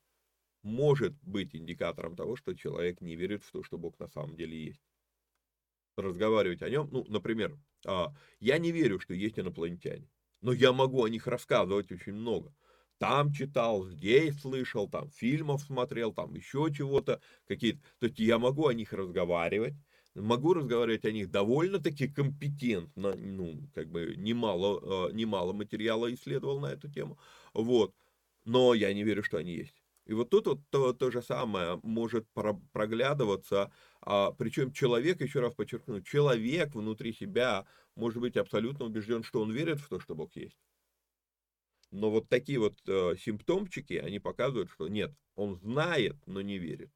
может 0.63 1.15
быть 1.23 1.55
индикатором 1.55 2.17
того, 2.17 2.35
что 2.35 2.55
человек 2.55 3.01
не 3.01 3.15
верит 3.15 3.45
в 3.45 3.53
то, 3.53 3.63
что 3.63 3.79
Бог 3.79 3.99
на 4.01 4.09
самом 4.09 4.35
деле 4.35 4.65
есть. 4.65 4.83
Разговаривать 5.97 6.63
о 6.63 6.71
нем, 6.71 6.89
ну, 6.91 7.05
например, 7.09 7.57
а, 7.87 8.13
я 8.41 8.59
не 8.59 8.73
верю, 8.73 8.99
что 8.99 9.15
есть 9.15 9.39
инопланетяне, 9.39 10.11
но 10.41 10.53
я 10.53 10.73
могу 10.73 11.05
о 11.05 11.09
них 11.09 11.27
рассказывать 11.27 11.93
очень 11.93 12.15
много. 12.15 12.55
Там 12.99 13.31
читал, 13.33 13.87
здесь 13.87 14.41
слышал, 14.41 14.89
там 14.89 15.11
фильмов 15.11 15.63
смотрел, 15.63 16.15
там 16.15 16.35
еще 16.35 16.73
чего-то, 16.75 17.21
какие-то. 17.47 17.81
То 17.99 18.07
есть 18.07 18.19
я 18.19 18.39
могу 18.39 18.67
о 18.67 18.75
них 18.75 18.95
разговаривать, 18.95 19.75
могу 20.15 20.55
разговаривать 20.55 21.05
о 21.05 21.13
них 21.13 21.31
довольно-таки 21.31 22.09
компетентно, 22.09 23.15
ну, 23.15 23.69
как 23.75 23.91
бы 23.91 24.15
немало, 24.17 25.09
а, 25.09 25.13
немало 25.13 25.53
материала 25.53 26.13
исследовал 26.13 26.61
на 26.61 26.67
эту 26.67 26.91
тему, 26.91 27.19
вот, 27.63 27.95
но 28.45 28.75
я 28.75 28.93
не 28.93 29.03
верю, 29.03 29.23
что 29.23 29.39
они 29.39 29.55
есть. 29.55 29.83
И 30.07 30.13
вот 30.13 30.31
тут 30.31 30.47
вот 30.47 30.61
то, 30.71 30.93
то 30.93 31.11
же 31.11 31.21
самое 31.21 31.81
может 31.83 32.29
проглядываться, 32.73 33.73
а, 34.01 34.31
причем 34.33 34.73
человек, 34.73 35.21
еще 35.21 35.41
раз 35.41 35.55
подчеркну, 35.55 36.01
человек 36.01 36.75
внутри 36.75 37.13
себя 37.13 37.67
может 37.97 38.21
быть 38.21 38.37
абсолютно 38.37 38.85
убежден, 38.85 39.25
что 39.25 39.41
он 39.41 39.51
верит 39.51 39.81
в 39.81 39.89
то, 39.89 39.99
что 39.99 40.15
Бог 40.15 40.37
есть. 40.37 40.59
Но 41.91 42.11
вот 42.11 42.29
такие 42.29 42.59
вот 42.59 42.79
э, 42.87 43.15
симптомчики, 43.19 43.95
они 43.95 44.19
показывают, 44.19 44.71
что 44.71 44.87
нет, 44.89 45.13
он 45.35 45.57
знает, 45.57 46.17
но 46.27 46.41
не 46.41 46.59
верит. 46.59 46.91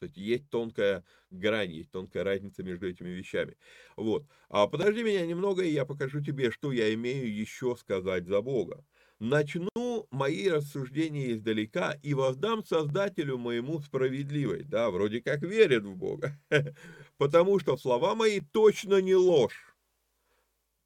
То 0.00 0.06
есть 0.06 0.16
есть 0.16 0.48
тонкая 0.48 1.04
грань, 1.30 1.72
есть 1.72 1.90
тонкая 1.90 2.24
разница 2.24 2.62
между 2.62 2.88
этими 2.88 3.10
вещами. 3.10 3.56
Вот. 3.96 4.24
А 4.48 4.66
подожди 4.66 5.02
меня 5.02 5.26
немного, 5.26 5.62
и 5.62 5.70
я 5.70 5.84
покажу 5.84 6.22
тебе, 6.22 6.50
что 6.50 6.72
я 6.72 6.92
имею 6.94 7.32
еще 7.32 7.76
сказать 7.76 8.26
за 8.26 8.40
Бога. 8.40 8.82
Начну 9.20 9.68
мои 10.10 10.48
рассуждения 10.48 11.32
издалека 11.32 11.92
и 12.02 12.14
воздам 12.14 12.64
Создателю 12.64 13.36
моему 13.36 13.78
справедливость. 13.80 14.70
Да, 14.70 14.90
вроде 14.90 15.20
как 15.20 15.42
верит 15.42 15.84
в 15.84 15.94
Бога. 15.94 16.40
Потому 17.18 17.58
что 17.58 17.76
слова 17.76 18.14
мои 18.14 18.40
точно 18.40 19.02
не 19.02 19.14
ложь. 19.14 19.76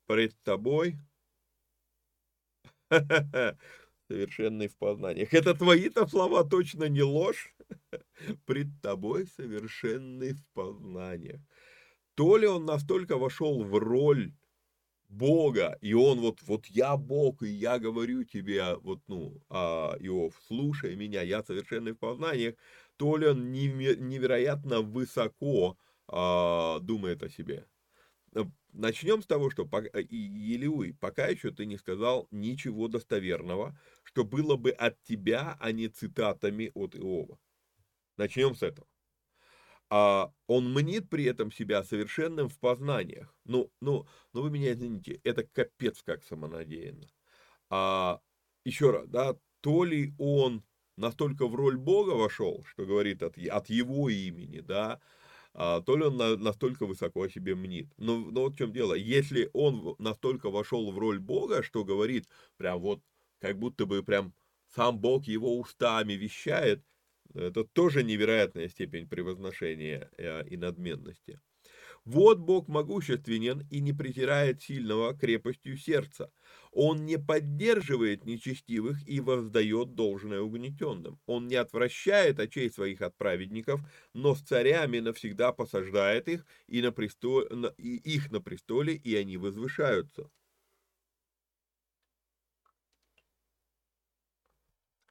Пред 0.07 0.35
тобой 0.43 0.97
совершенный 4.09 4.67
в 4.67 4.77
познаниях. 4.79 5.33
Это 5.33 5.55
твои-то 5.55 6.09
слова 6.09 6.43
точно 6.43 6.89
не 6.89 7.05
ложь? 7.05 7.55
Пред 8.47 8.67
тобой 8.83 9.29
совершенный 9.29 10.33
в 10.33 10.45
познаниях. 10.55 11.41
То 12.17 12.37
ли 12.37 12.49
он 12.49 12.65
настолько 12.65 13.17
вошел 13.17 13.63
в 13.63 13.79
роль 13.79 14.33
Бога, 15.09 15.79
и 15.81 15.95
он 15.95 16.21
вот, 16.21 16.41
вот 16.43 16.67
я 16.67 16.97
Бог, 16.97 17.43
и 17.43 17.49
я 17.49 17.79
говорю 17.79 18.25
тебе, 18.25 18.77
вот, 18.77 19.01
ну, 19.07 19.41
а, 19.49 19.95
Иов, 20.01 20.35
слушай 20.47 20.97
меня, 20.97 21.23
я 21.23 21.43
совершенный 21.43 21.93
в 21.93 21.99
познаниях, 21.99 22.55
то 22.97 23.17
ли 23.17 23.29
он 23.29 23.53
невероятно 23.53 24.81
высоко 24.81 25.77
а, 26.09 26.81
думает 26.81 27.23
о 27.23 27.29
себе. 27.29 27.67
Э, 28.35 28.45
начнем 28.73 29.23
с 29.23 29.27
того, 29.27 29.51
что 29.51 29.69
Елеуй, 30.11 30.95
пока 30.95 31.27
еще 31.29 31.51
ты 31.51 31.67
не 31.67 31.77
сказал 31.77 32.27
ничего 32.31 32.89
достоверного, 32.89 33.79
что 34.03 34.25
было 34.25 34.57
бы 34.57 34.71
от 34.71 35.01
тебя, 35.03 35.57
а 35.61 35.73
не 35.73 35.89
цитатами 35.89 36.71
от 36.75 36.97
Иова. 36.97 37.39
Начнем 38.17 38.55
с 38.55 38.63
этого 38.63 38.87
а 39.91 40.33
он 40.47 40.73
мнит 40.73 41.09
при 41.11 41.25
этом 41.25 41.53
себя 41.53 41.85
совершенным 41.85 42.49
в 42.49 42.59
познаниях. 42.59 43.35
Ну, 43.45 43.71
ну, 43.81 44.07
ну 44.33 44.43
вы 44.43 44.51
меня 44.51 44.73
извините, 44.73 45.21
это 45.25 45.45
капец 45.45 46.03
как 46.03 46.25
самонадеянно. 46.25 47.09
А 47.71 48.21
еще 48.65 48.91
раз, 48.91 49.09
да, 49.09 49.37
то 49.61 49.85
ли 49.85 50.15
он 50.19 50.65
настолько 50.97 51.47
в 51.47 51.55
роль 51.55 51.77
Бога 51.77 52.11
вошел, 52.11 52.65
что 52.67 52.87
говорит 52.87 53.23
от, 53.23 53.37
от 53.39 53.71
его 53.71 54.09
имени, 54.09 54.61
да, 54.61 55.01
а, 55.53 55.81
то 55.81 55.97
ли 55.97 56.05
он 56.05 56.17
на, 56.17 56.37
настолько 56.37 56.87
высоко 56.87 57.23
о 57.23 57.29
себе 57.29 57.55
мнит. 57.55 57.89
Но, 57.97 58.19
но 58.19 58.43
вот 58.43 58.55
в 58.55 58.59
чем 58.59 58.73
дело, 58.73 58.95
если 58.95 59.51
он 59.53 59.95
настолько 59.99 60.51
вошел 60.51 60.91
в 60.91 60.99
роль 60.99 61.21
Бога, 61.21 61.63
что 61.63 61.85
говорит 61.85 62.29
прям 62.57 62.81
вот, 62.81 63.01
как 63.41 63.59
будто 63.59 63.87
бы 63.87 64.03
прям 64.03 64.35
сам 64.75 64.99
Бог 64.99 65.25
его 65.25 65.59
устами 65.59 66.15
вещает, 66.15 66.85
это 67.33 67.65
тоже 67.65 68.03
невероятная 68.03 68.69
степень 68.69 69.09
превозношения 69.09 70.11
э, 70.19 70.47
и 70.49 70.57
надменности. 70.57 71.41
Вот 72.05 72.39
Бог 72.39 72.69
могущественен 72.69 73.67
и 73.71 73.81
не 73.81 73.95
презирает 73.95 74.63
сильного 74.63 75.17
крепостью 75.17 75.79
сердца. 75.79 76.31
Он 76.71 77.07
не 77.07 77.19
поддерживает 77.19 78.27
нечестивых 78.27 78.99
и 79.09 79.21
воздает 79.21 79.95
должное 79.95 80.41
угнетенным. 80.41 81.19
Он 81.27 81.47
не 81.47 81.55
отвращает 81.55 82.41
очей 82.41 82.71
своих 82.71 83.01
от 83.01 83.17
праведников, 83.17 83.81
но 84.13 84.35
с 84.35 84.43
царями 84.43 84.99
навсегда 84.99 85.53
посаждает 85.53 86.29
их 86.29 86.45
и, 86.67 86.83
на 86.83 86.93
престол, 86.93 87.43
и 87.79 87.97
их 87.97 88.31
на 88.31 88.41
престоле, 88.41 88.95
и 88.95 89.15
они 89.15 89.39
возвышаются. 89.39 90.31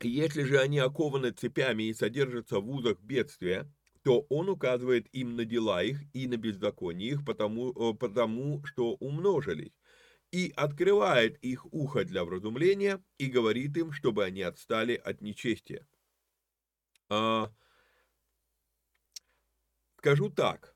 Если 0.04 0.44
же 0.44 0.60
они 0.60 0.80
окованы 0.80 1.32
цепями 1.32 1.84
и 1.84 1.94
содержатся 1.94 2.60
в 2.60 2.70
узах 2.70 3.00
бедствия, 3.02 3.72
то 4.04 4.26
он 4.30 4.50
указывает 4.50 5.08
им 5.14 5.36
на 5.36 5.46
дела 5.46 5.82
их 5.82 6.02
и 6.14 6.28
на 6.28 6.38
беззаконие 6.38 7.12
их, 7.12 7.26
потому, 7.26 7.72
э, 7.72 7.94
потому 7.96 8.64
что 8.66 8.96
умножились, 8.96 9.80
и 10.32 10.52
открывает 10.56 11.38
их 11.44 11.66
ухо 11.74 12.04
для 12.04 12.26
вразумления 12.26 13.02
и 13.18 13.28
говорит 13.28 13.78
им, 13.78 13.94
чтобы 13.94 14.26
они 14.26 14.42
отстали 14.42 14.96
от 14.96 15.22
нечестия. 15.22 15.88
А, 17.10 17.52
скажу 19.98 20.30
так, 20.30 20.76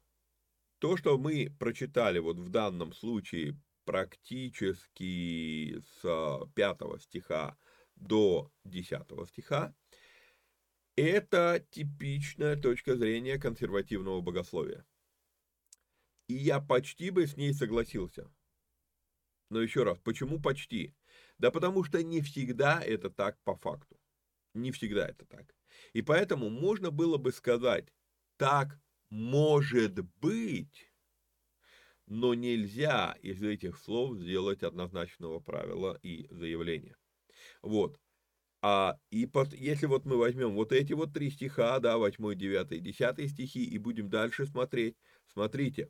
то, 0.79 0.95
что 0.95 1.17
мы 1.17 1.53
прочитали 1.59 2.19
вот 2.19 2.39
в 2.39 2.49
данном 2.49 2.93
случае 2.93 3.59
практически 3.83 5.81
с 6.01 6.47
5 6.53 7.01
стиха 7.01 7.57
до 7.99 8.51
10 8.65 9.01
стиха, 9.27 9.73
это 10.95 11.65
типичная 11.69 12.55
точка 12.55 12.95
зрения 12.95 13.37
консервативного 13.37 14.21
богословия. 14.21 14.85
И 16.27 16.33
я 16.33 16.59
почти 16.59 17.09
бы 17.09 17.27
с 17.27 17.37
ней 17.37 17.53
согласился. 17.53 18.29
Но 19.49 19.61
еще 19.61 19.83
раз, 19.83 19.97
почему 19.99 20.41
почти? 20.41 20.93
Да 21.37 21.51
потому 21.51 21.83
что 21.83 22.03
не 22.03 22.21
всегда 22.21 22.81
это 22.81 23.09
так 23.09 23.37
по 23.43 23.55
факту. 23.55 23.99
Не 24.53 24.71
всегда 24.71 25.07
это 25.07 25.25
так. 25.25 25.55
И 25.93 26.01
поэтому 26.01 26.49
можно 26.49 26.91
было 26.91 27.17
бы 27.17 27.31
сказать, 27.31 27.93
так 28.37 28.79
может 29.09 29.99
быть, 30.19 30.91
но 32.07 32.33
нельзя 32.33 33.15
из 33.21 33.41
этих 33.43 33.77
слов 33.77 34.17
сделать 34.17 34.63
однозначного 34.63 35.39
правила 35.39 35.97
и 36.01 36.27
заявления. 36.31 36.97
Вот. 37.61 37.99
А, 38.61 38.97
и 39.11 39.25
под, 39.27 39.53
если 39.53 39.85
вот 39.85 40.05
мы 40.05 40.17
возьмем 40.17 40.53
вот 40.55 40.71
эти 40.71 40.93
вот 40.93 41.13
три 41.13 41.29
стиха, 41.29 41.79
да, 41.79 41.97
8, 41.97 42.35
9, 42.35 42.81
10 42.81 43.29
стихи, 43.31 43.63
и 43.63 43.77
будем 43.77 44.09
дальше 44.09 44.45
смотреть, 44.45 44.97
смотрите, 45.27 45.89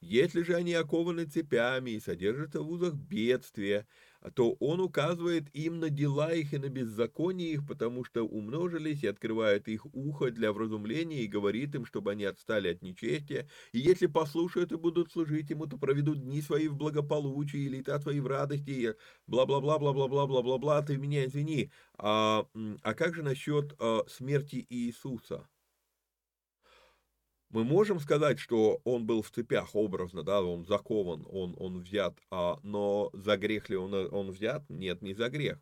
если 0.00 0.42
же 0.42 0.54
они 0.54 0.74
окованы 0.74 1.24
цепями 1.24 1.90
и 1.92 2.00
содержатся 2.00 2.62
в 2.62 2.70
узах 2.70 2.94
бедствия, 2.94 3.86
то 4.34 4.52
он 4.60 4.80
указывает 4.80 5.48
им 5.54 5.80
на 5.80 5.90
дела 5.90 6.32
их 6.32 6.52
и 6.52 6.58
на 6.58 6.68
беззаконие 6.68 7.52
их, 7.52 7.66
потому 7.66 8.04
что 8.04 8.22
умножились 8.22 9.02
и 9.02 9.06
открывает 9.06 9.68
их 9.68 9.86
ухо 9.94 10.30
для 10.30 10.52
вразумления 10.52 11.22
и 11.22 11.26
говорит 11.26 11.74
им, 11.74 11.86
чтобы 11.86 12.12
они 12.12 12.24
отстали 12.24 12.68
от 12.68 12.82
нечестия. 12.82 13.48
И 13.72 13.78
если 13.78 14.06
послушают 14.06 14.72
и 14.72 14.76
будут 14.76 15.12
служить 15.12 15.50
ему, 15.50 15.66
то 15.66 15.78
проведут 15.78 16.22
дни 16.22 16.42
свои 16.42 16.68
в 16.68 16.76
благополучии 16.76 17.60
и 17.60 17.68
лета 17.68 17.98
свои 18.00 18.20
в 18.20 18.26
радости, 18.26 18.94
бла-бла-бла-бла-бла-бла-бла-бла-бла, 19.26 20.82
ты 20.82 20.96
меня 20.96 21.24
извини. 21.26 21.70
А, 21.98 22.46
а 22.82 22.94
как 22.94 23.14
же 23.14 23.22
насчет 23.22 23.74
а, 23.78 24.04
смерти 24.08 24.66
Иисуса? 24.68 25.46
Мы 27.50 27.64
можем 27.64 28.00
сказать, 28.00 28.38
что 28.38 28.80
он 28.84 29.06
был 29.06 29.22
в 29.22 29.30
цепях 29.30 29.74
образно, 29.74 30.22
да, 30.22 30.42
он 30.42 30.64
закован, 30.64 31.24
он, 31.30 31.54
он 31.58 31.80
взят, 31.80 32.18
а, 32.30 32.58
но 32.62 33.10
за 33.12 33.36
грех 33.36 33.68
ли 33.68 33.76
он, 33.76 33.94
он 33.94 34.30
взят? 34.32 34.68
Нет, 34.68 35.00
не 35.00 35.14
за 35.14 35.28
грех. 35.28 35.60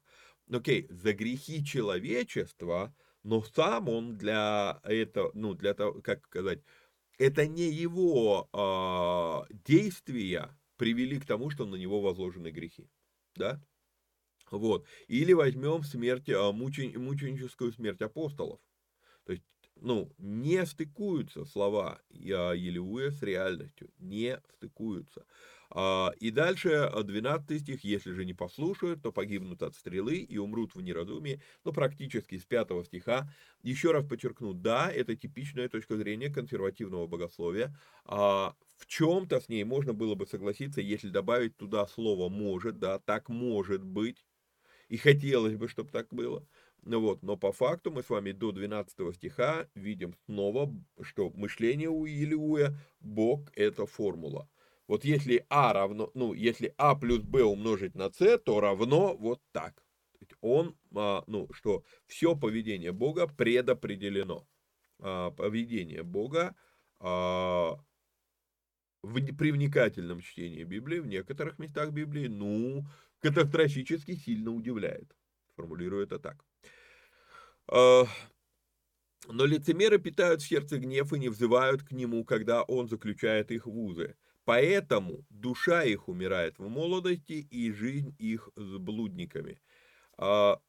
Окей, 0.50 0.86
за 0.88 1.12
грехи 1.12 1.64
человечества, 1.64 2.94
но 3.22 3.42
сам 3.42 3.88
он 3.88 4.16
для 4.16 4.80
этого, 4.82 5.30
ну, 5.34 5.54
для 5.54 5.74
того, 5.74 6.00
как 6.02 6.24
сказать, 6.24 6.60
это 7.18 7.46
не 7.46 7.70
его 7.70 8.48
а, 8.52 9.44
действия 9.50 10.56
привели 10.76 11.20
к 11.20 11.26
тому, 11.26 11.50
что 11.50 11.66
на 11.66 11.76
него 11.76 12.00
возложены 12.00 12.48
грехи, 12.48 12.88
да? 13.36 13.62
Вот. 14.50 14.86
Или 15.08 15.32
возьмем 15.32 15.82
смерть, 15.82 16.28
а, 16.28 16.52
мучен, 16.52 17.00
мученическую 17.02 17.72
смерть 17.72 18.02
апостолов. 18.02 18.60
То 19.24 19.32
есть 19.32 19.44
ну, 19.80 20.12
не 20.18 20.64
стыкуются 20.66 21.44
слова 21.44 22.00
Елеуя 22.10 23.10
с 23.10 23.22
реальностью, 23.22 23.90
не 23.98 24.40
стыкуются. 24.56 25.26
А, 25.70 26.12
и 26.20 26.30
дальше 26.30 26.90
12 27.02 27.58
стих, 27.62 27.84
если 27.84 28.12
же 28.12 28.24
не 28.24 28.34
послушают, 28.34 29.02
то 29.02 29.12
погибнут 29.12 29.62
от 29.62 29.74
стрелы 29.74 30.16
и 30.18 30.38
умрут 30.38 30.74
в 30.74 30.80
неразумии, 30.82 31.42
ну, 31.64 31.72
практически 31.72 32.38
с 32.38 32.44
5 32.46 32.84
стиха. 32.84 33.28
Еще 33.62 33.90
раз 33.92 34.06
подчеркну, 34.06 34.52
да, 34.54 34.90
это 34.90 35.16
типичная 35.16 35.68
точка 35.68 35.96
зрения 35.96 36.30
консервативного 36.30 37.06
богословия. 37.06 37.76
А, 38.04 38.54
в 38.76 38.86
чем-то 38.86 39.40
с 39.40 39.48
ней 39.48 39.64
можно 39.64 39.92
было 39.92 40.14
бы 40.14 40.26
согласиться, 40.26 40.80
если 40.80 41.08
добавить 41.08 41.56
туда 41.56 41.86
слово 41.86 42.28
«может», 42.28 42.78
да, 42.78 42.98
так 42.98 43.28
может 43.28 43.82
быть, 43.84 44.24
и 44.88 44.96
хотелось 44.96 45.56
бы, 45.56 45.68
чтобы 45.68 45.90
так 45.90 46.08
было. 46.12 46.46
Ну 46.86 47.00
вот, 47.00 47.22
но 47.22 47.36
по 47.36 47.50
факту 47.52 47.90
мы 47.90 48.02
с 48.02 48.10
вами 48.10 48.32
до 48.32 48.52
12 48.52 49.14
стиха 49.14 49.66
видим 49.74 50.14
снова, 50.26 50.70
что 51.00 51.30
мышление 51.30 51.88
у 51.88 52.04
Илиуя, 52.04 52.74
Бог– 53.00 53.50
это 53.54 53.86
формула. 53.86 54.48
Вот 54.86 55.04
если 55.04 55.46
А 55.48 55.72
равно, 55.72 56.10
ну, 56.12 56.34
если 56.34 56.74
А 56.76 56.94
плюс 56.94 57.22
Б 57.22 57.42
умножить 57.42 57.94
на 57.94 58.10
С, 58.12 58.38
то 58.38 58.60
равно 58.60 59.16
вот 59.16 59.40
так. 59.52 59.82
Он, 60.42 60.76
а, 60.94 61.24
ну, 61.26 61.48
что 61.52 61.84
все 62.06 62.36
поведение 62.36 62.92
Бога 62.92 63.26
предопределено. 63.26 64.46
А, 65.00 65.30
поведение 65.30 66.02
Бога 66.02 66.54
а, 67.00 67.78
в, 69.02 69.36
при 69.36 69.52
вникательном 69.52 70.20
чтении 70.20 70.64
Библии, 70.64 70.98
в 70.98 71.06
некоторых 71.06 71.58
местах 71.58 71.92
Библии, 71.92 72.26
ну, 72.26 72.84
катастрофически 73.20 74.16
сильно 74.16 74.50
удивляет. 74.50 75.16
Формулирую 75.56 76.04
это 76.04 76.18
так. 76.18 76.44
Но 77.68 78.06
лицемеры 79.28 79.98
питают 79.98 80.42
в 80.42 80.46
сердце 80.46 80.78
гнев 80.78 81.12
и 81.12 81.18
не 81.18 81.28
взывают 81.28 81.82
к 81.82 81.92
нему, 81.92 82.24
когда 82.24 82.62
он 82.62 82.88
заключает 82.88 83.50
их 83.50 83.66
в 83.66 83.78
узы. 83.78 84.16
Поэтому 84.44 85.24
душа 85.30 85.84
их 85.84 86.08
умирает 86.08 86.58
в 86.58 86.68
молодости 86.68 87.46
и 87.50 87.72
жизнь 87.72 88.14
их 88.18 88.50
с 88.56 88.76
блудниками. 88.76 89.62
А, 90.18 90.60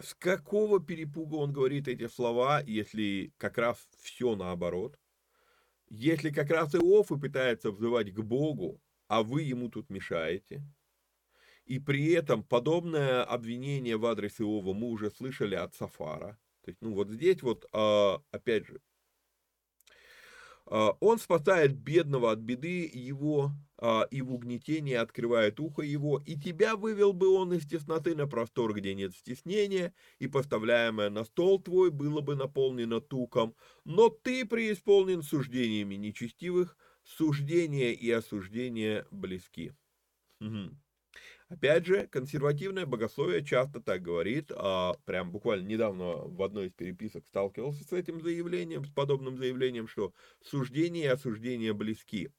с 0.00 0.14
какого 0.14 0.78
перепуга 0.78 1.34
он 1.34 1.52
говорит 1.52 1.88
эти 1.88 2.06
слова, 2.06 2.60
если 2.60 3.32
как 3.38 3.58
раз 3.58 3.88
все 4.00 4.36
наоборот? 4.36 4.96
Если 5.88 6.30
как 6.30 6.50
раз 6.50 6.74
Иов 6.76 7.10
и 7.10 7.18
пытается 7.18 7.72
взывать 7.72 8.12
к 8.14 8.20
Богу, 8.20 8.80
а 9.08 9.24
вы 9.24 9.42
ему 9.42 9.68
тут 9.68 9.90
мешаете– 9.90 10.62
и 11.66 11.78
при 11.78 12.12
этом 12.12 12.42
подобное 12.42 13.24
обвинение 13.24 13.96
в 13.96 14.06
адрес 14.06 14.40
Иова 14.40 14.72
мы 14.72 14.88
уже 14.88 15.10
слышали 15.10 15.56
от 15.56 15.74
Сафара. 15.74 16.38
То 16.62 16.70
есть, 16.70 16.80
ну 16.80 16.94
вот 16.94 17.10
здесь 17.10 17.42
вот, 17.42 17.66
а, 17.72 18.20
опять 18.30 18.66
же, 18.66 18.80
а, 20.66 20.96
он 21.00 21.18
спасает 21.18 21.76
бедного 21.76 22.32
от 22.32 22.38
беды 22.40 22.90
его, 22.92 23.52
а, 23.78 24.06
и 24.10 24.22
в 24.22 24.32
угнетении 24.32 24.94
открывает 24.94 25.60
ухо 25.60 25.82
его, 25.82 26.22
и 26.24 26.36
тебя 26.36 26.76
вывел 26.76 27.12
бы 27.12 27.28
он 27.28 27.52
из 27.52 27.66
тесноты 27.66 28.16
на 28.16 28.26
простор, 28.26 28.74
где 28.74 28.94
нет 28.94 29.14
стеснения, 29.14 29.94
и 30.18 30.26
поставляемое 30.26 31.10
на 31.10 31.24
стол 31.24 31.60
твой 31.60 31.90
было 31.90 32.20
бы 32.20 32.34
наполнено 32.36 33.00
туком, 33.00 33.54
но 33.84 34.08
ты 34.08 34.44
преисполнен 34.44 35.22
суждениями 35.22 35.94
нечестивых, 35.96 36.76
суждения 37.04 37.92
и 37.92 38.10
осуждения 38.10 39.06
близки. 39.10 39.72
Угу. 40.40 40.76
Опять 41.48 41.86
же, 41.86 42.08
консервативное 42.08 42.86
богословие 42.86 43.44
часто 43.44 43.80
так 43.80 44.02
говорит, 44.02 44.50
а 44.50 44.94
прям 45.04 45.30
буквально 45.30 45.68
недавно 45.68 46.16
в 46.16 46.42
одной 46.42 46.66
из 46.66 46.72
переписок 46.72 47.24
сталкивался 47.26 47.84
с 47.84 47.92
этим 47.92 48.20
заявлением, 48.20 48.84
с 48.84 48.90
подобным 48.90 49.38
заявлением, 49.38 49.86
что 49.86 50.12
суждение 50.42 51.04
и 51.04 51.08
осуждение 51.08 51.72
близки. 51.72 52.30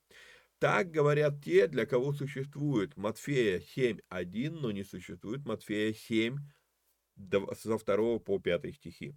Так 0.59 0.91
говорят 0.91 1.41
те, 1.41 1.67
для 1.67 1.85
кого 1.85 2.11
существует 2.11 2.97
Матфея 2.97 3.59
7.1, 3.59 4.49
но 4.49 4.71
не 4.71 4.83
существует 4.83 5.45
Матфея 5.45 5.93
7 5.93 6.37
со 7.53 7.77
2 7.77 8.19
по 8.19 8.39
5 8.39 8.75
стихи. 8.75 9.15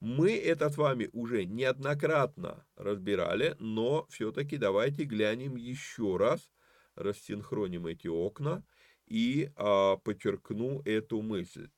Мы 0.00 0.36
это 0.36 0.70
с 0.70 0.76
вами 0.76 1.08
уже 1.12 1.44
неоднократно 1.44 2.66
разбирали, 2.76 3.54
но 3.60 4.06
все-таки 4.10 4.56
давайте 4.56 5.04
глянем 5.04 5.54
еще 5.54 6.16
раз, 6.16 6.50
рассинхроним 6.96 7.86
эти 7.86 8.08
окна 8.08 8.64
и 9.06 9.50
а, 9.56 9.96
подчеркну 9.96 10.82
эту 10.84 11.22
мысль. 11.22 11.68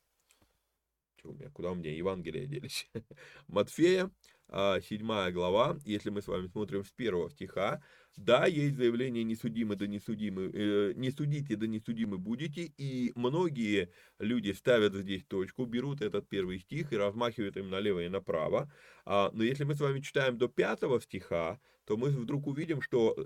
Что 1.19 1.31
у 1.31 1.35
меня, 1.35 1.51
куда 1.51 1.71
у 1.71 1.75
меня 1.75 1.95
Евангелие 1.95 2.47
делись? 2.47 2.89
Матфея, 3.49 4.11
7 4.49 5.33
глава, 5.33 5.77
если 5.85 6.11
мы 6.11 6.23
с 6.23 6.29
вами 6.29 6.47
смотрим 6.47 6.85
с 6.85 6.93
первого 6.93 7.31
стиха, 7.31 7.83
да, 8.17 8.47
есть 8.47 8.77
заявление 8.77 9.25
«не 9.25 9.35
судимы, 9.35 9.77
да 9.77 9.87
не 9.87 9.99
судимы, 9.99 10.51
э, 10.53 10.93
не 10.97 11.11
судите, 11.11 11.57
да 11.57 11.67
не 11.67 11.81
судимы 11.81 12.17
будете», 12.17 12.73
и 12.79 13.13
многие 13.15 13.91
люди 14.19 14.53
ставят 14.53 14.95
здесь 14.95 15.25
точку, 15.25 15.67
берут 15.67 16.01
этот 16.01 16.29
первый 16.29 16.61
стих 16.61 16.93
и 16.93 16.97
размахивают 16.97 17.57
им 17.59 17.69
налево 17.69 18.01
и 18.05 18.09
направо, 18.09 18.73
а, 19.05 19.31
но 19.35 19.43
если 19.43 19.65
мы 19.65 19.75
с 19.75 19.81
вами 19.81 20.01
читаем 20.01 20.39
до 20.39 20.49
пятого 20.49 21.01
стиха, 21.01 21.61
то 21.85 21.97
мы 21.97 22.09
вдруг 22.11 22.47
увидим, 22.47 22.81
что 22.81 23.17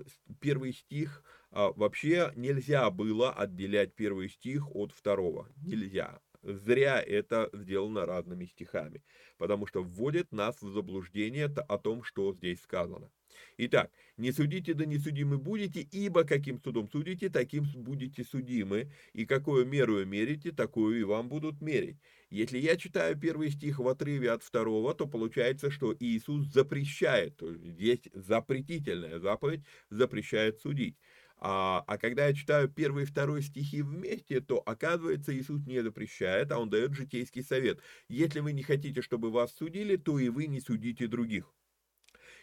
первый 0.41 0.73
стих 0.73 1.23
а, 1.23 1.40
вообще 1.51 2.31
нельзя 2.35 2.89
было 2.89 3.31
отделять 3.31 3.95
первый 3.95 4.29
стих 4.29 4.73
от 4.75 4.91
второго, 4.91 5.49
нельзя. 5.57 6.19
Зря 6.43 6.99
это 6.99 7.49
сделано 7.53 8.05
разными 8.07 8.45
стихами, 8.45 9.03
потому 9.37 9.67
что 9.67 9.83
вводит 9.83 10.31
нас 10.31 10.59
в 10.61 10.71
заблуждение 10.71 11.45
о 11.45 11.77
том, 11.77 12.03
что 12.03 12.33
здесь 12.33 12.61
сказано. 12.61 13.11
Итак, 13.57 13.91
не 14.17 14.31
судите, 14.31 14.73
да 14.73 14.85
не 14.85 14.97
судимы 14.97 15.37
будете, 15.37 15.81
ибо 15.81 16.23
каким 16.23 16.59
судом 16.59 16.89
судите, 16.89 17.29
таким 17.29 17.65
будете 17.75 18.23
судимы, 18.23 18.91
и 19.13 19.25
какую 19.25 19.65
меру 19.65 20.03
мерите, 20.05 20.51
такую 20.51 20.99
и 20.99 21.03
вам 21.03 21.29
будут 21.29 21.61
мерить. 21.61 21.97
Если 22.29 22.57
я 22.57 22.75
читаю 22.77 23.17
первый 23.19 23.51
стих 23.51 23.79
в 23.79 23.87
отрыве 23.87 24.31
от 24.31 24.41
второго, 24.43 24.93
то 24.93 25.05
получается, 25.05 25.69
что 25.69 25.95
Иисус 25.99 26.47
запрещает, 26.47 27.37
то 27.37 27.51
есть 27.51 27.79
есть 27.79 28.09
запретительная 28.13 29.19
заповедь, 29.19 29.63
запрещает 29.89 30.59
судить. 30.59 30.97
А, 31.43 31.83
а 31.87 31.97
когда 31.97 32.27
я 32.27 32.35
читаю 32.35 32.69
первый 32.69 33.03
и 33.03 33.07
второй 33.07 33.41
стихи 33.41 33.81
вместе, 33.81 34.41
то 34.41 34.61
оказывается 34.63 35.35
Иисус 35.35 35.65
не 35.65 35.81
запрещает, 35.81 36.51
а 36.51 36.59
он 36.59 36.69
дает 36.69 36.93
житейский 36.93 37.43
совет. 37.43 37.79
Если 38.07 38.41
вы 38.41 38.53
не 38.53 38.61
хотите, 38.61 39.01
чтобы 39.01 39.31
вас 39.31 39.51
судили, 39.51 39.95
то 39.95 40.19
и 40.19 40.29
вы 40.29 40.45
не 40.45 40.61
судите 40.61 41.07
других. 41.07 41.51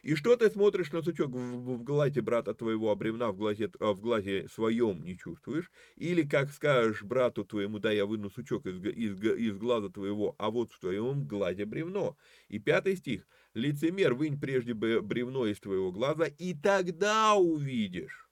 И 0.02 0.16
что 0.16 0.36
ты 0.36 0.50
смотришь 0.50 0.90
на 0.90 1.02
сучок 1.02 1.30
в, 1.30 1.76
в 1.76 1.82
глазе 1.84 2.22
брата 2.22 2.54
твоего, 2.54 2.90
а 2.90 2.96
бревна 2.96 3.30
в 3.30 3.36
глазе, 3.36 3.70
а 3.78 3.92
в 3.92 4.00
глазе 4.00 4.48
своем 4.48 5.04
не 5.04 5.16
чувствуешь? 5.16 5.70
Или 5.94 6.22
как 6.22 6.50
скажешь 6.50 7.04
брату 7.04 7.44
твоему, 7.44 7.78
да, 7.78 7.92
я 7.92 8.04
выну 8.04 8.30
сучок 8.30 8.66
из, 8.66 8.84
из, 8.84 9.22
из 9.22 9.56
глаза 9.56 9.90
твоего, 9.90 10.34
а 10.38 10.50
вот 10.50 10.72
в 10.72 10.80
твоем 10.80 11.24
глазе 11.24 11.66
бревно. 11.66 12.16
И 12.48 12.58
пятый 12.58 12.96
стих. 12.96 13.28
Лицемер, 13.54 14.14
вынь 14.14 14.40
прежде 14.40 14.74
бревно 14.74 15.46
из 15.46 15.60
твоего 15.60 15.92
глаза, 15.92 16.26
и 16.26 16.54
тогда 16.54 17.34
увидишь 17.34 18.27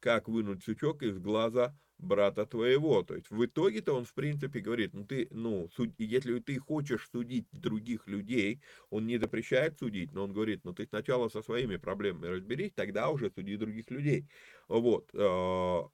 как 0.00 0.28
вынуть 0.28 0.64
сучок 0.64 1.02
из 1.02 1.18
глаза 1.18 1.76
брата 2.00 2.46
твоего. 2.46 3.02
То 3.02 3.14
есть 3.14 3.30
в 3.30 3.44
итоге-то 3.44 3.94
он, 3.94 4.04
в 4.04 4.14
принципе, 4.14 4.60
говорит, 4.60 4.94
ну 4.94 5.04
ты, 5.04 5.28
ну, 5.30 5.68
суд, 5.74 5.90
если 5.98 6.38
ты 6.40 6.58
хочешь 6.58 7.08
судить 7.10 7.46
других 7.52 8.06
людей, 8.06 8.60
он 8.90 9.06
не 9.06 9.18
запрещает 9.18 9.78
судить, 9.78 10.12
но 10.12 10.24
он 10.24 10.32
говорит, 10.32 10.64
ну 10.64 10.72
ты 10.72 10.86
сначала 10.86 11.28
со 11.28 11.42
своими 11.42 11.76
проблемами 11.76 12.26
разберись, 12.26 12.72
тогда 12.74 13.10
уже 13.10 13.30
суди 13.30 13.56
других 13.56 13.90
людей. 13.90 14.26
Вот. 14.68 15.10
А, 15.14 15.88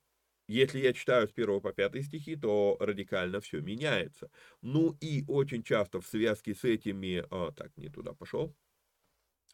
если 0.49 0.79
я 0.79 0.93
читаю 0.93 1.29
с 1.29 1.33
1 1.33 1.61
по 1.61 1.73
5 1.73 2.05
стихи, 2.05 2.37
то 2.37 2.77
радикально 2.79 3.41
все 3.41 3.61
меняется. 3.61 4.31
Ну 4.63 4.97
и 5.01 5.25
очень 5.29 5.63
часто 5.63 6.01
в 6.01 6.07
связке 6.07 6.55
с 6.55 6.65
этими... 6.65 7.25
А, 7.31 7.53
так, 7.53 7.77
не 7.77 7.89
туда 7.89 8.13
пошел 8.13 8.55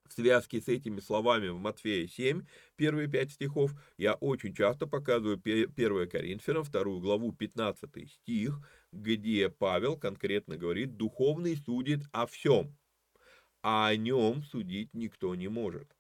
в 0.09 0.13
связке 0.13 0.61
с 0.61 0.69
этими 0.69 1.01
словами 1.01 1.49
в 1.49 1.59
Матфея 1.59 2.07
7, 2.07 2.45
первые 2.77 3.09
пять 3.09 3.33
стихов, 3.33 3.73
я 3.97 4.15
очень 4.15 4.55
часто 4.55 4.87
показываю 4.87 5.41
1 5.45 6.09
Коринфянам, 6.09 6.65
вторую 6.65 7.01
главу, 7.01 7.33
15 7.33 8.11
стих, 8.11 8.59
где 8.93 9.49
Павел 9.49 9.97
конкретно 9.97 10.57
говорит, 10.57 10.97
духовный 10.97 11.57
судит 11.57 12.03
о 12.13 12.27
всем, 12.27 12.77
а 13.63 13.89
о 13.89 13.97
нем 13.97 14.43
судить 14.45 14.93
никто 14.95 15.35
не 15.35 15.49
может. 15.49 15.97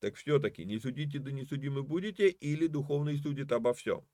Так 0.00 0.14
все-таки, 0.14 0.64
не 0.64 0.78
судите, 0.78 1.18
да 1.18 1.32
не 1.32 1.44
судимы 1.44 1.82
будете, 1.82 2.28
или 2.28 2.68
духовный 2.68 3.18
судит 3.18 3.50
обо 3.50 3.74
всем. 3.74 4.06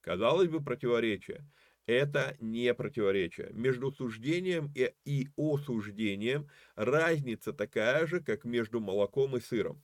Казалось 0.00 0.48
бы, 0.48 0.62
противоречие– 0.62 1.44
это 1.86 2.36
не 2.40 2.74
противоречие. 2.74 3.50
Между 3.52 3.92
суждением 3.92 4.70
и, 4.74 4.92
и 5.04 5.28
осуждением 5.36 6.48
разница 6.74 7.52
такая 7.52 8.06
же, 8.06 8.20
как 8.20 8.44
между 8.44 8.80
молоком 8.80 9.36
и 9.36 9.40
сыром. 9.40 9.82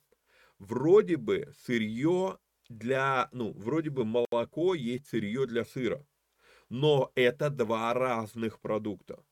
Вроде 0.59 1.17
бы 1.17 1.53
сырье 1.65 2.39
для, 2.69 3.29
ну, 3.33 3.53
вроде 3.53 3.91
бы 3.91 4.05
молоко 4.05 4.75
есть 4.75 5.09
сырье 5.09 5.47
для 5.47 5.65
сыра, 5.65 6.07
но 6.69 7.11
это 7.15 7.51
два 7.51 7.93
разных 7.95 8.61
продукта. 8.61 9.23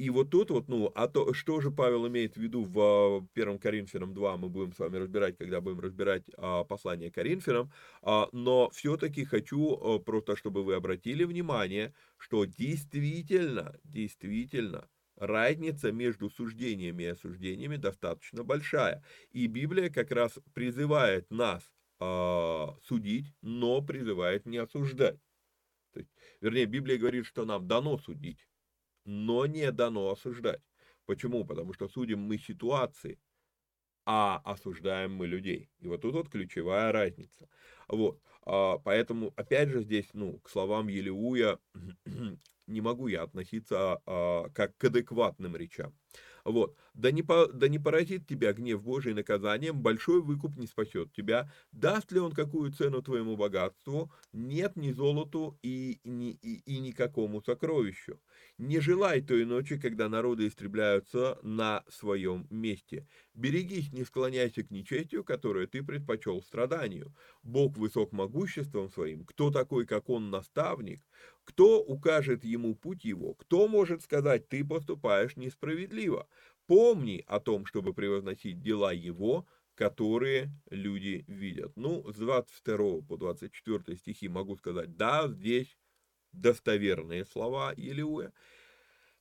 И 0.00 0.08
вот 0.08 0.30
тут 0.30 0.50
вот, 0.50 0.66
ну, 0.68 0.90
а 0.94 1.08
то, 1.08 1.34
что 1.34 1.60
же 1.60 1.70
Павел 1.70 2.08
имеет 2.08 2.34
в 2.34 2.40
виду 2.40 2.64
в 2.64 3.28
1 3.34 3.58
Коринфянам 3.58 4.14
2, 4.14 4.36
мы 4.38 4.48
будем 4.48 4.72
с 4.72 4.78
вами 4.78 4.96
разбирать, 4.96 5.36
когда 5.36 5.60
будем 5.60 5.80
разбирать 5.80 6.22
а, 6.38 6.64
послание 6.64 7.10
Коринфянам, 7.10 7.70
а, 8.00 8.30
но 8.32 8.70
все-таки 8.70 9.26
хочу 9.26 9.74
а, 9.74 9.98
просто, 9.98 10.36
чтобы 10.36 10.64
вы 10.64 10.72
обратили 10.72 11.24
внимание, 11.24 11.92
что 12.16 12.46
действительно, 12.46 13.78
действительно, 13.84 14.88
разница 15.16 15.92
между 15.92 16.30
суждениями 16.30 17.02
и 17.02 17.08
осуждениями 17.08 17.76
достаточно 17.76 18.42
большая. 18.42 19.04
И 19.32 19.48
Библия 19.48 19.90
как 19.90 20.12
раз 20.12 20.38
призывает 20.54 21.30
нас 21.30 21.62
а, 21.98 22.74
судить, 22.84 23.34
но 23.42 23.82
призывает 23.82 24.46
не 24.46 24.56
осуждать. 24.56 25.20
То 25.92 26.00
есть, 26.00 26.10
вернее, 26.40 26.64
Библия 26.64 26.96
говорит, 26.96 27.26
что 27.26 27.44
нам 27.44 27.68
дано 27.68 27.98
судить 27.98 28.46
но 29.10 29.46
не 29.46 29.72
дано 29.72 30.10
осуждать. 30.10 30.62
Почему? 31.04 31.44
Потому 31.44 31.72
что 31.72 31.88
судим 31.88 32.20
мы 32.20 32.38
ситуации, 32.38 33.18
а 34.06 34.40
осуждаем 34.44 35.14
мы 35.14 35.26
людей. 35.26 35.68
И 35.80 35.88
вот 35.88 36.02
тут 36.02 36.14
вот 36.14 36.28
ключевая 36.28 36.92
разница. 36.92 37.48
Вот. 37.88 38.20
А, 38.42 38.78
поэтому, 38.78 39.32
опять 39.36 39.68
же, 39.68 39.82
здесь, 39.82 40.06
ну, 40.12 40.38
к 40.38 40.48
словам 40.48 40.86
Елеуя 40.86 41.58
не 42.68 42.80
могу 42.80 43.08
я 43.08 43.24
относиться 43.24 44.00
а, 44.06 44.48
как 44.50 44.76
к 44.76 44.84
адекватным 44.84 45.56
речам. 45.56 45.92
Вот. 46.44 46.76
Да 46.94 47.10
не, 47.10 47.22
по, 47.22 47.48
да 47.48 47.68
не 47.68 47.78
поразит 47.78 48.26
тебя 48.26 48.52
гнев 48.52 48.82
Божий 48.82 49.14
наказанием, 49.14 49.82
большой 49.82 50.22
выкуп 50.22 50.56
не 50.56 50.66
спасет 50.66 51.12
тебя. 51.12 51.52
Даст 51.72 52.12
ли 52.12 52.20
он 52.20 52.32
какую 52.32 52.72
цену 52.72 53.02
твоему 53.02 53.36
богатству? 53.36 54.10
Нет 54.32 54.76
ни 54.76 54.92
золоту 54.92 55.58
и, 55.62 56.00
ни, 56.04 56.30
и, 56.30 56.62
и 56.64 56.78
никакому 56.78 57.42
сокровищу. 57.42 58.20
Не 58.58 58.80
желай 58.80 59.22
той 59.22 59.44
ночи, 59.44 59.78
когда 59.78 60.08
народы 60.08 60.46
истребляются 60.46 61.38
на 61.42 61.82
своем 61.88 62.46
месте. 62.50 63.06
Берегись, 63.34 63.92
не 63.92 64.04
склоняйся 64.04 64.62
к 64.62 64.70
нечестию, 64.70 65.24
которое 65.24 65.66
ты 65.66 65.82
предпочел 65.82 66.42
страданию. 66.42 67.14
Бог 67.42 67.76
высок 67.78 68.12
могуществом 68.12 68.90
своим. 68.90 69.24
Кто 69.24 69.50
такой, 69.50 69.86
как 69.86 70.10
он, 70.10 70.30
наставник? 70.30 71.02
Кто 71.44 71.82
укажет 71.82 72.44
ему 72.44 72.74
путь 72.74 73.04
его? 73.04 73.34
Кто 73.34 73.66
может 73.66 74.02
сказать, 74.02 74.48
ты 74.48 74.64
поступаешь 74.64 75.36
несправедливо? 75.36 76.28
Помни 76.66 77.24
о 77.26 77.40
том, 77.40 77.66
чтобы 77.66 77.94
превозносить 77.94 78.60
дела 78.60 78.92
его, 78.92 79.46
которые 79.74 80.52
люди 80.68 81.24
видят. 81.26 81.72
Ну, 81.74 82.04
с 82.12 82.16
22 82.16 83.00
по 83.08 83.16
24 83.16 83.96
стихи 83.96 84.28
могу 84.28 84.56
сказать, 84.56 84.94
да, 84.96 85.26
здесь 85.26 85.78
достоверные 86.32 87.24
слова 87.24 87.72
Елеуя. 87.76 88.32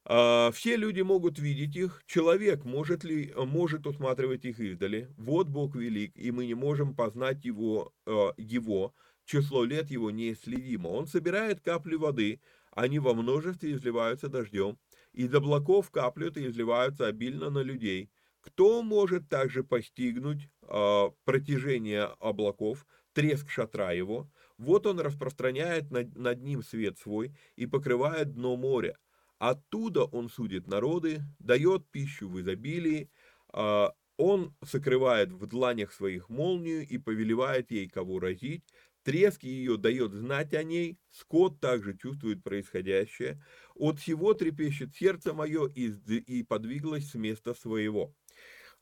А, 0.06 0.52
все 0.52 0.76
люди 0.76 1.02
могут 1.02 1.40
видеть 1.40 1.76
их, 1.76 2.04
человек 2.08 2.66
может 2.66 3.04
ли, 3.04 3.34
может 3.36 3.86
усматривать 3.86 4.46
их 4.46 4.60
издали. 4.60 5.10
Вот 5.18 5.48
Бог 5.48 5.76
велик, 5.76 6.14
и 6.16 6.32
мы 6.32 6.46
не 6.46 6.56
можем 6.56 6.96
познать 6.96 7.46
его, 7.46 7.94
а, 8.06 8.34
его 8.38 8.94
число 9.26 9.64
лет 9.64 9.92
его 9.92 10.10
неисследимо. 10.10 10.88
Он 10.88 11.06
собирает 11.06 11.62
капли 11.62 11.96
воды, 11.96 12.42
они 12.72 13.00
во 13.00 13.14
множестве 13.14 13.74
изливаются 13.74 14.28
дождем, 14.28 14.78
из 15.14 15.34
облаков 15.34 15.92
каплют 15.92 16.38
и 16.38 16.48
изливаются 16.48 17.08
обильно 17.08 17.50
на 17.50 17.60
людей. 17.60 18.10
Кто 18.42 18.82
может 18.82 19.28
также 19.30 19.64
постигнуть 19.64 20.50
э, 20.64 21.10
протяжение 21.26 22.06
облаков, 22.20 22.88
треск 23.14 23.50
шатра 23.50 23.92
его? 23.92 24.32
Вот 24.60 24.86
он 24.86 25.00
распространяет 25.00 25.90
над, 25.90 26.16
над 26.16 26.44
ним 26.44 26.62
свет 26.62 27.00
свой 27.00 27.34
и 27.56 27.66
покрывает 27.66 28.34
дно 28.36 28.56
моря. 28.56 28.98
Оттуда 29.38 30.04
он 30.04 30.30
судит 30.30 30.68
народы, 30.68 31.22
дает 31.40 31.90
пищу 31.90 32.28
в 32.30 32.40
изобилии, 32.42 33.10
э, 33.54 33.88
он 34.18 34.54
сокрывает 34.66 35.32
в 35.32 35.48
дланях 35.48 35.94
своих 35.94 36.28
молнию 36.28 36.86
и 36.86 36.98
повелевает 36.98 37.72
ей 37.72 37.88
кого 37.88 38.20
разить, 38.20 38.66
Треск 39.04 39.44
ее 39.44 39.78
дает 39.78 40.14
знать 40.14 40.54
о 40.54 40.64
ней, 40.64 41.00
скот 41.10 41.60
также 41.62 41.98
чувствует 41.98 42.44
происходящее. 42.44 43.42
От 43.76 44.00
всего 44.00 44.34
трепещет 44.34 44.94
сердце 44.94 45.34
мое 45.34 45.68
и, 45.68 45.88
и 45.88 46.44
подвиглось 46.44 47.10
с 47.10 47.16
места 47.16 47.54
своего. 47.54 48.14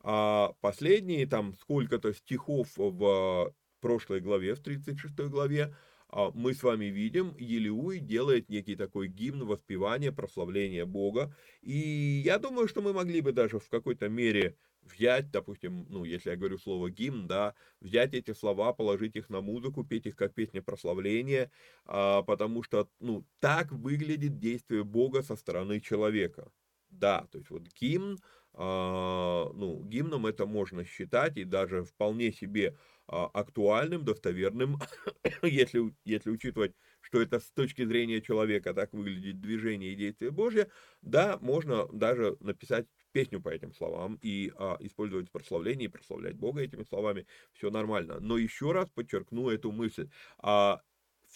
А 0.00 0.54
последние 0.60 1.26
там 1.26 1.54
сколько-то 1.54 2.12
стихов 2.12 2.68
в 2.76 3.54
прошлой 3.80 4.20
главе, 4.20 4.54
в 4.54 4.60
36 4.60 5.28
главе, 5.28 5.74
а, 6.08 6.30
мы 6.34 6.54
с 6.54 6.62
вами 6.62 6.86
видим, 6.86 7.34
Елеуй 7.38 8.00
делает 8.00 8.48
некий 8.48 8.76
такой 8.76 9.08
гимн 9.08 9.44
воспевания, 9.44 10.12
прославления 10.12 10.86
Бога. 10.86 11.34
И 11.60 12.22
я 12.24 12.38
думаю, 12.38 12.68
что 12.68 12.80
мы 12.82 12.92
могли 12.92 13.20
бы 13.20 13.32
даже 13.32 13.58
в 13.58 13.68
какой-то 13.68 14.08
мере 14.08 14.56
взять, 14.82 15.30
допустим, 15.30 15.86
ну, 15.90 16.04
если 16.04 16.30
я 16.30 16.36
говорю 16.36 16.58
слово 16.58 16.90
гимн, 16.90 17.26
да, 17.26 17.54
взять 17.80 18.14
эти 18.14 18.32
слова, 18.32 18.72
положить 18.72 19.16
их 19.16 19.28
на 19.28 19.40
музыку, 19.40 19.84
петь 19.84 20.06
их 20.06 20.16
как 20.16 20.34
песня 20.34 20.62
прославления, 20.62 21.50
а, 21.84 22.22
потому 22.22 22.62
что, 22.62 22.88
ну, 23.00 23.26
так 23.40 23.70
выглядит 23.72 24.38
действие 24.38 24.84
Бога 24.84 25.22
со 25.22 25.36
стороны 25.36 25.80
человека. 25.80 26.50
Да, 26.90 27.26
то 27.30 27.38
есть 27.38 27.50
вот 27.50 27.64
гимн, 27.78 28.18
а, 28.54 29.50
ну, 29.54 29.82
гимном 29.84 30.26
это 30.26 30.46
можно 30.46 30.84
считать 30.84 31.36
и 31.36 31.44
даже 31.44 31.84
вполне 31.84 32.32
себе 32.32 32.76
актуальным, 33.08 34.04
достоверным, 34.04 34.78
если, 35.42 35.94
если 36.04 36.30
учитывать, 36.30 36.72
что 37.00 37.20
это 37.20 37.40
с 37.40 37.50
точки 37.50 37.84
зрения 37.84 38.20
человека 38.20 38.74
так 38.74 38.92
выглядит 38.92 39.40
движение 39.40 39.92
и 39.92 39.96
действие 39.96 40.30
Божье, 40.30 40.68
да, 41.02 41.38
можно 41.40 41.86
даже 41.88 42.36
написать 42.40 42.86
песню 43.12 43.40
по 43.40 43.48
этим 43.48 43.72
словам 43.72 44.18
и 44.22 44.52
а, 44.56 44.76
использовать 44.80 45.28
в 45.28 45.32
прославлении, 45.32 45.86
прославлять 45.86 46.36
Бога 46.36 46.60
этими 46.60 46.84
словами, 46.84 47.26
все 47.52 47.70
нормально. 47.70 48.20
Но 48.20 48.36
еще 48.36 48.72
раз 48.72 48.90
подчеркну 48.90 49.48
эту 49.48 49.72
мысль. 49.72 50.10
А, 50.38 50.82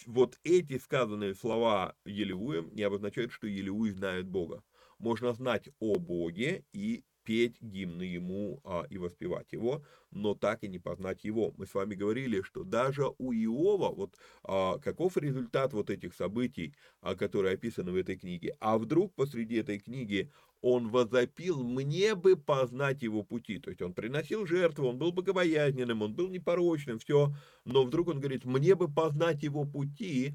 вот 0.05 0.39
эти 0.43 0.77
сказанные 0.77 1.35
слова 1.35 1.95
Елеуем 2.05 2.73
не 2.73 2.83
обозначают, 2.83 3.31
что 3.31 3.47
Елеуй 3.47 3.91
знает 3.91 4.27
Бога. 4.27 4.63
Можно 4.99 5.33
знать 5.33 5.69
о 5.79 5.95
Боге 5.95 6.65
и 6.71 7.03
петь 7.23 7.61
гимны 7.61 8.03
ему 8.03 8.61
а, 8.63 8.85
и 8.89 8.97
воспевать 8.97 9.51
его, 9.51 9.83
но 10.11 10.35
так 10.35 10.63
и 10.63 10.67
не 10.67 10.79
познать 10.79 11.23
его. 11.23 11.53
Мы 11.57 11.65
с 11.65 11.73
вами 11.73 11.95
говорили, 11.95 12.41
что 12.41 12.63
даже 12.63 13.07
у 13.17 13.33
Иова, 13.33 13.93
вот 13.93 14.15
а, 14.43 14.77
каков 14.79 15.17
результат 15.17 15.73
вот 15.73 15.89
этих 15.89 16.13
событий, 16.13 16.75
а, 17.01 17.15
которые 17.15 17.55
описаны 17.55 17.91
в 17.91 17.95
этой 17.95 18.17
книге, 18.17 18.55
а 18.59 18.77
вдруг 18.77 19.13
посреди 19.15 19.55
этой 19.55 19.79
книги 19.79 20.31
он 20.61 20.89
возопил, 20.89 21.61
мне 21.61 22.15
бы 22.15 22.37
познать 22.37 23.01
его 23.01 23.21
пути. 23.21 23.59
То 23.59 23.69
есть 23.69 23.81
он 23.81 23.93
приносил 23.93 24.45
жертву, 24.45 24.87
он 24.87 24.97
был 24.97 25.11
богобоязненным, 25.11 26.01
он 26.01 26.13
был 26.13 26.29
непорочным, 26.29 26.99
все, 26.99 27.33
но 27.65 27.83
вдруг 27.83 28.07
он 28.07 28.19
говорит, 28.19 28.45
мне 28.45 28.73
бы 28.73 28.87
познать 28.87 29.43
его 29.43 29.65
пути, 29.65 30.33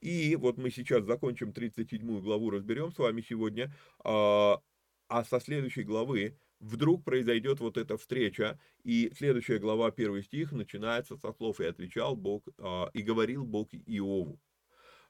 и 0.00 0.34
вот 0.36 0.56
мы 0.56 0.70
сейчас 0.70 1.04
закончим 1.04 1.52
37 1.52 2.20
главу, 2.20 2.50
разберем 2.50 2.90
с 2.90 2.98
вами 2.98 3.20
сегодня, 3.20 3.70
а, 5.08 5.24
со 5.24 5.40
следующей 5.40 5.82
главы 5.82 6.38
вдруг 6.60 7.04
произойдет 7.04 7.60
вот 7.60 7.76
эта 7.76 7.96
встреча, 7.96 8.58
и 8.82 9.12
следующая 9.16 9.58
глава, 9.58 9.90
первый 9.90 10.22
стих, 10.22 10.52
начинается 10.52 11.16
со 11.16 11.32
слов 11.32 11.60
«И 11.60 11.64
отвечал 11.64 12.16
Бог, 12.16 12.46
а, 12.58 12.90
и 12.92 13.02
говорил 13.02 13.44
Бог 13.44 13.68
Иову». 13.72 14.40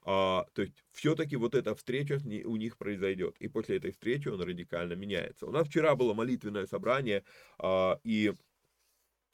А, 0.09 0.45
то 0.53 0.61
есть 0.61 0.85
все-таки 0.91 1.35
вот 1.35 1.53
эта 1.53 1.75
встреча 1.75 2.17
у 2.45 2.55
них 2.55 2.77
произойдет, 2.77 3.35
и 3.39 3.49
после 3.49 3.77
этой 3.77 3.91
встречи 3.91 4.29
он 4.29 4.41
радикально 4.41 4.93
меняется. 4.93 5.45
У 5.45 5.51
нас 5.51 5.67
вчера 5.67 5.95
было 5.95 6.13
молитвенное 6.13 6.65
собрание, 6.65 7.23
а, 7.59 7.99
и 8.03 8.33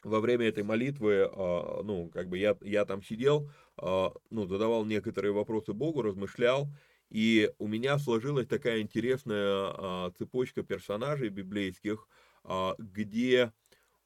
во 0.03 0.19
время 0.19 0.47
этой 0.47 0.63
молитвы, 0.63 1.29
а, 1.31 1.81
ну, 1.83 2.09
как 2.09 2.27
бы 2.27 2.37
я, 2.37 2.57
я 2.61 2.85
там 2.85 3.03
сидел, 3.03 3.49
а, 3.77 4.13
ну, 4.29 4.47
задавал 4.47 4.85
некоторые 4.85 5.31
вопросы 5.31 5.73
Богу, 5.73 6.01
размышлял, 6.01 6.67
и 7.13 7.53
у 7.59 7.67
меня 7.67 7.99
сложилась 7.99 8.47
такая 8.47 8.81
интересная 8.81 9.45
а, 9.45 10.11
цепочка 10.17 10.63
персонажей 10.63 11.29
библейских, 11.29 12.07
а, 12.43 12.73
где 12.79 13.53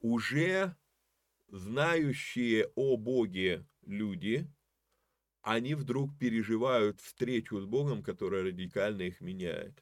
уже 0.01 0.75
знающие 1.47 2.69
о 2.75 2.97
Боге 2.97 3.65
люди, 3.85 4.45
они 5.41 5.73
вдруг 5.73 6.19
переживают 6.19 6.99
встречу 6.99 7.61
с 7.61 7.65
Богом, 7.65 8.03
которая 8.03 8.43
радикально 8.43 9.03
их 9.03 9.21
меняет. 9.21 9.81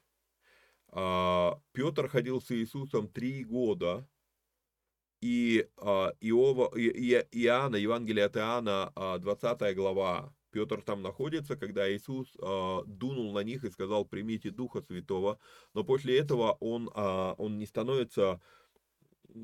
А, 0.90 1.60
Петр 1.72 2.06
ходил 2.06 2.40
с 2.40 2.52
Иисусом 2.52 3.08
три 3.08 3.42
года, 3.42 4.08
и 5.20 5.68
Иова, 5.76 6.70
Иоанна, 6.78 7.74
Евангелие 7.74 8.26
от 8.26 8.36
Иоанна, 8.36 8.92
20 9.18 9.74
глава, 9.74 10.32
Петр 10.56 10.80
там 10.80 11.02
находится, 11.02 11.54
когда 11.54 11.86
Иисус 11.86 12.34
э, 12.40 12.78
дунул 12.86 13.34
на 13.34 13.40
них 13.40 13.62
и 13.64 13.70
сказал, 13.70 14.06
примите 14.06 14.50
Духа 14.50 14.80
Святого, 14.80 15.38
но 15.74 15.84
после 15.84 16.18
этого 16.18 16.56
он, 16.60 16.88
э, 16.94 17.34
он 17.36 17.58
не 17.58 17.66
становится 17.66 18.40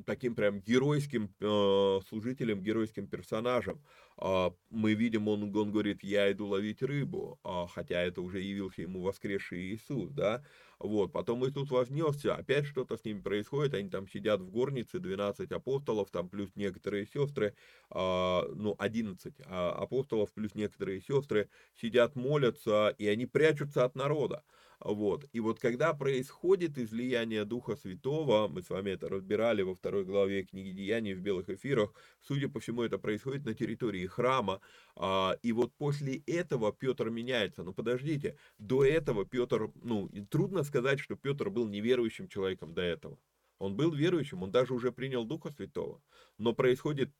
таким 0.06 0.34
прям 0.34 0.60
геройским 0.60 1.34
э, 1.40 2.00
служителем, 2.08 2.62
геройским 2.62 3.06
персонажем. 3.06 3.82
Э, 4.18 4.50
мы 4.70 4.94
видим, 4.94 5.28
он, 5.28 5.54
он 5.56 5.72
говорит, 5.72 6.02
я 6.02 6.30
иду 6.32 6.46
ловить 6.46 6.82
рыбу, 6.82 7.38
э, 7.44 7.66
хотя 7.74 8.00
это 8.00 8.22
уже 8.22 8.40
явился 8.40 8.82
ему 8.82 9.02
воскресший 9.02 9.74
Иисус, 9.74 10.10
да, 10.10 10.42
вот, 10.82 11.12
потом 11.12 11.46
Иисус 11.46 11.70
вознесся, 11.70 12.34
опять 12.34 12.66
что-то 12.66 12.96
с 12.96 13.04
ними 13.04 13.20
происходит, 13.20 13.74
они 13.74 13.88
там 13.88 14.08
сидят 14.08 14.40
в 14.40 14.50
горнице, 14.50 14.98
12 14.98 15.52
апостолов, 15.52 16.10
там 16.10 16.28
плюс 16.28 16.50
некоторые 16.56 17.06
сестры, 17.06 17.54
а, 17.88 18.48
ну, 18.52 18.74
11 18.78 19.34
а, 19.46 19.72
апостолов 19.72 20.32
плюс 20.32 20.56
некоторые 20.56 21.00
сестры 21.00 21.48
сидят, 21.80 22.16
молятся, 22.16 22.94
и 22.98 23.06
они 23.06 23.26
прячутся 23.26 23.84
от 23.84 23.94
народа. 23.94 24.42
Вот. 24.84 25.26
И 25.32 25.38
вот 25.38 25.60
когда 25.60 25.94
происходит 25.94 26.76
излияние 26.76 27.44
Духа 27.44 27.76
Святого, 27.76 28.48
мы 28.48 28.62
с 28.62 28.70
вами 28.70 28.90
это 28.90 29.08
разбирали 29.08 29.62
во 29.62 29.76
второй 29.76 30.04
главе 30.04 30.42
книги 30.42 30.72
Деяний 30.72 31.14
в 31.14 31.20
белых 31.20 31.48
эфирах, 31.48 31.94
судя 32.20 32.48
по 32.48 32.58
всему, 32.58 32.82
это 32.82 32.98
происходит 32.98 33.44
на 33.44 33.54
территории 33.54 34.06
храма, 34.06 34.60
а, 34.96 35.36
и 35.42 35.52
вот 35.52 35.72
после 35.74 36.22
этого 36.26 36.72
Петр 36.72 37.10
меняется. 37.10 37.62
Но 37.62 37.72
подождите, 37.72 38.36
до 38.58 38.84
этого 38.84 39.24
Петр, 39.24 39.70
ну, 39.82 40.10
трудно 40.30 40.64
сказать, 40.64 40.98
что 40.98 41.14
Петр 41.14 41.48
был 41.48 41.68
неверующим 41.68 42.26
человеком 42.26 42.74
до 42.74 42.82
этого. 42.82 43.18
Он 43.58 43.76
был 43.76 43.92
верующим, 43.92 44.42
он 44.42 44.50
даже 44.50 44.74
уже 44.74 44.90
принял 44.90 45.24
Духа 45.24 45.52
Святого. 45.52 46.02
Но 46.38 46.54
происходит 46.54 47.12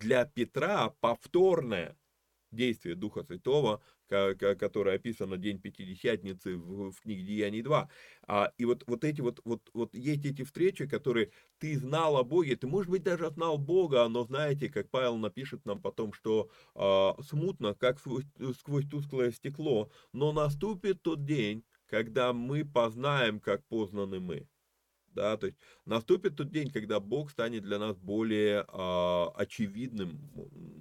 для 0.00 0.24
Петра 0.24 0.90
повторное 1.00 1.96
действие 2.50 2.94
Духа 2.94 3.22
Святого, 3.22 3.82
которое 4.08 4.96
описано 4.96 5.36
День 5.36 5.58
Пятидесятницы 5.60 6.56
в, 6.56 6.92
в 6.92 7.00
книге 7.00 7.22
Деяний 7.22 7.62
2. 7.62 7.88
А, 8.26 8.52
и 8.58 8.64
вот, 8.64 8.84
вот 8.86 9.04
эти 9.04 9.20
вот, 9.20 9.40
вот, 9.44 9.70
вот 9.72 9.94
есть 9.94 10.24
эти 10.24 10.44
встречи, 10.44 10.86
которые 10.86 11.30
ты 11.58 11.76
знал 11.78 12.16
о 12.16 12.24
Боге, 12.24 12.56
ты, 12.56 12.66
может 12.66 12.90
быть, 12.90 13.02
даже 13.02 13.30
знал 13.30 13.58
Бога, 13.58 14.06
но 14.08 14.24
знаете, 14.24 14.68
как 14.68 14.90
Павел 14.90 15.16
напишет 15.16 15.64
нам 15.64 15.80
потом, 15.80 16.12
что 16.12 16.50
а, 16.74 17.16
смутно, 17.22 17.74
как 17.74 17.98
сквозь, 17.98 18.24
сквозь 18.58 18.86
тусклое 18.86 19.30
стекло, 19.32 19.90
но 20.12 20.32
наступит 20.32 21.02
тот 21.02 21.24
день, 21.24 21.64
когда 21.86 22.32
мы 22.32 22.64
познаем, 22.64 23.40
как 23.40 23.64
познаны 23.66 24.20
мы 24.20 24.46
да, 25.14 25.36
то 25.36 25.46
есть 25.46 25.58
наступит 25.84 26.36
тот 26.36 26.50
день, 26.50 26.70
когда 26.70 27.00
Бог 27.00 27.30
станет 27.30 27.62
для 27.62 27.78
нас 27.78 27.96
более 27.96 28.64
э, 28.66 29.26
очевидным, 29.36 30.20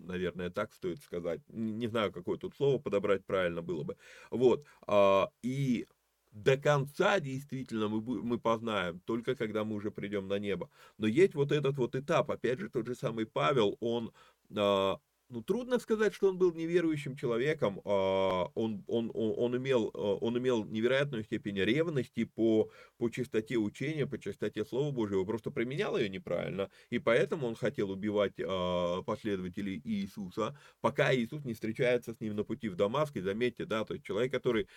наверное, 0.05 0.49
так 0.49 0.73
стоит 0.73 1.01
сказать, 1.01 1.41
не, 1.49 1.71
не 1.71 1.87
знаю, 1.87 2.11
какое 2.11 2.37
тут 2.37 2.55
слово 2.55 2.79
подобрать 2.79 3.25
правильно 3.25 3.61
было 3.61 3.83
бы, 3.83 3.97
вот, 4.31 4.65
э, 4.87 5.25
и 5.41 5.87
до 6.31 6.57
конца 6.57 7.19
действительно 7.19 7.87
мы, 7.87 8.01
мы 8.01 8.39
познаем, 8.39 8.99
только 9.01 9.35
когда 9.35 9.63
мы 9.63 9.75
уже 9.75 9.91
придем 9.91 10.27
на 10.27 10.39
небо. 10.39 10.69
Но 10.97 11.05
есть 11.07 11.35
вот 11.35 11.51
этот 11.51 11.77
вот 11.77 11.95
этап, 11.95 12.31
опять 12.31 12.59
же, 12.59 12.69
тот 12.69 12.87
же 12.87 12.95
самый 12.95 13.27
Павел, 13.27 13.77
он 13.79 14.11
э, 14.49 14.95
ну, 15.33 15.41
трудно 15.41 15.79
сказать, 15.79 16.13
что 16.13 16.29
он 16.29 16.37
был 16.37 16.53
неверующим 16.53 17.15
человеком. 17.15 17.81
А, 17.85 18.51
он, 18.53 18.83
он, 18.87 19.11
он, 19.15 19.57
имел, 19.57 19.89
а, 19.95 20.13
он 20.15 20.37
имел 20.37 20.63
невероятную 20.63 21.23
степень 21.23 21.57
ревности 21.57 22.25
по, 22.25 22.69
по 22.97 23.09
чистоте 23.09 23.57
учения, 23.57 24.05
по 24.05 24.19
чистоте 24.19 24.63
Слова 24.63 24.91
Божьего, 24.91 25.25
просто 25.25 25.49
применял 25.49 25.97
ее 25.97 26.07
неправильно. 26.09 26.69
И 26.91 26.99
поэтому 26.99 27.47
он 27.47 27.55
хотел 27.55 27.89
убивать 27.89 28.39
а, 28.39 29.01
последователей 29.01 29.81
Иисуса, 29.83 30.55
пока 30.81 31.13
Иисус 31.15 31.43
не 31.45 31.53
встречается 31.55 32.13
с 32.13 32.19
ним 32.19 32.35
на 32.35 32.43
пути 32.43 32.69
в 32.69 32.75
Дамаск. 32.75 33.15
И 33.17 33.21
заметьте, 33.21 33.65
да, 33.65 33.85
то 33.85 33.95
есть 33.95 34.05
человек, 34.05 34.31
который 34.31 34.67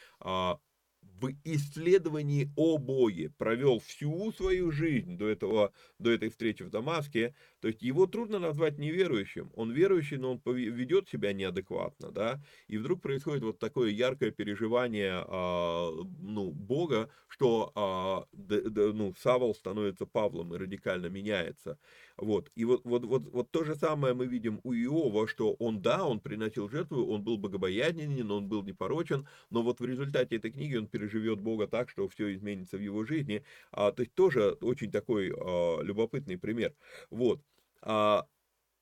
в 1.21 1.33
исследовании 1.45 2.51
о 2.57 2.79
Боге 2.79 3.31
провел 3.39 3.79
всю 3.79 4.33
свою 4.33 4.71
жизнь 4.71 5.17
до, 5.17 5.29
этого, 5.29 5.73
до 5.99 6.11
этой 6.11 6.29
встречи 6.29 6.63
в 6.63 6.71
Дамаске, 6.71 7.35
то 7.67 7.71
есть 7.71 7.83
его 7.83 8.07
трудно 8.07 8.39
назвать 8.39 8.79
неверующим. 8.79 9.51
Он 9.57 9.73
верующий, 9.73 10.19
но 10.19 10.31
он 10.35 10.55
ведет 10.55 11.09
себя 11.09 11.33
неадекватно, 11.33 12.13
да, 12.13 12.41
и 12.69 12.79
вдруг 12.79 13.03
происходит 13.03 13.43
вот 13.43 13.59
такое 13.59 13.91
яркое 13.91 14.31
переживание 14.31 15.25
а, 15.27 15.91
ну, 16.21 16.53
Бога, 16.53 17.11
что 17.27 17.73
а, 17.75 18.27
д, 18.33 18.71
д, 18.71 18.93
ну, 18.93 19.13
Савол 19.19 19.53
становится 19.53 20.07
Павлом 20.07 20.55
и 20.55 20.59
радикально 20.59 21.07
меняется. 21.07 21.77
Вот. 22.17 22.51
И 22.55 22.65
вот, 22.65 22.83
вот, 22.85 23.05
вот, 23.05 23.25
вот 23.33 23.51
то 23.51 23.65
же 23.65 23.75
самое 23.75 24.15
мы 24.15 24.27
видим 24.27 24.61
у 24.63 24.73
Иова, 24.73 25.27
что 25.27 25.55
он, 25.55 25.83
да, 25.83 26.05
он 26.05 26.21
приносил 26.21 26.69
жертву, 26.69 27.05
он 27.07 27.23
был 27.23 27.37
богобоязненен, 27.37 28.31
он 28.31 28.47
был 28.47 28.63
непорочен, 28.63 29.27
но 29.51 29.63
вот 29.63 29.81
в 29.81 29.85
результате 29.85 30.37
этой 30.37 30.53
книги 30.53 30.77
он 30.77 30.87
переживет 30.87 31.41
Бога 31.41 31.67
так, 31.67 31.91
что 31.91 32.09
все 32.09 32.33
изменится 32.33 32.77
в 32.79 32.81
его 32.81 33.05
жизни. 33.05 33.43
А, 33.73 33.91
то 33.93 34.03
есть 34.03 34.15
тоже 34.15 34.53
очень 34.61 34.91
такой 34.91 35.33
а, 35.37 35.83
любопытный 35.83 36.39
пример. 36.39 36.73
Вот. 37.11 37.41
А, 37.89 38.27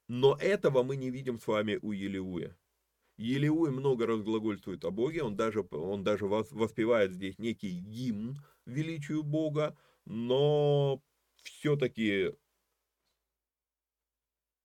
но 0.09 0.35
этого 0.41 0.83
мы 0.83 0.97
не 0.97 1.11
видим 1.11 1.39
с 1.39 1.47
вами 1.47 1.79
у 1.83 1.93
Елеуя. 1.93 2.57
Елеуй 3.19 3.71
много 3.71 4.07
разглагольствует 4.07 4.85
о 4.87 4.91
Боге, 4.91 5.23
он 5.23 5.37
даже, 5.37 5.61
он 5.71 6.03
даже 6.03 6.27
воспевает 6.27 7.13
здесь 7.13 7.39
некий 7.39 7.71
гимн 7.71 8.39
величию 8.65 9.23
Бога, 9.23 9.77
но 10.07 11.03
все-таки 11.43 12.33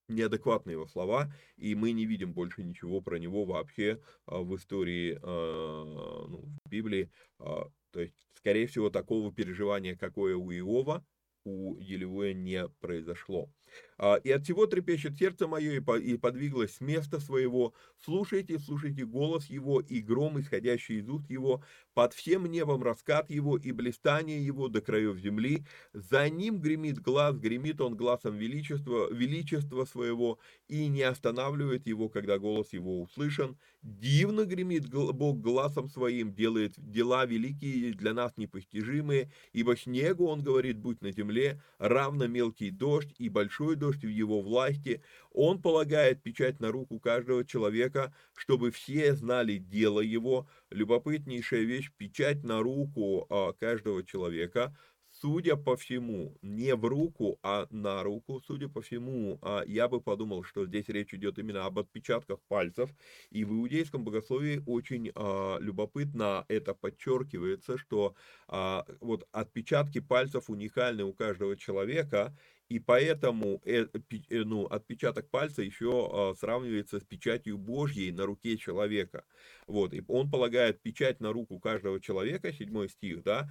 неадекватны 0.08 0.72
его 0.72 0.88
слова, 0.88 1.34
и 1.58 1.76
мы 1.76 1.92
не 1.92 2.06
видим 2.06 2.34
больше 2.34 2.64
ничего 2.64 3.02
про 3.02 3.20
него 3.20 3.44
вообще 3.44 4.02
а, 4.26 4.40
в 4.40 4.56
истории, 4.56 5.20
а, 5.22 6.26
ну, 6.28 6.46
в 6.64 6.70
Библии. 6.70 7.12
То 7.38 8.02
есть, 8.02 8.16
скорее 8.36 8.68
всего, 8.68 8.90
такого 8.90 9.34
переживания, 9.34 9.98
какое 9.98 10.38
у 10.38 10.50
Иова, 10.50 11.06
у 11.44 11.78
Елевоя 11.78 12.34
не 12.34 12.70
произошло. 12.80 13.52
А, 13.98 14.16
«И 14.16 14.32
от 14.32 14.44
всего 14.44 14.66
трепещет 14.66 15.18
сердце 15.18 15.48
мое, 15.48 15.84
и 15.98 16.18
подвиглось 16.18 16.76
с 16.76 16.82
места 16.82 17.20
своего. 17.20 17.74
Слушайте, 18.04 18.58
слушайте 18.58 19.06
голос 19.06 19.48
его, 19.48 19.82
и 19.82 20.00
гром, 20.02 20.40
исходящий 20.40 21.00
из 21.00 21.10
уст 21.10 21.30
его, 21.30 21.62
под 21.94 22.14
всем 22.14 22.46
небом 22.46 22.82
раскат 22.82 23.30
его, 23.30 23.58
и 23.58 23.74
блистание 23.74 24.44
его 24.46 24.70
до 24.70 24.80
краев 24.80 25.18
земли. 25.18 25.66
За 25.94 26.30
ним 26.30 26.62
гремит 26.62 27.00
глаз, 27.00 27.36
гремит 27.36 27.82
он 27.82 27.96
глазом 27.96 28.38
величества, 28.38 29.12
величества 29.12 29.84
своего, 29.84 30.40
и 30.70 30.88
не 30.88 31.02
останавливает 31.02 31.86
его, 31.86 32.08
когда 32.08 32.40
голос 32.40 32.72
его 32.72 33.02
услышан. 33.02 33.58
Дивно 33.82 34.46
гремит 34.46 34.90
Бог 34.90 35.42
глазом 35.42 35.90
своим, 35.90 36.34
делает 36.34 36.74
дела 36.78 37.26
великие 37.26 37.94
для 37.94 38.14
нас 38.14 38.34
непостижимые, 38.38 39.32
ибо 39.52 39.76
снегу, 39.76 40.28
он 40.28 40.42
говорит, 40.42 40.78
будь 40.78 41.02
на 41.02 41.12
земле, 41.12 41.62
равно 41.80 42.28
мелкий 42.28 42.72
дождь 42.72 43.14
и 43.18 43.28
большой 43.30 43.59
дождь, 43.76 44.04
в 44.04 44.10
его 44.10 44.42
власти, 44.42 45.02
он 45.32 45.62
полагает 45.62 46.22
печать 46.24 46.60
на 46.60 46.72
руку 46.72 47.00
каждого 47.00 47.46
человека, 47.46 48.14
чтобы 48.36 48.72
все 48.72 49.14
знали 49.14 49.58
дело 49.58 50.00
его. 50.00 50.48
Любопытнейшая 50.70 51.62
вещь, 51.62 51.92
печать 51.98 52.44
на 52.44 52.62
руку 52.62 53.26
а, 53.30 53.54
каждого 53.54 54.04
человека– 54.04 54.76
судя 55.12 55.56
по 55.56 55.76
всему, 55.76 56.38
не 56.42 56.76
в 56.76 56.86
руку, 56.86 57.40
а 57.44 57.68
на 57.72 58.04
руку, 58.04 58.42
судя 58.46 58.70
по 58.70 58.82
всему, 58.82 59.40
а, 59.42 59.64
я 59.66 59.88
бы 59.88 60.02
подумал, 60.02 60.44
что 60.44 60.66
здесь 60.66 60.88
речь 60.88 61.14
идет 61.14 61.40
именно 61.40 61.66
об 61.66 61.80
отпечатках 61.80 62.40
пальцев. 62.48 62.90
И 63.30 63.44
в 63.44 63.52
иудейском 63.52 64.04
богословии 64.04 64.64
очень 64.66 65.12
а, 65.16 65.58
любопытно 65.60 66.46
это 66.48 66.74
подчеркивается, 66.74 67.78
что 67.78 68.16
а, 68.48 68.86
вот 69.02 69.28
отпечатки 69.32 70.00
пальцев 70.00 70.50
уникальны 70.50 71.04
у 71.04 71.14
каждого 71.14 71.58
человека, 71.58 72.36
и 72.70 72.80
поэтому 72.80 73.62
э, 73.66 73.88
э, 74.30 74.44
ну, 74.44 74.66
отпечаток 74.66 75.30
пальца 75.30 75.62
еще 75.62 76.34
сравнивается 76.40 77.00
с 77.00 77.04
печатью 77.04 77.58
Божьей 77.58 78.12
на 78.12 78.26
руке 78.26 78.58
человека. 78.58 79.26
Вот, 79.68 79.94
и 79.94 80.04
он 80.08 80.30
полагает 80.30 80.82
печать 80.82 81.20
на 81.20 81.34
руку 81.34 81.60
каждого 81.60 82.00
человека, 82.00 82.54
седьмой 82.54 82.90
стих, 82.90 83.24
да, 83.24 83.50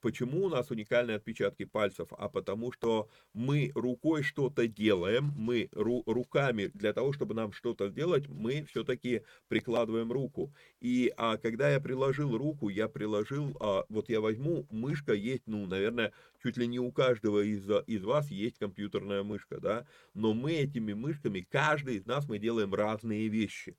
Почему 0.00 0.44
у 0.44 0.48
нас 0.48 0.70
уникальные 0.70 1.16
отпечатки 1.16 1.64
пальцев? 1.64 2.08
А 2.16 2.28
потому 2.28 2.70
что 2.70 3.08
мы 3.34 3.72
рукой 3.74 4.22
что-то 4.22 4.68
делаем, 4.68 5.32
мы 5.36 5.68
ру 5.72 6.04
руками 6.06 6.70
для 6.74 6.92
того, 6.92 7.12
чтобы 7.12 7.34
нам 7.34 7.52
что-то 7.52 7.88
сделать, 7.88 8.28
мы 8.28 8.64
все-таки 8.64 9.22
прикладываем 9.48 10.12
руку. 10.12 10.52
И 10.80 11.12
а, 11.16 11.36
когда 11.36 11.70
я 11.70 11.80
приложил 11.80 12.36
руку, 12.36 12.68
я 12.68 12.88
приложил, 12.88 13.56
а, 13.60 13.84
вот 13.88 14.08
я 14.08 14.20
возьму, 14.20 14.66
мышка 14.70 15.14
есть, 15.14 15.42
ну, 15.46 15.66
наверное, 15.66 16.12
чуть 16.42 16.56
ли 16.56 16.66
не 16.68 16.78
у 16.78 16.92
каждого 16.92 17.42
из, 17.42 17.68
из 17.86 18.04
вас 18.04 18.30
есть 18.30 18.58
компьютерная 18.58 19.24
мышка, 19.24 19.58
да, 19.60 19.86
но 20.14 20.32
мы 20.32 20.52
этими 20.52 20.92
мышками, 20.92 21.46
каждый 21.50 21.96
из 21.96 22.06
нас, 22.06 22.28
мы 22.28 22.38
делаем 22.38 22.72
разные 22.74 23.28
вещи. 23.28 23.76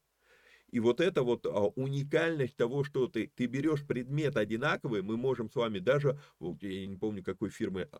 И 0.71 0.79
вот 0.79 1.01
это 1.01 1.23
вот 1.23 1.45
а, 1.45 1.49
уникальность 1.75 2.55
того, 2.55 2.83
что 2.83 3.07
ты, 3.07 3.31
ты 3.35 3.45
берешь 3.45 3.85
предмет 3.85 4.37
одинаковый, 4.37 5.01
мы 5.01 5.17
можем 5.17 5.49
с 5.49 5.55
вами 5.55 5.79
даже, 5.79 6.19
я 6.39 6.85
не 6.87 6.95
помню 6.95 7.23
какой 7.23 7.49
фирмы, 7.49 7.87
а, 7.91 7.99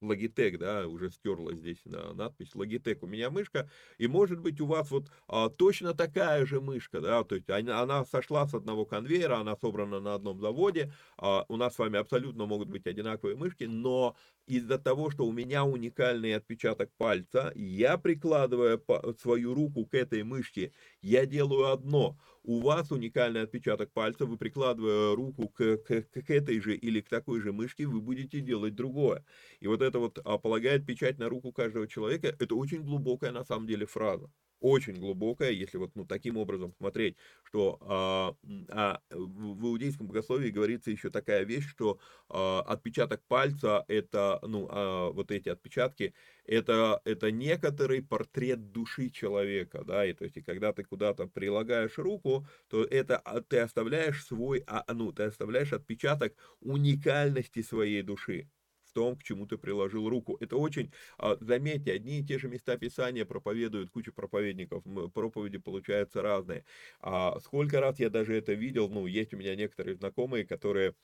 Logitech, 0.00 0.58
да, 0.58 0.86
уже 0.86 1.10
стерла 1.10 1.52
здесь 1.54 1.84
на 1.84 2.12
надпись 2.14 2.52
Logitech. 2.54 2.98
У 3.02 3.06
меня 3.06 3.30
мышка, 3.30 3.68
и 3.98 4.06
может 4.06 4.40
быть 4.40 4.60
у 4.60 4.66
вас 4.66 4.90
вот 4.90 5.10
а, 5.26 5.48
точно 5.48 5.94
такая 5.94 6.46
же 6.46 6.60
мышка, 6.60 7.00
да, 7.00 7.24
то 7.24 7.34
есть 7.34 7.50
она, 7.50 7.80
она 7.80 8.04
сошла 8.04 8.46
с 8.46 8.54
одного 8.54 8.84
конвейера, 8.84 9.38
она 9.38 9.56
собрана 9.56 10.00
на 10.00 10.14
одном 10.14 10.40
заводе, 10.40 10.92
а, 11.16 11.44
у 11.48 11.56
нас 11.56 11.74
с 11.74 11.78
вами 11.78 11.98
абсолютно 11.98 12.46
могут 12.46 12.68
быть 12.68 12.86
одинаковые 12.86 13.36
мышки, 13.36 13.64
но 13.64 14.16
из-за 14.48 14.78
того, 14.78 15.10
что 15.10 15.26
у 15.26 15.32
меня 15.32 15.64
уникальный 15.64 16.34
отпечаток 16.34 16.90
пальца, 16.96 17.52
я 17.54 17.98
прикладывая 17.98 18.80
свою 19.20 19.54
руку 19.54 19.86
к 19.86 19.94
этой 19.94 20.22
мышке, 20.22 20.72
я 21.02 21.26
делаю 21.26 21.72
одно– 21.72 22.18
у 22.48 22.60
вас 22.60 22.90
уникальный 22.90 23.42
отпечаток 23.42 23.92
пальца, 23.92 24.24
вы 24.24 24.38
прикладывая 24.38 25.14
руку 25.14 25.48
к, 25.48 25.76
к, 25.76 26.02
к 26.02 26.30
этой 26.30 26.60
же 26.60 26.74
или 26.74 27.02
к 27.02 27.08
такой 27.10 27.40
же 27.42 27.52
мышке, 27.52 27.86
вы 27.86 28.00
будете 28.00 28.40
делать 28.40 28.74
другое. 28.74 29.22
И 29.60 29.66
вот 29.66 29.82
это 29.82 29.98
вот 29.98 30.18
а, 30.24 30.38
полагает 30.38 30.86
печать 30.86 31.18
на 31.18 31.28
руку 31.28 31.52
каждого 31.52 31.86
человека, 31.86 32.34
это 32.38 32.54
очень 32.54 32.82
глубокая 32.82 33.32
на 33.32 33.44
самом 33.44 33.66
деле 33.66 33.84
фраза 33.84 34.30
очень 34.60 34.94
глубокая, 34.94 35.50
если 35.50 35.78
вот 35.78 35.92
ну, 35.94 36.04
таким 36.04 36.36
образом 36.36 36.72
смотреть, 36.78 37.16
что 37.44 37.78
а, 37.80 38.34
а, 38.68 39.00
в 39.10 39.66
иудейском 39.66 40.06
богословии 40.06 40.50
говорится 40.50 40.90
еще 40.90 41.10
такая 41.10 41.44
вещь, 41.44 41.68
что 41.68 41.98
а, 42.28 42.60
отпечаток 42.62 43.22
пальца, 43.26 43.84
это, 43.88 44.38
ну, 44.42 44.68
а, 44.70 45.10
вот 45.10 45.30
эти 45.30 45.48
отпечатки, 45.48 46.14
это, 46.44 47.00
это 47.04 47.30
некоторый 47.30 48.02
портрет 48.02 48.72
души 48.72 49.10
человека, 49.10 49.84
да, 49.84 50.04
и 50.06 50.12
то 50.12 50.24
есть, 50.24 50.36
и 50.36 50.42
когда 50.42 50.72
ты 50.72 50.84
куда-то 50.84 51.26
прилагаешь 51.26 51.98
руку, 51.98 52.46
то 52.68 52.84
это 52.84 53.18
а, 53.18 53.40
ты 53.40 53.58
оставляешь 53.58 54.24
свой, 54.24 54.64
а, 54.66 54.84
ну, 54.92 55.12
ты 55.12 55.24
оставляешь 55.24 55.72
отпечаток 55.72 56.34
уникальности 56.60 57.62
своей 57.62 58.02
души 58.02 58.48
том, 58.88 59.16
к 59.16 59.22
чему 59.22 59.46
ты 59.46 59.58
приложил 59.58 60.08
руку. 60.08 60.36
Это 60.40 60.56
очень, 60.56 60.92
а, 61.18 61.36
заметьте, 61.40 61.92
одни 61.92 62.20
и 62.20 62.24
те 62.24 62.38
же 62.38 62.48
места 62.48 62.76
Писания 62.76 63.24
проповедуют 63.24 63.90
куча 63.90 64.12
проповедников, 64.12 64.84
проповеди 65.12 65.58
получаются 65.58 66.22
разные. 66.22 66.64
А 67.00 67.38
сколько 67.40 67.80
раз 67.80 68.00
я 68.00 68.10
даже 68.10 68.34
это 68.36 68.52
видел, 68.52 68.88
ну, 68.88 69.06
есть 69.06 69.34
у 69.34 69.36
меня 69.36 69.54
некоторые 69.56 69.96
знакомые, 69.96 70.44
которые, 70.44 70.94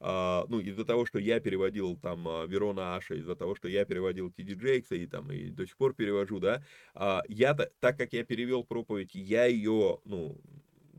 а, 0.00 0.46
ну, 0.48 0.60
из-за 0.60 0.84
того, 0.84 1.06
что 1.06 1.18
я 1.18 1.40
переводил 1.40 1.96
там 1.96 2.24
Верона 2.48 2.96
Аша, 2.96 3.14
из-за 3.14 3.36
того, 3.36 3.54
что 3.54 3.68
я 3.68 3.84
переводил 3.84 4.30
Тиди 4.32 4.54
Джейкса 4.54 4.94
и 4.96 5.06
там 5.06 5.30
и 5.30 5.50
до 5.50 5.66
сих 5.66 5.76
пор 5.76 5.94
перевожу, 5.94 6.40
да, 6.40 6.64
я, 7.28 7.54
так 7.54 7.98
как 7.98 8.12
я 8.12 8.24
перевел 8.24 8.64
проповедь, 8.64 9.14
я 9.14 9.46
ее, 9.46 9.98
ну, 10.04 10.40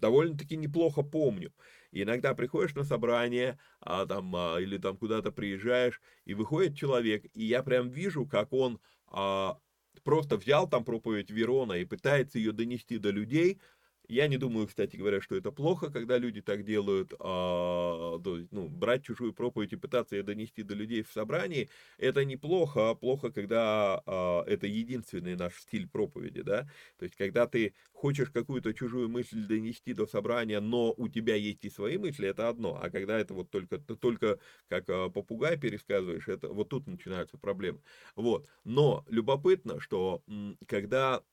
довольно-таки 0.05 0.55
неплохо 0.55 1.01
помню. 1.01 1.51
И 1.91 2.03
иногда 2.03 2.35
приходишь 2.35 2.75
на 2.75 2.83
собрание, 2.83 3.57
а, 3.79 4.05
там, 4.05 4.35
а, 4.35 4.57
или 4.59 4.77
там 4.77 4.97
куда-то 4.97 5.31
приезжаешь, 5.31 5.99
и 6.25 6.35
выходит 6.35 6.77
человек, 6.77 7.25
и 7.33 7.43
я 7.43 7.63
прям 7.63 7.89
вижу, 7.89 8.27
как 8.27 8.53
он 8.53 8.79
а, 9.07 9.57
просто 10.03 10.37
взял 10.37 10.69
там 10.69 10.85
проповедь 10.85 11.31
Верона 11.31 11.73
и 11.73 11.85
пытается 11.85 12.37
ее 12.37 12.51
донести 12.51 12.99
до 12.99 13.09
людей, 13.09 13.59
я 14.07 14.27
не 14.27 14.37
думаю, 14.37 14.67
кстати 14.67 14.95
говоря, 14.95 15.21
что 15.21 15.35
это 15.35 15.51
плохо, 15.51 15.91
когда 15.91 16.17
люди 16.17 16.41
так 16.41 16.63
делают, 16.63 17.13
а, 17.19 18.17
ну, 18.51 18.69
брать 18.69 19.03
чужую 19.03 19.33
проповедь 19.33 19.73
и 19.73 19.75
пытаться 19.75 20.15
ее 20.15 20.23
донести 20.23 20.63
до 20.63 20.75
людей 20.75 21.03
в 21.03 21.11
собрании, 21.11 21.69
это 21.97 22.25
неплохо, 22.25 22.89
а 22.91 22.95
плохо, 22.95 23.31
когда 23.31 24.01
а, 24.05 24.43
это 24.45 24.67
единственный 24.67 25.35
наш 25.35 25.55
стиль 25.59 25.87
проповеди, 25.87 26.41
да, 26.41 26.67
то 26.97 27.05
есть, 27.05 27.15
когда 27.15 27.47
ты 27.47 27.73
хочешь 27.93 28.29
какую-то 28.29 28.73
чужую 28.73 29.09
мысль 29.09 29.45
донести 29.45 29.93
до 29.93 30.05
собрания, 30.05 30.59
но 30.59 30.93
у 30.95 31.07
тебя 31.07 31.35
есть 31.35 31.65
и 31.65 31.69
свои 31.69 31.97
мысли, 31.97 32.27
это 32.27 32.49
одно, 32.49 32.79
а 32.81 32.89
когда 32.89 33.17
это 33.19 33.33
вот 33.33 33.49
только, 33.49 33.77
ты 33.77 33.95
только 33.95 34.39
как 34.67 34.89
а, 34.89 35.09
попугай 35.09 35.57
пересказываешь, 35.57 36.27
это 36.27 36.49
вот 36.49 36.69
тут 36.69 36.87
начинаются 36.87 37.37
проблемы, 37.37 37.81
вот, 38.15 38.47
но 38.63 39.05
любопытно, 39.07 39.79
что 39.79 40.23
когда 40.67 41.23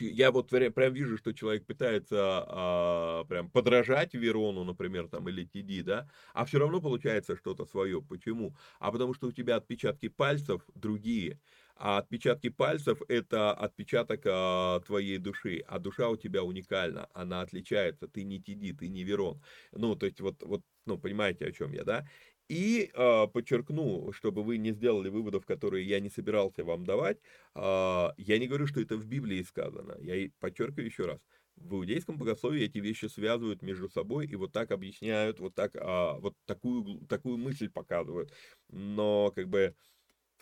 я 0.00 0.30
вот 0.30 0.48
прям 0.48 0.92
вижу, 0.92 1.18
что 1.18 1.32
человек 1.32 1.66
пытается 1.66 2.44
а, 2.46 3.24
прям 3.24 3.50
подражать 3.50 4.14
Верону, 4.14 4.64
например, 4.64 5.08
там, 5.08 5.28
или 5.28 5.46
TD, 5.46 5.82
да, 5.82 6.08
а 6.34 6.44
все 6.44 6.58
равно 6.58 6.80
получается 6.80 7.36
что-то 7.36 7.66
свое. 7.66 8.02
Почему? 8.02 8.56
А 8.78 8.90
потому 8.92 9.14
что 9.14 9.28
у 9.28 9.32
тебя 9.32 9.56
отпечатки 9.56 10.08
пальцев 10.08 10.62
другие. 10.74 11.40
А 11.76 11.98
отпечатки 11.98 12.48
пальцев– 12.48 13.00
это 13.08 13.52
отпечаток 13.52 14.22
а, 14.26 14.80
твоей 14.80 15.18
души, 15.18 15.64
а 15.66 15.78
душа 15.78 16.08
у 16.08 16.16
тебя 16.16 16.42
уникальна, 16.44 17.08
она 17.12 17.40
отличается, 17.40 18.08
ты 18.08 18.22
не 18.24 18.38
TD, 18.38 18.76
ты 18.76 18.88
не 18.88 19.04
Верон. 19.04 19.42
Ну, 19.72 19.96
то 19.96 20.06
есть 20.06 20.20
вот, 20.20 20.42
вот 20.42 20.62
ну, 20.84 20.98
понимаете, 20.98 21.46
о 21.46 21.52
чем 21.52 21.72
я, 21.72 21.84
да? 21.84 22.06
И 22.52 22.90
э, 22.92 23.26
подчеркну, 23.32 24.12
чтобы 24.12 24.42
вы 24.42 24.58
не 24.58 24.72
сделали 24.72 25.08
выводов, 25.08 25.46
которые 25.46 25.86
я 25.88 26.00
не 26.00 26.10
собирался 26.10 26.64
вам 26.64 26.84
давать, 26.84 27.16
э, 27.54 28.08
я 28.18 28.38
не 28.38 28.46
говорю, 28.46 28.66
что 28.66 28.78
это 28.82 28.96
в 28.98 29.06
Библии 29.06 29.42
сказано. 29.42 29.96
Я 30.00 30.28
подчеркиваю 30.38 30.84
еще 30.86 31.06
раз. 31.06 31.20
В 31.56 31.76
иудейском 31.76 32.18
богословии 32.18 32.64
эти 32.64 32.76
вещи 32.76 33.06
связывают 33.06 33.62
между 33.62 33.88
собой 33.88 34.26
и 34.26 34.36
вот 34.36 34.52
так 34.52 34.70
объясняют, 34.70 35.40
вот 35.40 35.54
так, 35.54 35.72
а, 35.76 36.18
вот 36.18 36.34
такую, 36.44 37.06
такую 37.06 37.38
мысль 37.38 37.70
показывают. 37.70 38.32
Но 38.68 39.32
как 39.34 39.48
бы 39.48 39.74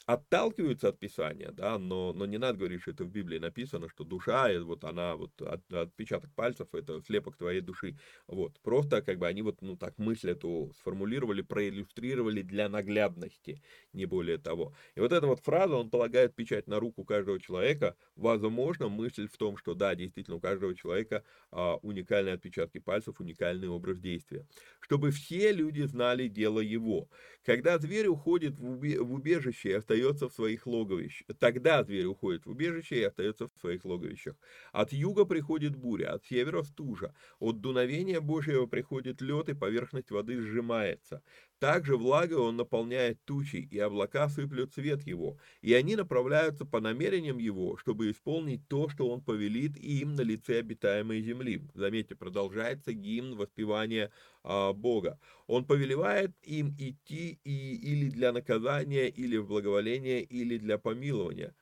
отталкиваются 0.06 0.88
от 0.88 0.98
Писания, 0.98 1.50
да, 1.52 1.78
но, 1.78 2.12
но 2.12 2.26
не 2.26 2.38
надо 2.38 2.58
говорить, 2.58 2.82
что 2.82 2.90
это 2.90 3.04
в 3.04 3.10
Библии 3.10 3.38
написано, 3.38 3.88
что 3.88 4.04
душа, 4.04 4.48
вот 4.62 4.84
она, 4.84 5.16
вот 5.16 5.40
от, 5.42 5.72
отпечаток 5.72 6.34
пальцев, 6.34 6.68
это 6.74 7.00
слепок 7.02 7.36
твоей 7.36 7.60
души, 7.60 7.96
вот, 8.26 8.58
просто 8.60 9.02
как 9.02 9.18
бы 9.18 9.26
они 9.26 9.42
вот, 9.42 9.62
ну, 9.62 9.76
так 9.76 9.98
мысль 9.98 10.30
эту 10.30 10.72
сформулировали, 10.78 11.42
проиллюстрировали 11.42 12.42
для 12.42 12.68
наглядности, 12.68 13.62
не 13.92 14.06
более 14.06 14.38
того. 14.38 14.74
И 14.94 15.00
вот 15.00 15.12
эта 15.12 15.26
вот 15.26 15.40
фраза, 15.40 15.76
он 15.76 15.90
полагает 15.90 16.34
печать 16.34 16.66
на 16.66 16.80
руку 16.80 17.04
каждого 17.04 17.38
человека, 17.40 17.96
возможно, 18.16 18.88
мысль 18.88 19.28
в 19.28 19.36
том, 19.36 19.56
что 19.56 19.74
да, 19.74 19.94
действительно, 19.94 20.36
у 20.36 20.40
каждого 20.40 20.74
человека 20.74 21.24
а, 21.50 21.76
уникальные 21.82 22.34
отпечатки 22.34 22.78
пальцев, 22.78 23.20
уникальный 23.20 23.68
образ 23.68 23.98
действия. 23.98 24.46
Чтобы 24.80 25.10
все 25.10 25.52
люди 25.52 25.82
знали 25.82 26.28
дело 26.28 26.60
его. 26.60 27.08
Когда 27.44 27.78
зверь 27.78 28.08
уходит 28.08 28.58
в, 28.58 28.80
убежище 29.00 29.76
остается 29.90 30.28
в 30.28 30.32
своих 30.32 30.66
логовищах, 30.66 31.26
тогда 31.38 31.82
зверь 31.82 32.06
уходит 32.06 32.46
в 32.46 32.50
убежище 32.50 33.00
и 33.00 33.02
остается 33.02 33.48
в 33.48 33.60
своих 33.60 33.84
логовищах. 33.84 34.36
От 34.72 34.92
юга 34.92 35.24
приходит 35.24 35.74
буря, 35.74 36.12
от 36.12 36.24
севера 36.24 36.62
стужа, 36.62 37.12
от 37.40 37.60
дуновения 37.60 38.20
Божьего 38.20 38.66
приходит 38.66 39.20
лед, 39.20 39.48
и 39.48 39.54
поверхность 39.54 40.12
воды 40.12 40.40
сжимается. 40.40 41.22
Также 41.60 41.98
влагой 41.98 42.38
он 42.38 42.56
наполняет 42.56 43.22
тучи, 43.26 43.68
и 43.70 43.78
облака 43.78 44.30
сыплют 44.30 44.72
свет 44.72 45.06
его, 45.06 45.36
и 45.60 45.74
они 45.74 45.94
направляются 45.94 46.64
по 46.64 46.80
намерениям 46.80 47.36
его, 47.36 47.76
чтобы 47.76 48.10
исполнить 48.10 48.66
то, 48.66 48.88
что 48.88 49.10
он 49.10 49.20
повелит 49.22 49.76
им 49.76 50.14
на 50.14 50.22
лице 50.22 50.60
обитаемой 50.60 51.20
земли. 51.20 51.68
Заметьте, 51.74 52.16
продолжается 52.16 52.94
гимн 52.94 53.36
воспевания 53.36 54.10
а, 54.42 54.72
Бога. 54.72 55.20
Он 55.46 55.66
повелевает 55.66 56.30
им 56.40 56.74
идти 56.78 57.38
и, 57.44 57.74
или 57.74 58.08
для 58.08 58.32
наказания, 58.32 59.08
или 59.08 59.36
в 59.36 59.46
благоволение, 59.46 60.22
или 60.22 60.56
для 60.56 60.78
помилования. 60.78 61.54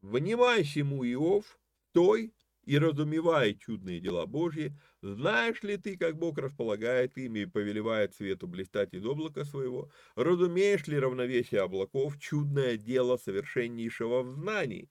Внимай 0.00 0.64
сему, 0.64 1.04
Иов, 1.04 1.58
той 1.92 2.32
и 2.66 2.78
разумевай 2.78 3.54
чудные 3.54 4.00
дела 4.00 4.26
Божьи, 4.26 4.76
знаешь 5.02 5.62
ли 5.62 5.76
ты, 5.76 5.96
как 5.96 6.16
Бог 6.18 6.38
располагает 6.38 7.16
ими 7.18 7.40
и 7.40 7.46
повелевает 7.46 8.14
свету 8.14 8.46
блистать 8.46 8.94
из 8.94 9.04
облака 9.04 9.44
своего? 9.44 9.90
Разумеешь 10.16 10.86
ли 10.86 10.98
равновесие 10.98 11.60
облаков, 11.62 12.18
чудное 12.18 12.76
дело 12.76 13.16
совершеннейшего 13.16 14.22
в 14.22 14.30
знании? 14.30 14.90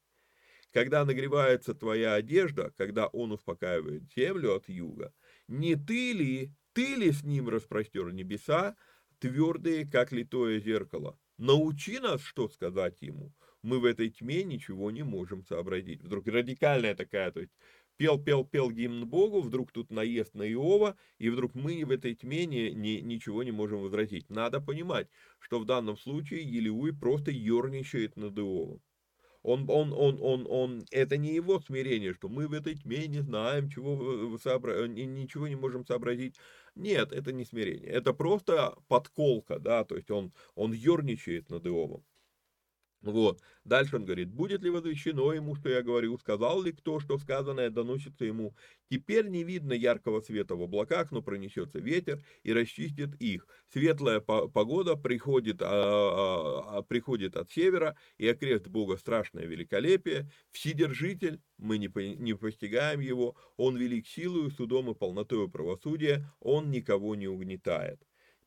Когда 0.74 1.06
нагревается 1.06 1.74
твоя 1.76 2.16
одежда, 2.16 2.74
когда 2.78 3.08
он 3.08 3.32
успокаивает 3.32 4.12
землю 4.14 4.56
от 4.56 4.70
юга, 4.70 5.14
не 5.48 5.76
ты 5.76 6.14
ли, 6.14 6.54
ты 6.74 6.96
ли 6.96 7.12
с 7.12 7.24
ним 7.24 7.50
распростер 7.50 8.12
небеса, 8.12 8.76
твердые, 9.20 9.86
как 9.90 10.12
литое 10.12 10.60
зеркало? 10.60 11.20
Научи 11.38 12.00
нас, 12.00 12.22
что 12.22 12.48
сказать 12.48 13.02
ему. 13.02 13.34
Мы 13.62 13.80
в 13.80 13.86
этой 13.86 14.10
тьме 14.10 14.44
ничего 14.44 14.92
не 14.92 15.04
можем 15.04 15.44
сообразить. 15.46 16.02
Вдруг 16.02 16.28
радикальная 16.28 16.96
такая, 16.96 17.32
то 17.32 17.40
есть 17.40 17.54
пел, 17.98 18.22
пел, 18.22 18.44
пел 18.46 18.72
гимн 18.72 19.08
Богу, 19.08 19.42
вдруг 19.42 19.72
тут 19.72 19.90
наезд 19.90 20.34
на 20.36 20.44
Иова, 20.52 20.98
и 21.18 21.30
вдруг 21.30 21.56
мы 21.56 21.86
в 21.86 21.92
этой 21.92 22.16
тьме 22.16 22.46
не, 22.46 22.72
не, 22.72 23.02
ничего 23.02 23.44
не 23.44 23.52
можем 23.52 23.82
возразить. 23.82 24.30
Надо 24.30 24.60
понимать, 24.62 25.08
что 25.40 25.60
в 25.60 25.66
данном 25.66 25.98
случае 25.98 26.44
Елеуй 26.44 26.94
просто 26.94 27.32
ерничает 27.32 28.16
над 28.18 28.38
Иовом. 28.38 28.82
Он, 29.44 29.66
он, 29.70 29.92
он, 29.92 30.18
он, 30.22 30.48
он, 30.50 30.86
это 30.90 31.18
не 31.18 31.36
его 31.36 31.60
смирение, 31.60 32.14
что 32.14 32.30
мы 32.30 32.48
в 32.48 32.54
этой 32.54 32.76
тьме 32.76 33.08
не 33.08 33.20
знаем, 33.20 33.70
чего 33.70 34.38
сообра... 34.38 34.88
ничего 34.88 35.50
не 35.50 35.56
можем 35.56 35.86
сообразить. 35.86 36.36
Нет, 36.76 37.12
это 37.12 37.32
не 37.32 37.46
смирение. 37.46 37.90
Это 37.90 38.14
просто 38.14 38.76
подколка, 38.88 39.60
да, 39.60 39.84
то 39.84 39.96
есть 39.96 40.10
он, 40.12 40.34
он 40.56 40.74
ерничает 40.74 41.50
над 41.50 41.66
Иовом. 41.66 42.04
Вот. 43.04 43.42
Дальше 43.66 43.98
он 43.98 44.06
говорит, 44.06 44.30
будет 44.30 44.64
ли 44.64 44.70
возвещено 44.70 45.34
ему, 45.34 45.56
что 45.56 45.68
я 45.68 45.82
говорю, 45.82 46.18
сказал 46.18 46.64
ли 46.64 46.72
кто, 46.72 47.02
что 47.02 47.18
сказанное 47.18 47.70
доносится 47.70 48.24
ему. 48.24 48.56
Теперь 48.90 49.28
не 49.28 49.44
видно 49.44 49.74
яркого 49.74 50.22
света 50.22 50.56
в 50.56 50.62
облаках, 50.62 51.12
но 51.12 51.22
пронесется 51.22 51.80
ветер 51.80 52.24
и 52.44 52.54
расчистит 52.54 53.16
их. 53.22 53.46
Светлая 53.74 54.22
погода 54.22 54.96
приходит, 54.96 55.62
а, 55.62 55.66
а, 55.66 56.78
а, 56.78 56.82
приходит 56.82 57.36
от 57.36 57.52
севера, 57.52 57.98
и 58.18 58.28
окрест 58.28 58.68
Бога 58.68 58.96
страшное 58.96 59.46
великолепие. 59.46 60.32
Вседержитель, 60.52 61.42
мы 61.58 61.78
не, 61.78 61.90
не 62.16 62.34
постигаем 62.36 63.02
его, 63.02 63.36
он 63.58 63.76
велик 63.76 64.08
силою, 64.08 64.50
судом 64.50 64.92
и 64.92 64.96
полнотою 64.96 65.50
правосудия, 65.50 66.26
он 66.40 66.72
никого 66.72 67.16
не 67.16 67.28
угнетает. 67.28 68.00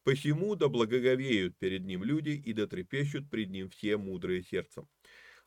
Посему 0.07 0.55
да 0.55 0.69
благоговеют 0.69 1.59
перед 1.59 1.85
ним 1.85 2.05
люди 2.05 2.31
и 2.31 2.53
да 2.53 2.69
трепещут 2.69 3.29
пред 3.29 3.51
ним 3.51 3.69
все 3.71 3.97
мудрые 3.97 4.41
сердцем. 4.41 4.89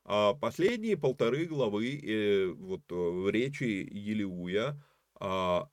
А 0.04 0.34
последние 0.34 0.98
полторы 0.98 1.46
главы 1.46 1.98
э, 1.98 2.48
вот, 2.48 2.82
э, 2.92 2.94
в 2.94 3.30
речи 3.30 3.64
Елеуя, 3.90 4.84
а, 5.18 5.70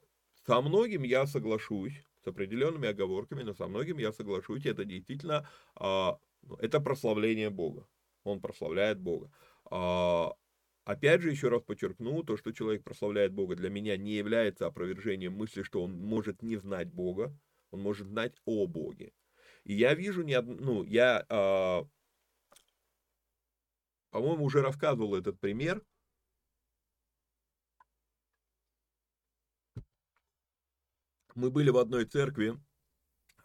со 0.47 0.61
многим 0.63 1.03
я 1.03 1.27
соглашусь, 1.27 2.01
с 2.23 2.29
определенными 2.29 2.87
оговорками, 2.87 3.43
но 3.43 3.55
со 3.55 3.67
многим 3.67 3.99
я 3.99 4.13
соглашусь, 4.13 4.67
это 4.67 4.85
действительно, 4.85 5.49
а, 5.75 6.21
это 6.61 6.79
прославление 6.81 7.51
Бога. 7.51 7.89
Он 8.23 8.41
прославляет 8.41 9.01
Бога. 9.01 9.33
А, 9.69 10.33
опять 10.85 11.23
же, 11.23 11.33
еще 11.33 11.49
раз 11.49 11.65
подчеркну, 11.65 12.23
то, 12.23 12.37
что 12.37 12.53
человек 12.53 12.85
прославляет 12.85 13.33
Бога, 13.33 13.57
для 13.57 13.69
меня 13.69 13.97
не 13.97 14.13
является 14.13 14.65
опровержением 14.67 15.33
мысли, 15.33 15.65
что 15.65 15.83
он 15.83 15.99
может 15.99 16.41
не 16.41 16.55
знать 16.55 16.93
Бога 16.93 17.37
он 17.77 17.83
может 17.83 18.09
знать 18.09 18.35
о 18.45 18.67
Боге. 18.67 19.13
И 19.65 19.75
я 19.75 19.95
вижу 19.95 20.23
не 20.23 20.35
одну, 20.35 20.57
ну, 20.57 20.83
я, 20.85 21.25
э, 21.29 21.85
по-моему, 24.11 24.45
уже 24.45 24.63
рассказывал 24.63 25.15
этот 25.15 25.39
пример. 25.39 25.85
Мы 31.35 31.51
были 31.51 31.69
в 31.69 31.77
одной 31.77 32.07
церкви, 32.07 32.57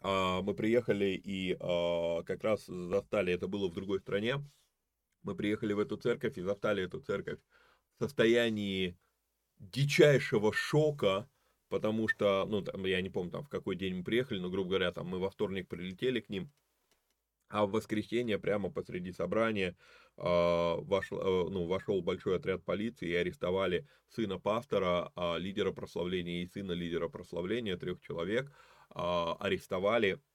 э, 0.00 0.40
мы 0.42 0.54
приехали 0.54 1.20
и 1.24 1.52
э, 1.52 2.22
как 2.24 2.42
раз 2.42 2.64
застали, 2.66 3.34
это 3.34 3.48
было 3.48 3.68
в 3.68 3.74
другой 3.74 4.00
стране, 4.00 4.36
мы 5.22 5.36
приехали 5.36 5.74
в 5.74 5.78
эту 5.78 5.96
церковь 5.98 6.38
и 6.38 6.42
застали 6.42 6.84
эту 6.84 7.00
церковь 7.00 7.38
в 7.98 8.04
состоянии 8.04 8.96
дичайшего 9.58 10.54
шока, 10.54 11.28
потому 11.72 12.06
что, 12.06 12.44
ну, 12.46 12.60
там, 12.60 12.84
я 12.84 13.00
не 13.00 13.08
помню, 13.08 13.30
там, 13.30 13.44
в 13.44 13.48
какой 13.48 13.76
день 13.76 13.94
мы 13.94 14.04
приехали, 14.04 14.38
но, 14.38 14.50
грубо 14.50 14.68
говоря, 14.68 14.92
там, 14.92 15.06
мы 15.06 15.18
во 15.18 15.30
вторник 15.30 15.68
прилетели 15.68 16.20
к 16.20 16.28
ним, 16.28 16.52
а 17.48 17.64
в 17.64 17.70
воскресенье 17.70 18.38
прямо 18.38 18.70
посреди 18.70 19.10
собрания 19.10 19.74
э, 20.18 20.22
вошел, 20.22 21.18
э, 21.18 21.50
ну, 21.50 21.64
вошел 21.64 22.02
большой 22.02 22.36
отряд 22.36 22.62
полиции 22.62 23.08
и 23.08 23.14
арестовали 23.14 23.88
сына 24.10 24.38
пастора, 24.38 25.12
э, 25.16 25.38
лидера 25.38 25.72
прославления 25.72 26.42
и 26.42 26.46
сына 26.46 26.72
лидера 26.72 27.08
прославления, 27.08 27.78
трех 27.78 28.02
человек, 28.02 28.52
э, 28.94 29.32
арестовали 29.40 30.12
а, 30.12 30.31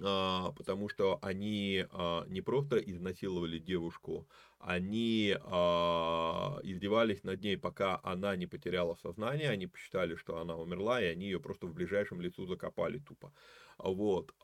потому 0.00 0.88
что 0.88 1.18
они 1.22 1.84
а, 1.90 2.24
не 2.28 2.40
просто 2.40 2.78
изнасиловали 2.78 3.58
девушку, 3.58 4.26
они 4.58 5.36
а, 5.40 6.58
издевались 6.62 7.24
над 7.24 7.42
ней, 7.42 7.56
пока 7.56 8.00
она 8.02 8.36
не 8.36 8.46
потеряла 8.46 8.94
сознание, 9.02 9.50
они 9.50 9.66
посчитали, 9.66 10.16
что 10.16 10.38
она 10.38 10.56
умерла, 10.56 11.00
и 11.00 11.06
они 11.06 11.26
ее 11.26 11.40
просто 11.40 11.66
в 11.66 11.74
ближайшем 11.74 12.20
лесу 12.20 12.46
закопали 12.46 12.98
тупо. 12.98 13.32
Вот, 13.78 14.34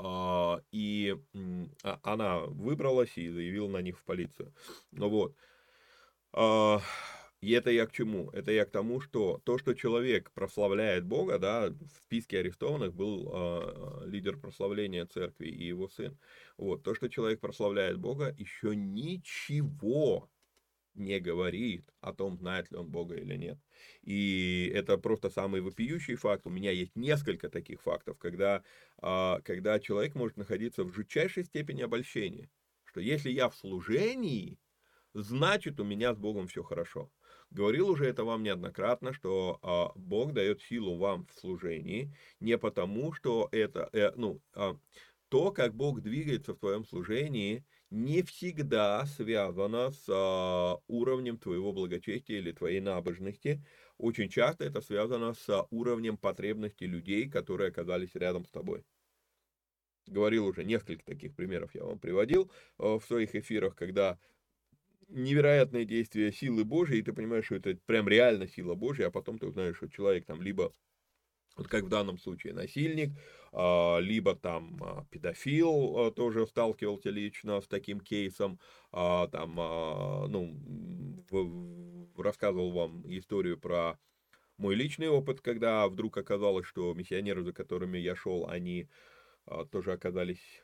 и 0.72 1.16
она 2.02 2.40
выбралась 2.40 3.16
и 3.16 3.30
заявила 3.30 3.68
на 3.68 3.80
них 3.80 3.98
в 3.98 4.04
полицию. 4.04 4.52
Вот. 4.92 5.34
И 7.42 7.50
это 7.50 7.70
я 7.72 7.86
к 7.86 7.92
чему? 7.92 8.30
Это 8.30 8.52
я 8.52 8.64
к 8.64 8.70
тому, 8.70 9.00
что 9.00 9.40
то, 9.44 9.58
что 9.58 9.74
человек 9.74 10.30
прославляет 10.30 11.04
Бога, 11.04 11.40
да, 11.40 11.70
в 11.70 11.88
списке 12.06 12.38
арестованных 12.38 12.94
был 12.94 13.28
э, 13.34 14.06
лидер 14.06 14.38
прославления 14.38 15.04
церкви 15.06 15.48
и 15.48 15.66
его 15.66 15.88
сын. 15.88 16.16
Вот, 16.56 16.84
то, 16.84 16.94
что 16.94 17.08
человек 17.08 17.40
прославляет 17.40 17.98
Бога, 17.98 18.32
еще 18.38 18.76
ничего 18.76 20.30
не 20.94 21.18
говорит 21.18 21.84
о 22.00 22.12
том, 22.12 22.36
знает 22.36 22.70
ли 22.70 22.76
он 22.76 22.88
Бога 22.88 23.16
или 23.16 23.34
нет. 23.34 23.58
И 24.02 24.70
это 24.72 24.96
просто 24.96 25.28
самый 25.28 25.62
вопиющий 25.62 26.14
факт. 26.14 26.46
У 26.46 26.50
меня 26.50 26.70
есть 26.70 26.94
несколько 26.94 27.48
таких 27.48 27.82
фактов, 27.82 28.18
когда, 28.18 28.62
э, 29.02 29.40
когда 29.42 29.80
человек 29.80 30.14
может 30.14 30.36
находиться 30.36 30.84
в 30.84 30.94
жутчайшей 30.94 31.44
степени 31.44 31.82
обольщения. 31.82 32.48
Что 32.84 33.00
если 33.00 33.30
я 33.30 33.48
в 33.48 33.56
служении, 33.56 34.60
значит 35.12 35.80
у 35.80 35.84
меня 35.84 36.14
с 36.14 36.18
Богом 36.18 36.46
все 36.46 36.62
хорошо. 36.62 37.10
Говорил 37.52 37.90
уже 37.90 38.06
это 38.06 38.24
вам 38.24 38.42
неоднократно, 38.42 39.12
что 39.12 39.58
а, 39.62 39.92
Бог 39.94 40.32
дает 40.32 40.62
силу 40.62 40.96
вам 40.96 41.26
в 41.26 41.38
служении 41.38 42.10
не 42.40 42.56
потому, 42.56 43.12
что 43.12 43.50
это, 43.52 43.90
э, 43.92 44.12
ну, 44.16 44.40
а, 44.54 44.78
то, 45.28 45.52
как 45.52 45.74
Бог 45.74 46.00
двигается 46.00 46.54
в 46.54 46.58
твоем 46.58 46.86
служении, 46.86 47.62
не 47.90 48.22
всегда 48.22 49.04
связано 49.04 49.90
с 49.90 50.06
а, 50.08 50.78
уровнем 50.88 51.36
твоего 51.36 51.74
благочестия 51.74 52.38
или 52.38 52.52
твоей 52.52 52.80
набожности. 52.80 53.62
Очень 53.98 54.30
часто 54.30 54.64
это 54.64 54.80
связано 54.80 55.34
с 55.34 55.66
уровнем 55.68 56.16
потребностей 56.16 56.86
людей, 56.86 57.28
которые 57.28 57.68
оказались 57.68 58.14
рядом 58.14 58.46
с 58.46 58.50
тобой. 58.50 58.82
говорил 60.06 60.46
уже 60.46 60.64
несколько 60.64 61.04
таких 61.04 61.36
примеров 61.36 61.74
я 61.74 61.84
вам 61.84 61.98
приводил 61.98 62.50
в 62.78 63.02
своих 63.02 63.34
эфирах, 63.34 63.76
когда 63.76 64.18
невероятное 65.12 65.84
действие 65.84 66.32
силы 66.32 66.64
Божьей, 66.64 66.98
и 66.98 67.02
ты 67.02 67.12
понимаешь, 67.12 67.46
что 67.46 67.56
это 67.56 67.76
прям 67.86 68.08
реально 68.08 68.48
сила 68.48 68.74
Божья, 68.74 69.06
а 69.06 69.10
потом 69.10 69.38
ты 69.38 69.46
узнаешь, 69.46 69.76
что 69.76 69.88
человек 69.88 70.26
там 70.26 70.42
либо 70.42 70.72
вот 71.56 71.68
как 71.68 71.84
в 71.84 71.88
данном 71.88 72.18
случае 72.18 72.54
насильник, 72.54 73.10
а, 73.52 73.98
либо 73.98 74.34
там 74.34 74.82
а, 74.82 75.04
педофил, 75.10 75.98
а, 75.98 76.10
тоже 76.10 76.46
сталкивался 76.46 77.10
лично 77.10 77.60
с 77.60 77.68
таким 77.68 78.00
кейсом, 78.00 78.58
там, 78.90 79.54
ну, 80.30 80.54
рассказывал 82.16 82.72
вам 82.72 83.02
историю 83.06 83.58
про 83.58 83.98
мой 84.58 84.74
личный 84.74 85.08
опыт, 85.08 85.40
когда 85.40 85.88
вдруг 85.88 86.18
оказалось, 86.18 86.66
что 86.66 86.92
миссионеры, 86.92 87.42
за 87.42 87.54
которыми 87.54 87.96
я 87.96 88.14
шел, 88.14 88.46
они 88.48 88.90
тоже 89.70 89.92
оказались... 89.92 90.62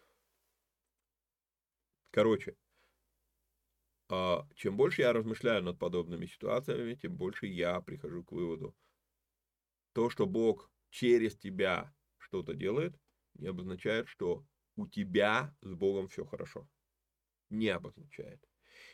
Короче, 2.11 2.55
чем 4.55 4.77
больше 4.77 5.03
я 5.03 5.13
размышляю 5.13 5.63
над 5.63 5.79
подобными 5.79 6.27
ситуациями, 6.27 6.95
тем 6.95 7.17
больше 7.17 7.47
я 7.47 7.81
прихожу 7.81 8.25
к 8.25 8.33
выводу. 8.33 8.75
То, 9.93 10.11
что 10.11 10.27
Бог 10.27 10.71
через 10.91 11.37
тебя 11.37 11.95
что-то 12.19 12.55
делает, 12.55 12.99
не 13.35 13.49
обозначает, 13.49 14.09
что 14.09 14.45
у 14.77 14.87
тебя 14.87 15.55
с 15.61 15.73
Богом 15.75 16.09
все 16.09 16.25
хорошо. 16.25 16.69
Не 17.51 17.69
обозначает. 17.69 18.41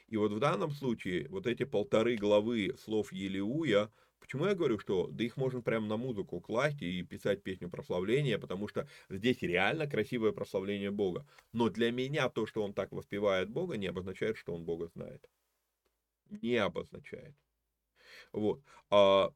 И 0.06 0.16
вот 0.16 0.32
в 0.32 0.38
данном 0.38 0.70
случае 0.70 1.28
вот 1.28 1.46
эти 1.46 1.64
полторы 1.64 2.16
главы 2.16 2.74
слов 2.78 3.12
Елеуя, 3.12 3.92
почему 4.24 4.46
я 4.46 4.54
говорю, 4.54 4.78
что 4.78 5.08
да 5.08 5.22
их 5.22 5.36
можно 5.36 5.60
прямо 5.60 5.86
на 5.86 5.98
музыку 5.98 6.40
класть 6.40 6.80
и 6.80 7.02
писать 7.02 7.42
песню 7.42 7.68
прославления, 7.68 8.38
потому 8.38 8.68
что 8.68 8.88
здесь 9.10 9.42
реально 9.42 9.86
красивое 9.86 10.32
прославление 10.32 10.90
Бога. 10.90 11.26
Но 11.52 11.68
для 11.68 11.92
меня 11.92 12.30
то, 12.30 12.46
что 12.46 12.62
он 12.62 12.72
так 12.72 12.90
воспевает 12.92 13.50
Бога, 13.50 13.76
не 13.76 13.86
обозначает, 13.86 14.38
что 14.38 14.54
он 14.54 14.64
Бога 14.64 14.88
знает. 14.88 15.28
Не 16.30 16.56
обозначает. 16.56 17.34
Вот. 18.32 18.62
А 18.88 19.30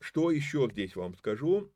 что 0.00 0.32
еще 0.32 0.68
здесь 0.72 0.96
вам 0.96 1.14
скажу? 1.14 1.72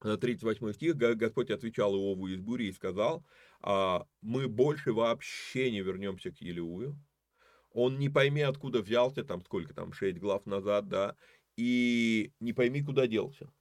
38 0.00 0.72
стих, 0.74 0.96
Господь 0.96 1.50
отвечал 1.50 1.94
Иову 1.96 2.28
из 2.28 2.40
бури 2.40 2.66
и 2.68 2.72
сказал, 2.72 3.24
«А, 3.60 4.06
мы 4.20 4.48
больше 4.48 4.92
вообще 4.92 5.72
не 5.72 5.80
вернемся 5.80 6.30
к 6.30 6.40
Елеую, 6.40 6.96
он 7.74 7.98
не 7.98 8.08
пойми, 8.08 8.42
откуда 8.42 8.82
взялся, 8.82 9.24
там 9.24 9.42
сколько 9.42 9.74
там, 9.74 9.92
6 9.92 10.18
глав 10.18 10.46
назад, 10.46 10.88
да, 10.88 11.16
и 11.56 12.32
не 12.40 12.52
пойми, 12.52 12.82
куда 12.82 13.06
делся. 13.06 13.52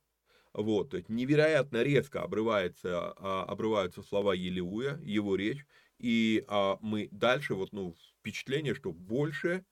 Вот, 0.53 0.89
то 0.89 0.97
есть 0.97 1.09
невероятно 1.09 1.81
резко 1.81 2.21
обрывается, 2.21 3.13
а, 3.17 3.45
обрываются 3.47 4.03
слова 4.03 4.33
Елеуя, 4.33 4.99
его 5.01 5.35
речь, 5.35 5.65
и 5.97 6.43
а, 6.47 6.77
мы 6.81 7.07
дальше, 7.11 7.55
вот, 7.55 7.71
ну, 7.71 7.95
впечатление, 8.19 8.75
что 8.75 8.91
больше 8.91 9.63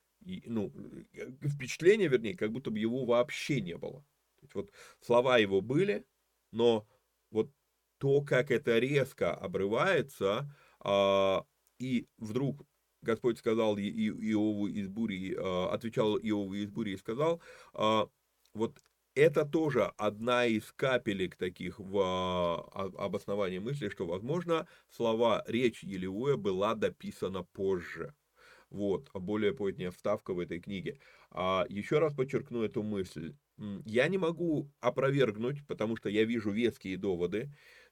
ну, 0.46 0.72
э, 1.14 1.48
впечатление, 1.48 2.08
вернее, 2.08 2.36
как 2.36 2.52
будто 2.52 2.72
бы 2.72 2.80
его 2.80 3.06
вообще 3.06 3.62
не 3.62 3.78
было. 3.78 4.02
То 4.36 4.42
есть 4.44 4.56
вот 4.56 4.72
слова 5.02 5.38
его 5.38 5.62
были, 5.62 6.06
но 6.52 6.88
вот 7.32 7.52
то, 7.98 8.22
как 8.22 8.52
это 8.52 8.80
резко 8.80 9.34
обрывается, 9.34 10.54
а, 10.80 11.46
и 11.78 12.08
вдруг 12.18 12.66
Господь 13.02 13.38
сказал 13.38 13.78
Иову 13.78 14.68
из 14.68 14.88
бури, 14.90 15.36
а, 15.38 15.70
отвечал 15.72 16.18
Иову 16.18 16.54
из 16.54 16.70
бури 16.70 16.92
и 16.92 16.98
сказал, 16.98 17.42
а, 17.74 18.10
вот 18.54 18.78
это 19.16 19.46
тоже 19.46 19.92
одна 19.98 20.46
из 20.46 20.72
капелек 20.74 21.36
таких 21.36 21.80
в 21.80 22.00
а, 22.00 22.92
обосновании 22.98 23.60
мысли, 23.60 23.90
что, 23.90 24.06
возможно, 24.06 24.68
слова 24.90 25.44
речь 25.48 25.84
Елеуя 25.84 26.36
была 26.36 26.76
дописана 26.76 27.44
позже. 27.44 28.14
Вот, 28.70 29.10
более 29.14 29.54
поздняя 29.54 29.90
вставка 29.90 30.32
в 30.32 30.40
этой 30.40 30.60
книге. 30.60 31.00
Еще 31.34 31.98
раз 31.98 32.14
подчеркну 32.14 32.62
эту 32.62 32.84
мысль. 32.84 33.34
Я 33.84 34.08
не 34.08 34.20
могу 34.20 34.70
опровергнуть, 34.80 35.66
потому 35.66 35.96
что 35.96 36.08
я 36.08 36.24
вижу 36.24 36.52
веские 36.52 36.96
доводы. 36.96 37.52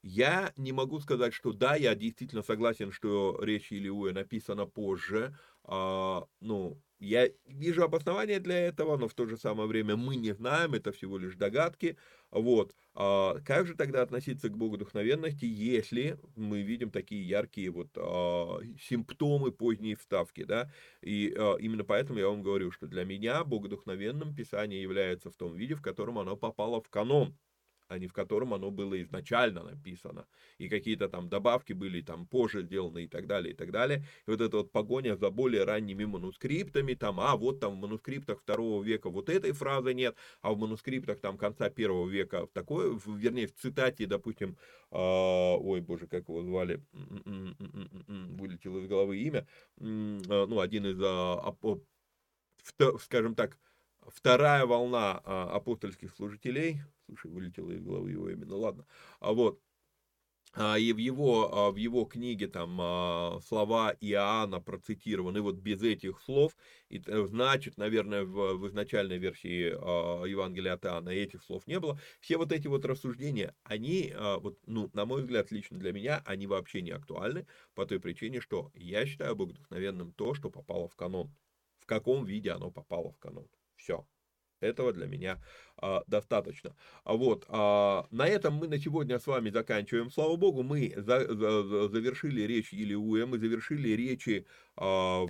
Я 0.10 0.54
не 0.56 0.72
могу 0.72 1.02
сказать, 1.02 1.34
что 1.34 1.52
да, 1.52 1.76
я 1.76 1.94
действительно 1.94 2.42
согласен, 2.42 2.94
что 2.94 3.38
речь 3.42 3.74
Илиуя 3.74 4.14
написана 4.14 4.66
позже. 4.66 5.38
А, 5.66 6.26
ну, 6.40 6.82
я 7.00 7.30
вижу 7.46 7.84
обоснование 7.84 8.40
для 8.40 8.58
этого, 8.58 8.96
но 8.96 9.10
в 9.10 9.14
то 9.14 9.26
же 9.26 9.36
самое 9.36 9.68
время 9.68 9.98
мы 9.98 10.16
не 10.16 10.32
знаем, 10.32 10.76
это 10.76 10.94
всего 10.94 11.18
лишь 11.18 11.36
догадки. 11.36 11.98
Вот. 12.32 12.74
А 12.96 13.40
как 13.42 13.68
же 13.68 13.76
тогда 13.76 14.02
относиться 14.02 14.48
к 14.48 14.58
богодухновенности, 14.58 15.44
если 15.44 16.18
мы 16.38 16.62
видим 16.62 16.90
такие 16.90 17.28
яркие 17.28 17.70
вот 17.70 17.90
а, 17.98 18.62
симптомы 18.80 19.52
поздней 19.52 19.96
вставки, 19.96 20.46
да? 20.46 20.72
И 21.02 21.36
а, 21.38 21.58
именно 21.58 21.84
поэтому 21.84 22.20
я 22.20 22.30
вам 22.30 22.44
говорю, 22.44 22.72
что 22.72 22.88
для 22.88 23.04
меня 23.04 23.44
богодухновенным 23.44 24.34
Писание 24.34 24.82
является 24.82 25.30
в 25.32 25.36
том 25.36 25.54
виде, 25.54 25.76
в 25.76 25.82
котором 25.82 26.18
оно 26.18 26.38
попало 26.38 26.80
в 26.82 26.90
канон 26.90 27.36
а 27.88 27.98
не 27.98 28.08
в 28.08 28.14
котором 28.14 28.54
оно 28.54 28.72
было 28.72 29.02
изначально 29.02 29.64
написано. 29.64 30.26
И 30.58 30.70
какие-то 30.70 31.10
там 31.10 31.30
добавки 31.30 31.74
были 31.74 32.02
там 32.02 32.26
позже 32.28 32.64
сделаны 32.64 33.06
и 33.06 33.08
так 33.08 33.28
далее, 33.28 33.54
и 33.54 33.56
так 33.56 33.72
далее. 33.72 34.04
И 34.26 34.32
вот 34.32 34.42
эта 34.42 34.58
вот 34.58 34.72
погоня 34.72 35.16
за 35.16 35.30
более 35.30 35.64
ранними 35.64 36.06
манускриптами, 36.06 36.94
там, 36.94 37.20
а 37.20 37.36
вот 37.36 37.60
там 37.60 37.76
в 37.76 37.78
манускриптах 37.78 38.42
второго 38.42 38.84
века 38.84 39.10
вот 39.10 39.30
этой 39.30 39.52
фразы 39.52 39.94
нет, 39.94 40.16
а 40.42 40.54
в 40.54 40.58
манускриптах 40.58 41.20
там 41.20 41.38
конца 41.38 41.70
первого 41.70 42.08
века 42.08 42.48
такой, 42.54 42.98
вернее, 43.06 43.48
в 43.48 43.54
цитате, 43.54 44.06
допустим, 44.06 44.58
э, 44.92 44.98
ой, 44.98 45.82
боже, 45.82 46.08
как 46.08 46.28
его 46.28 46.44
звали, 46.44 46.84
вылетело 48.08 48.80
из 48.80 48.88
головы 48.88 49.18
имя, 49.20 49.48
э, 49.78 49.84
ну, 49.84 50.60
один 50.60 50.86
из, 50.86 51.00
э, 51.00 52.98
скажем 53.00 53.36
так, 53.36 53.58
вторая 54.08 54.66
волна 54.66 55.22
а, 55.24 55.50
апостольских 55.56 56.14
служителей, 56.16 56.82
слушай, 57.06 57.32
вылетело 57.32 57.72
из 57.72 57.82
головы 57.82 58.12
его 58.12 58.30
именно, 58.30 58.56
ладно, 58.56 58.86
а 59.20 59.34
вот, 59.34 59.60
а, 60.60 60.78
и 60.78 60.92
в 60.92 60.98
его, 60.98 61.54
а, 61.54 61.72
в 61.72 61.76
его 61.76 62.06
книге 62.06 62.48
там 62.48 62.78
а, 62.82 63.40
слова 63.46 63.96
Иоанна 64.02 64.60
процитированы 64.60 65.42
вот 65.42 65.56
без 65.58 65.84
этих 65.84 66.20
слов, 66.22 66.56
и 66.90 67.02
э, 67.06 67.26
значит, 67.28 67.78
наверное, 67.78 68.24
в, 68.24 68.56
в 68.56 68.68
изначальной 68.68 69.20
версии 69.20 69.68
Евангелия 70.28 70.74
от 70.74 70.86
Иоанна 70.86 71.10
этих 71.10 71.44
слов 71.44 71.68
не 71.68 71.80
было. 71.80 72.00
Все 72.22 72.38
вот 72.38 72.52
эти 72.52 72.68
вот 72.68 72.86
рассуждения, 72.86 73.54
они, 73.64 74.14
вот, 74.18 74.58
ну, 74.66 74.90
на 74.94 75.06
мой 75.06 75.22
взгляд, 75.22 75.52
лично 75.52 75.78
для 75.78 75.92
меня, 75.92 76.24
они 76.26 76.48
вообще 76.48 76.82
не 76.82 76.92
актуальны, 76.92 77.46
по 77.76 77.86
той 77.86 78.00
причине, 78.00 78.42
что 78.42 78.72
я 78.74 79.06
считаю 79.06 79.36
богодухновенным 79.36 80.12
то, 80.14 80.34
что 80.34 80.50
попало 80.50 80.88
в 80.88 80.96
канон. 80.96 81.36
В 81.80 81.86
каком 81.86 82.26
виде 82.26 82.52
оно 82.52 82.72
попало 82.72 83.12
в 83.12 83.20
канон. 83.20 83.48
Все. 83.78 84.06
Этого 84.60 84.92
для 84.92 85.06
меня 85.06 85.40
а, 85.78 86.04
достаточно. 86.08 86.76
А 87.04 87.14
вот, 87.14 87.46
а, 87.48 88.08
на 88.10 88.28
этом 88.28 88.56
мы 88.56 88.68
на 88.68 88.80
сегодня 88.80 89.20
с 89.20 89.28
вами 89.28 89.52
заканчиваем. 89.52 90.10
Слава 90.10 90.36
Богу, 90.36 90.64
мы 90.64 90.94
за, 90.96 91.32
за, 91.32 91.90
завершили 91.90 92.42
речь 92.42 92.74
Илиуя, 92.74 93.28
мы 93.28 93.38
завершили 93.38 93.90
речи 93.90 94.48
а, 94.76 95.28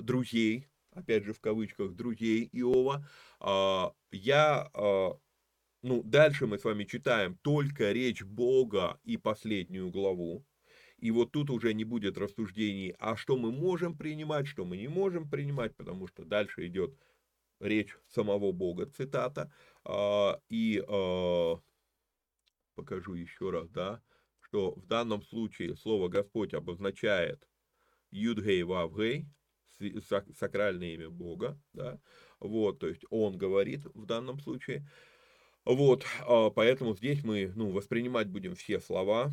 друзей, 0.00 0.66
опять 0.92 1.24
же 1.24 1.34
в 1.34 1.40
кавычках, 1.40 1.94
друзей 1.94 2.48
Иова. 2.52 3.06
А, 3.40 3.92
я, 4.10 4.70
а, 4.72 5.18
ну, 5.82 6.02
дальше 6.02 6.46
мы 6.46 6.58
с 6.58 6.64
вами 6.64 6.84
читаем 6.84 7.36
только 7.42 7.92
речь 7.92 8.22
Бога 8.22 8.98
и 9.04 9.18
последнюю 9.18 9.90
главу. 9.90 10.44
И 10.96 11.10
вот 11.12 11.30
тут 11.30 11.50
уже 11.50 11.74
не 11.74 11.84
будет 11.84 12.18
рассуждений, 12.18 12.94
а 12.98 13.16
что 13.16 13.36
мы 13.36 13.52
можем 13.52 13.96
принимать, 13.96 14.48
что 14.48 14.64
мы 14.64 14.76
не 14.76 14.88
можем 14.88 15.30
принимать, 15.30 15.76
потому 15.76 16.08
что 16.08 16.24
дальше 16.24 16.66
идет 16.66 16.98
речь 17.60 17.96
самого 18.08 18.52
Бога, 18.52 18.86
цитата, 18.86 19.52
а, 19.84 20.40
и 20.48 20.82
а, 20.86 21.60
покажу 22.74 23.14
еще 23.14 23.50
раз, 23.50 23.68
да, 23.70 24.02
что 24.40 24.72
в 24.74 24.86
данном 24.86 25.22
случае 25.22 25.76
слово 25.76 26.08
Господь 26.08 26.54
обозначает 26.54 27.48
Юдгей 28.10 28.62
Вавгей, 28.62 29.26
сакральное 30.36 30.94
имя 30.94 31.10
Бога, 31.10 31.60
да, 31.72 32.00
вот, 32.40 32.78
то 32.80 32.88
есть 32.88 33.02
он 33.10 33.36
говорит 33.36 33.84
в 33.94 34.06
данном 34.06 34.40
случае, 34.40 34.88
вот, 35.64 36.04
а, 36.26 36.50
поэтому 36.50 36.94
здесь 36.94 37.22
мы, 37.24 37.52
ну, 37.54 37.70
воспринимать 37.70 38.28
будем 38.28 38.54
все 38.54 38.80
слова, 38.80 39.30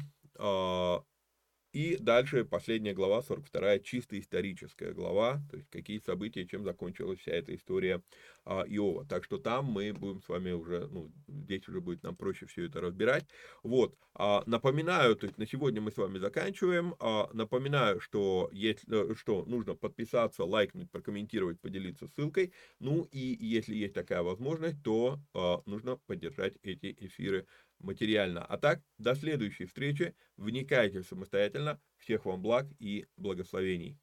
и 1.76 1.98
дальше 1.98 2.46
последняя 2.46 2.94
глава, 2.94 3.22
42 3.22 3.80
чисто 3.80 4.18
историческая 4.18 4.94
глава, 4.94 5.42
то 5.52 5.58
есть 5.58 5.70
какие 5.70 6.00
события, 6.00 6.48
чем 6.48 6.64
закончилась 6.64 7.20
вся 7.20 7.34
эта 7.34 7.54
история 7.54 8.02
а, 8.46 8.64
Иова. 8.66 9.06
Так 9.06 9.26
что 9.26 9.38
там 9.40 9.66
мы 9.66 9.92
будем 9.92 10.22
с 10.22 10.30
вами 10.30 10.52
уже, 10.52 10.88
ну, 10.88 11.12
здесь 11.28 11.68
уже 11.68 11.82
будет 11.82 12.02
нам 12.02 12.16
проще 12.16 12.46
все 12.46 12.68
это 12.68 12.80
разбирать. 12.80 13.26
Вот, 13.62 13.98
а, 14.14 14.44
напоминаю, 14.46 15.18
то 15.18 15.26
есть 15.26 15.38
на 15.38 15.46
сегодня 15.46 15.82
мы 15.82 15.92
с 15.92 15.98
вами 15.98 16.18
заканчиваем. 16.18 16.96
А, 17.00 17.30
напоминаю, 17.34 18.00
что, 18.00 18.50
есть, 18.54 18.86
э, 18.90 19.14
что 19.18 19.44
нужно 19.44 19.76
подписаться, 19.76 20.46
лайкнуть, 20.46 20.90
прокомментировать, 20.90 21.60
поделиться 21.60 22.08
ссылкой. 22.08 22.54
Ну 22.80 23.06
и 23.12 23.20
если 23.38 23.76
есть 23.76 23.94
такая 23.94 24.22
возможность, 24.22 24.82
то 24.82 25.20
а, 25.34 25.62
нужно 25.66 25.98
поддержать 26.08 26.54
эти 26.64 26.96
эфиры 27.02 27.48
материально. 27.80 28.46
А 28.46 28.58
так, 28.58 28.82
до 28.98 29.16
следующей 29.16 29.66
встречи. 29.66 30.16
Вникайте 30.38 31.04
самостоятельно. 31.04 31.82
Всех 31.98 32.26
вам 32.26 32.42
благ 32.42 32.68
и 32.80 33.08
благословений. 33.18 33.98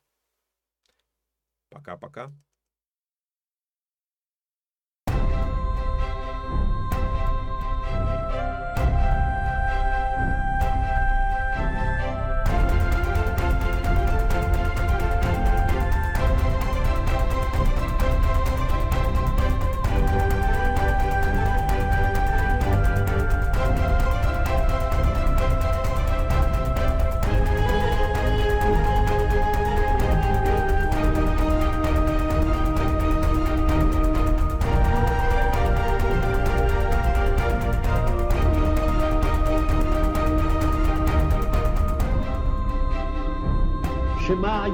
Пока-пока. 1.69 2.33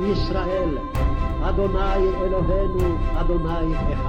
ישראל, 0.07 0.77
אדוני 1.41 1.95
אלוהינו, 2.21 2.97
אדוני 3.15 3.73
אחד. 3.93 4.06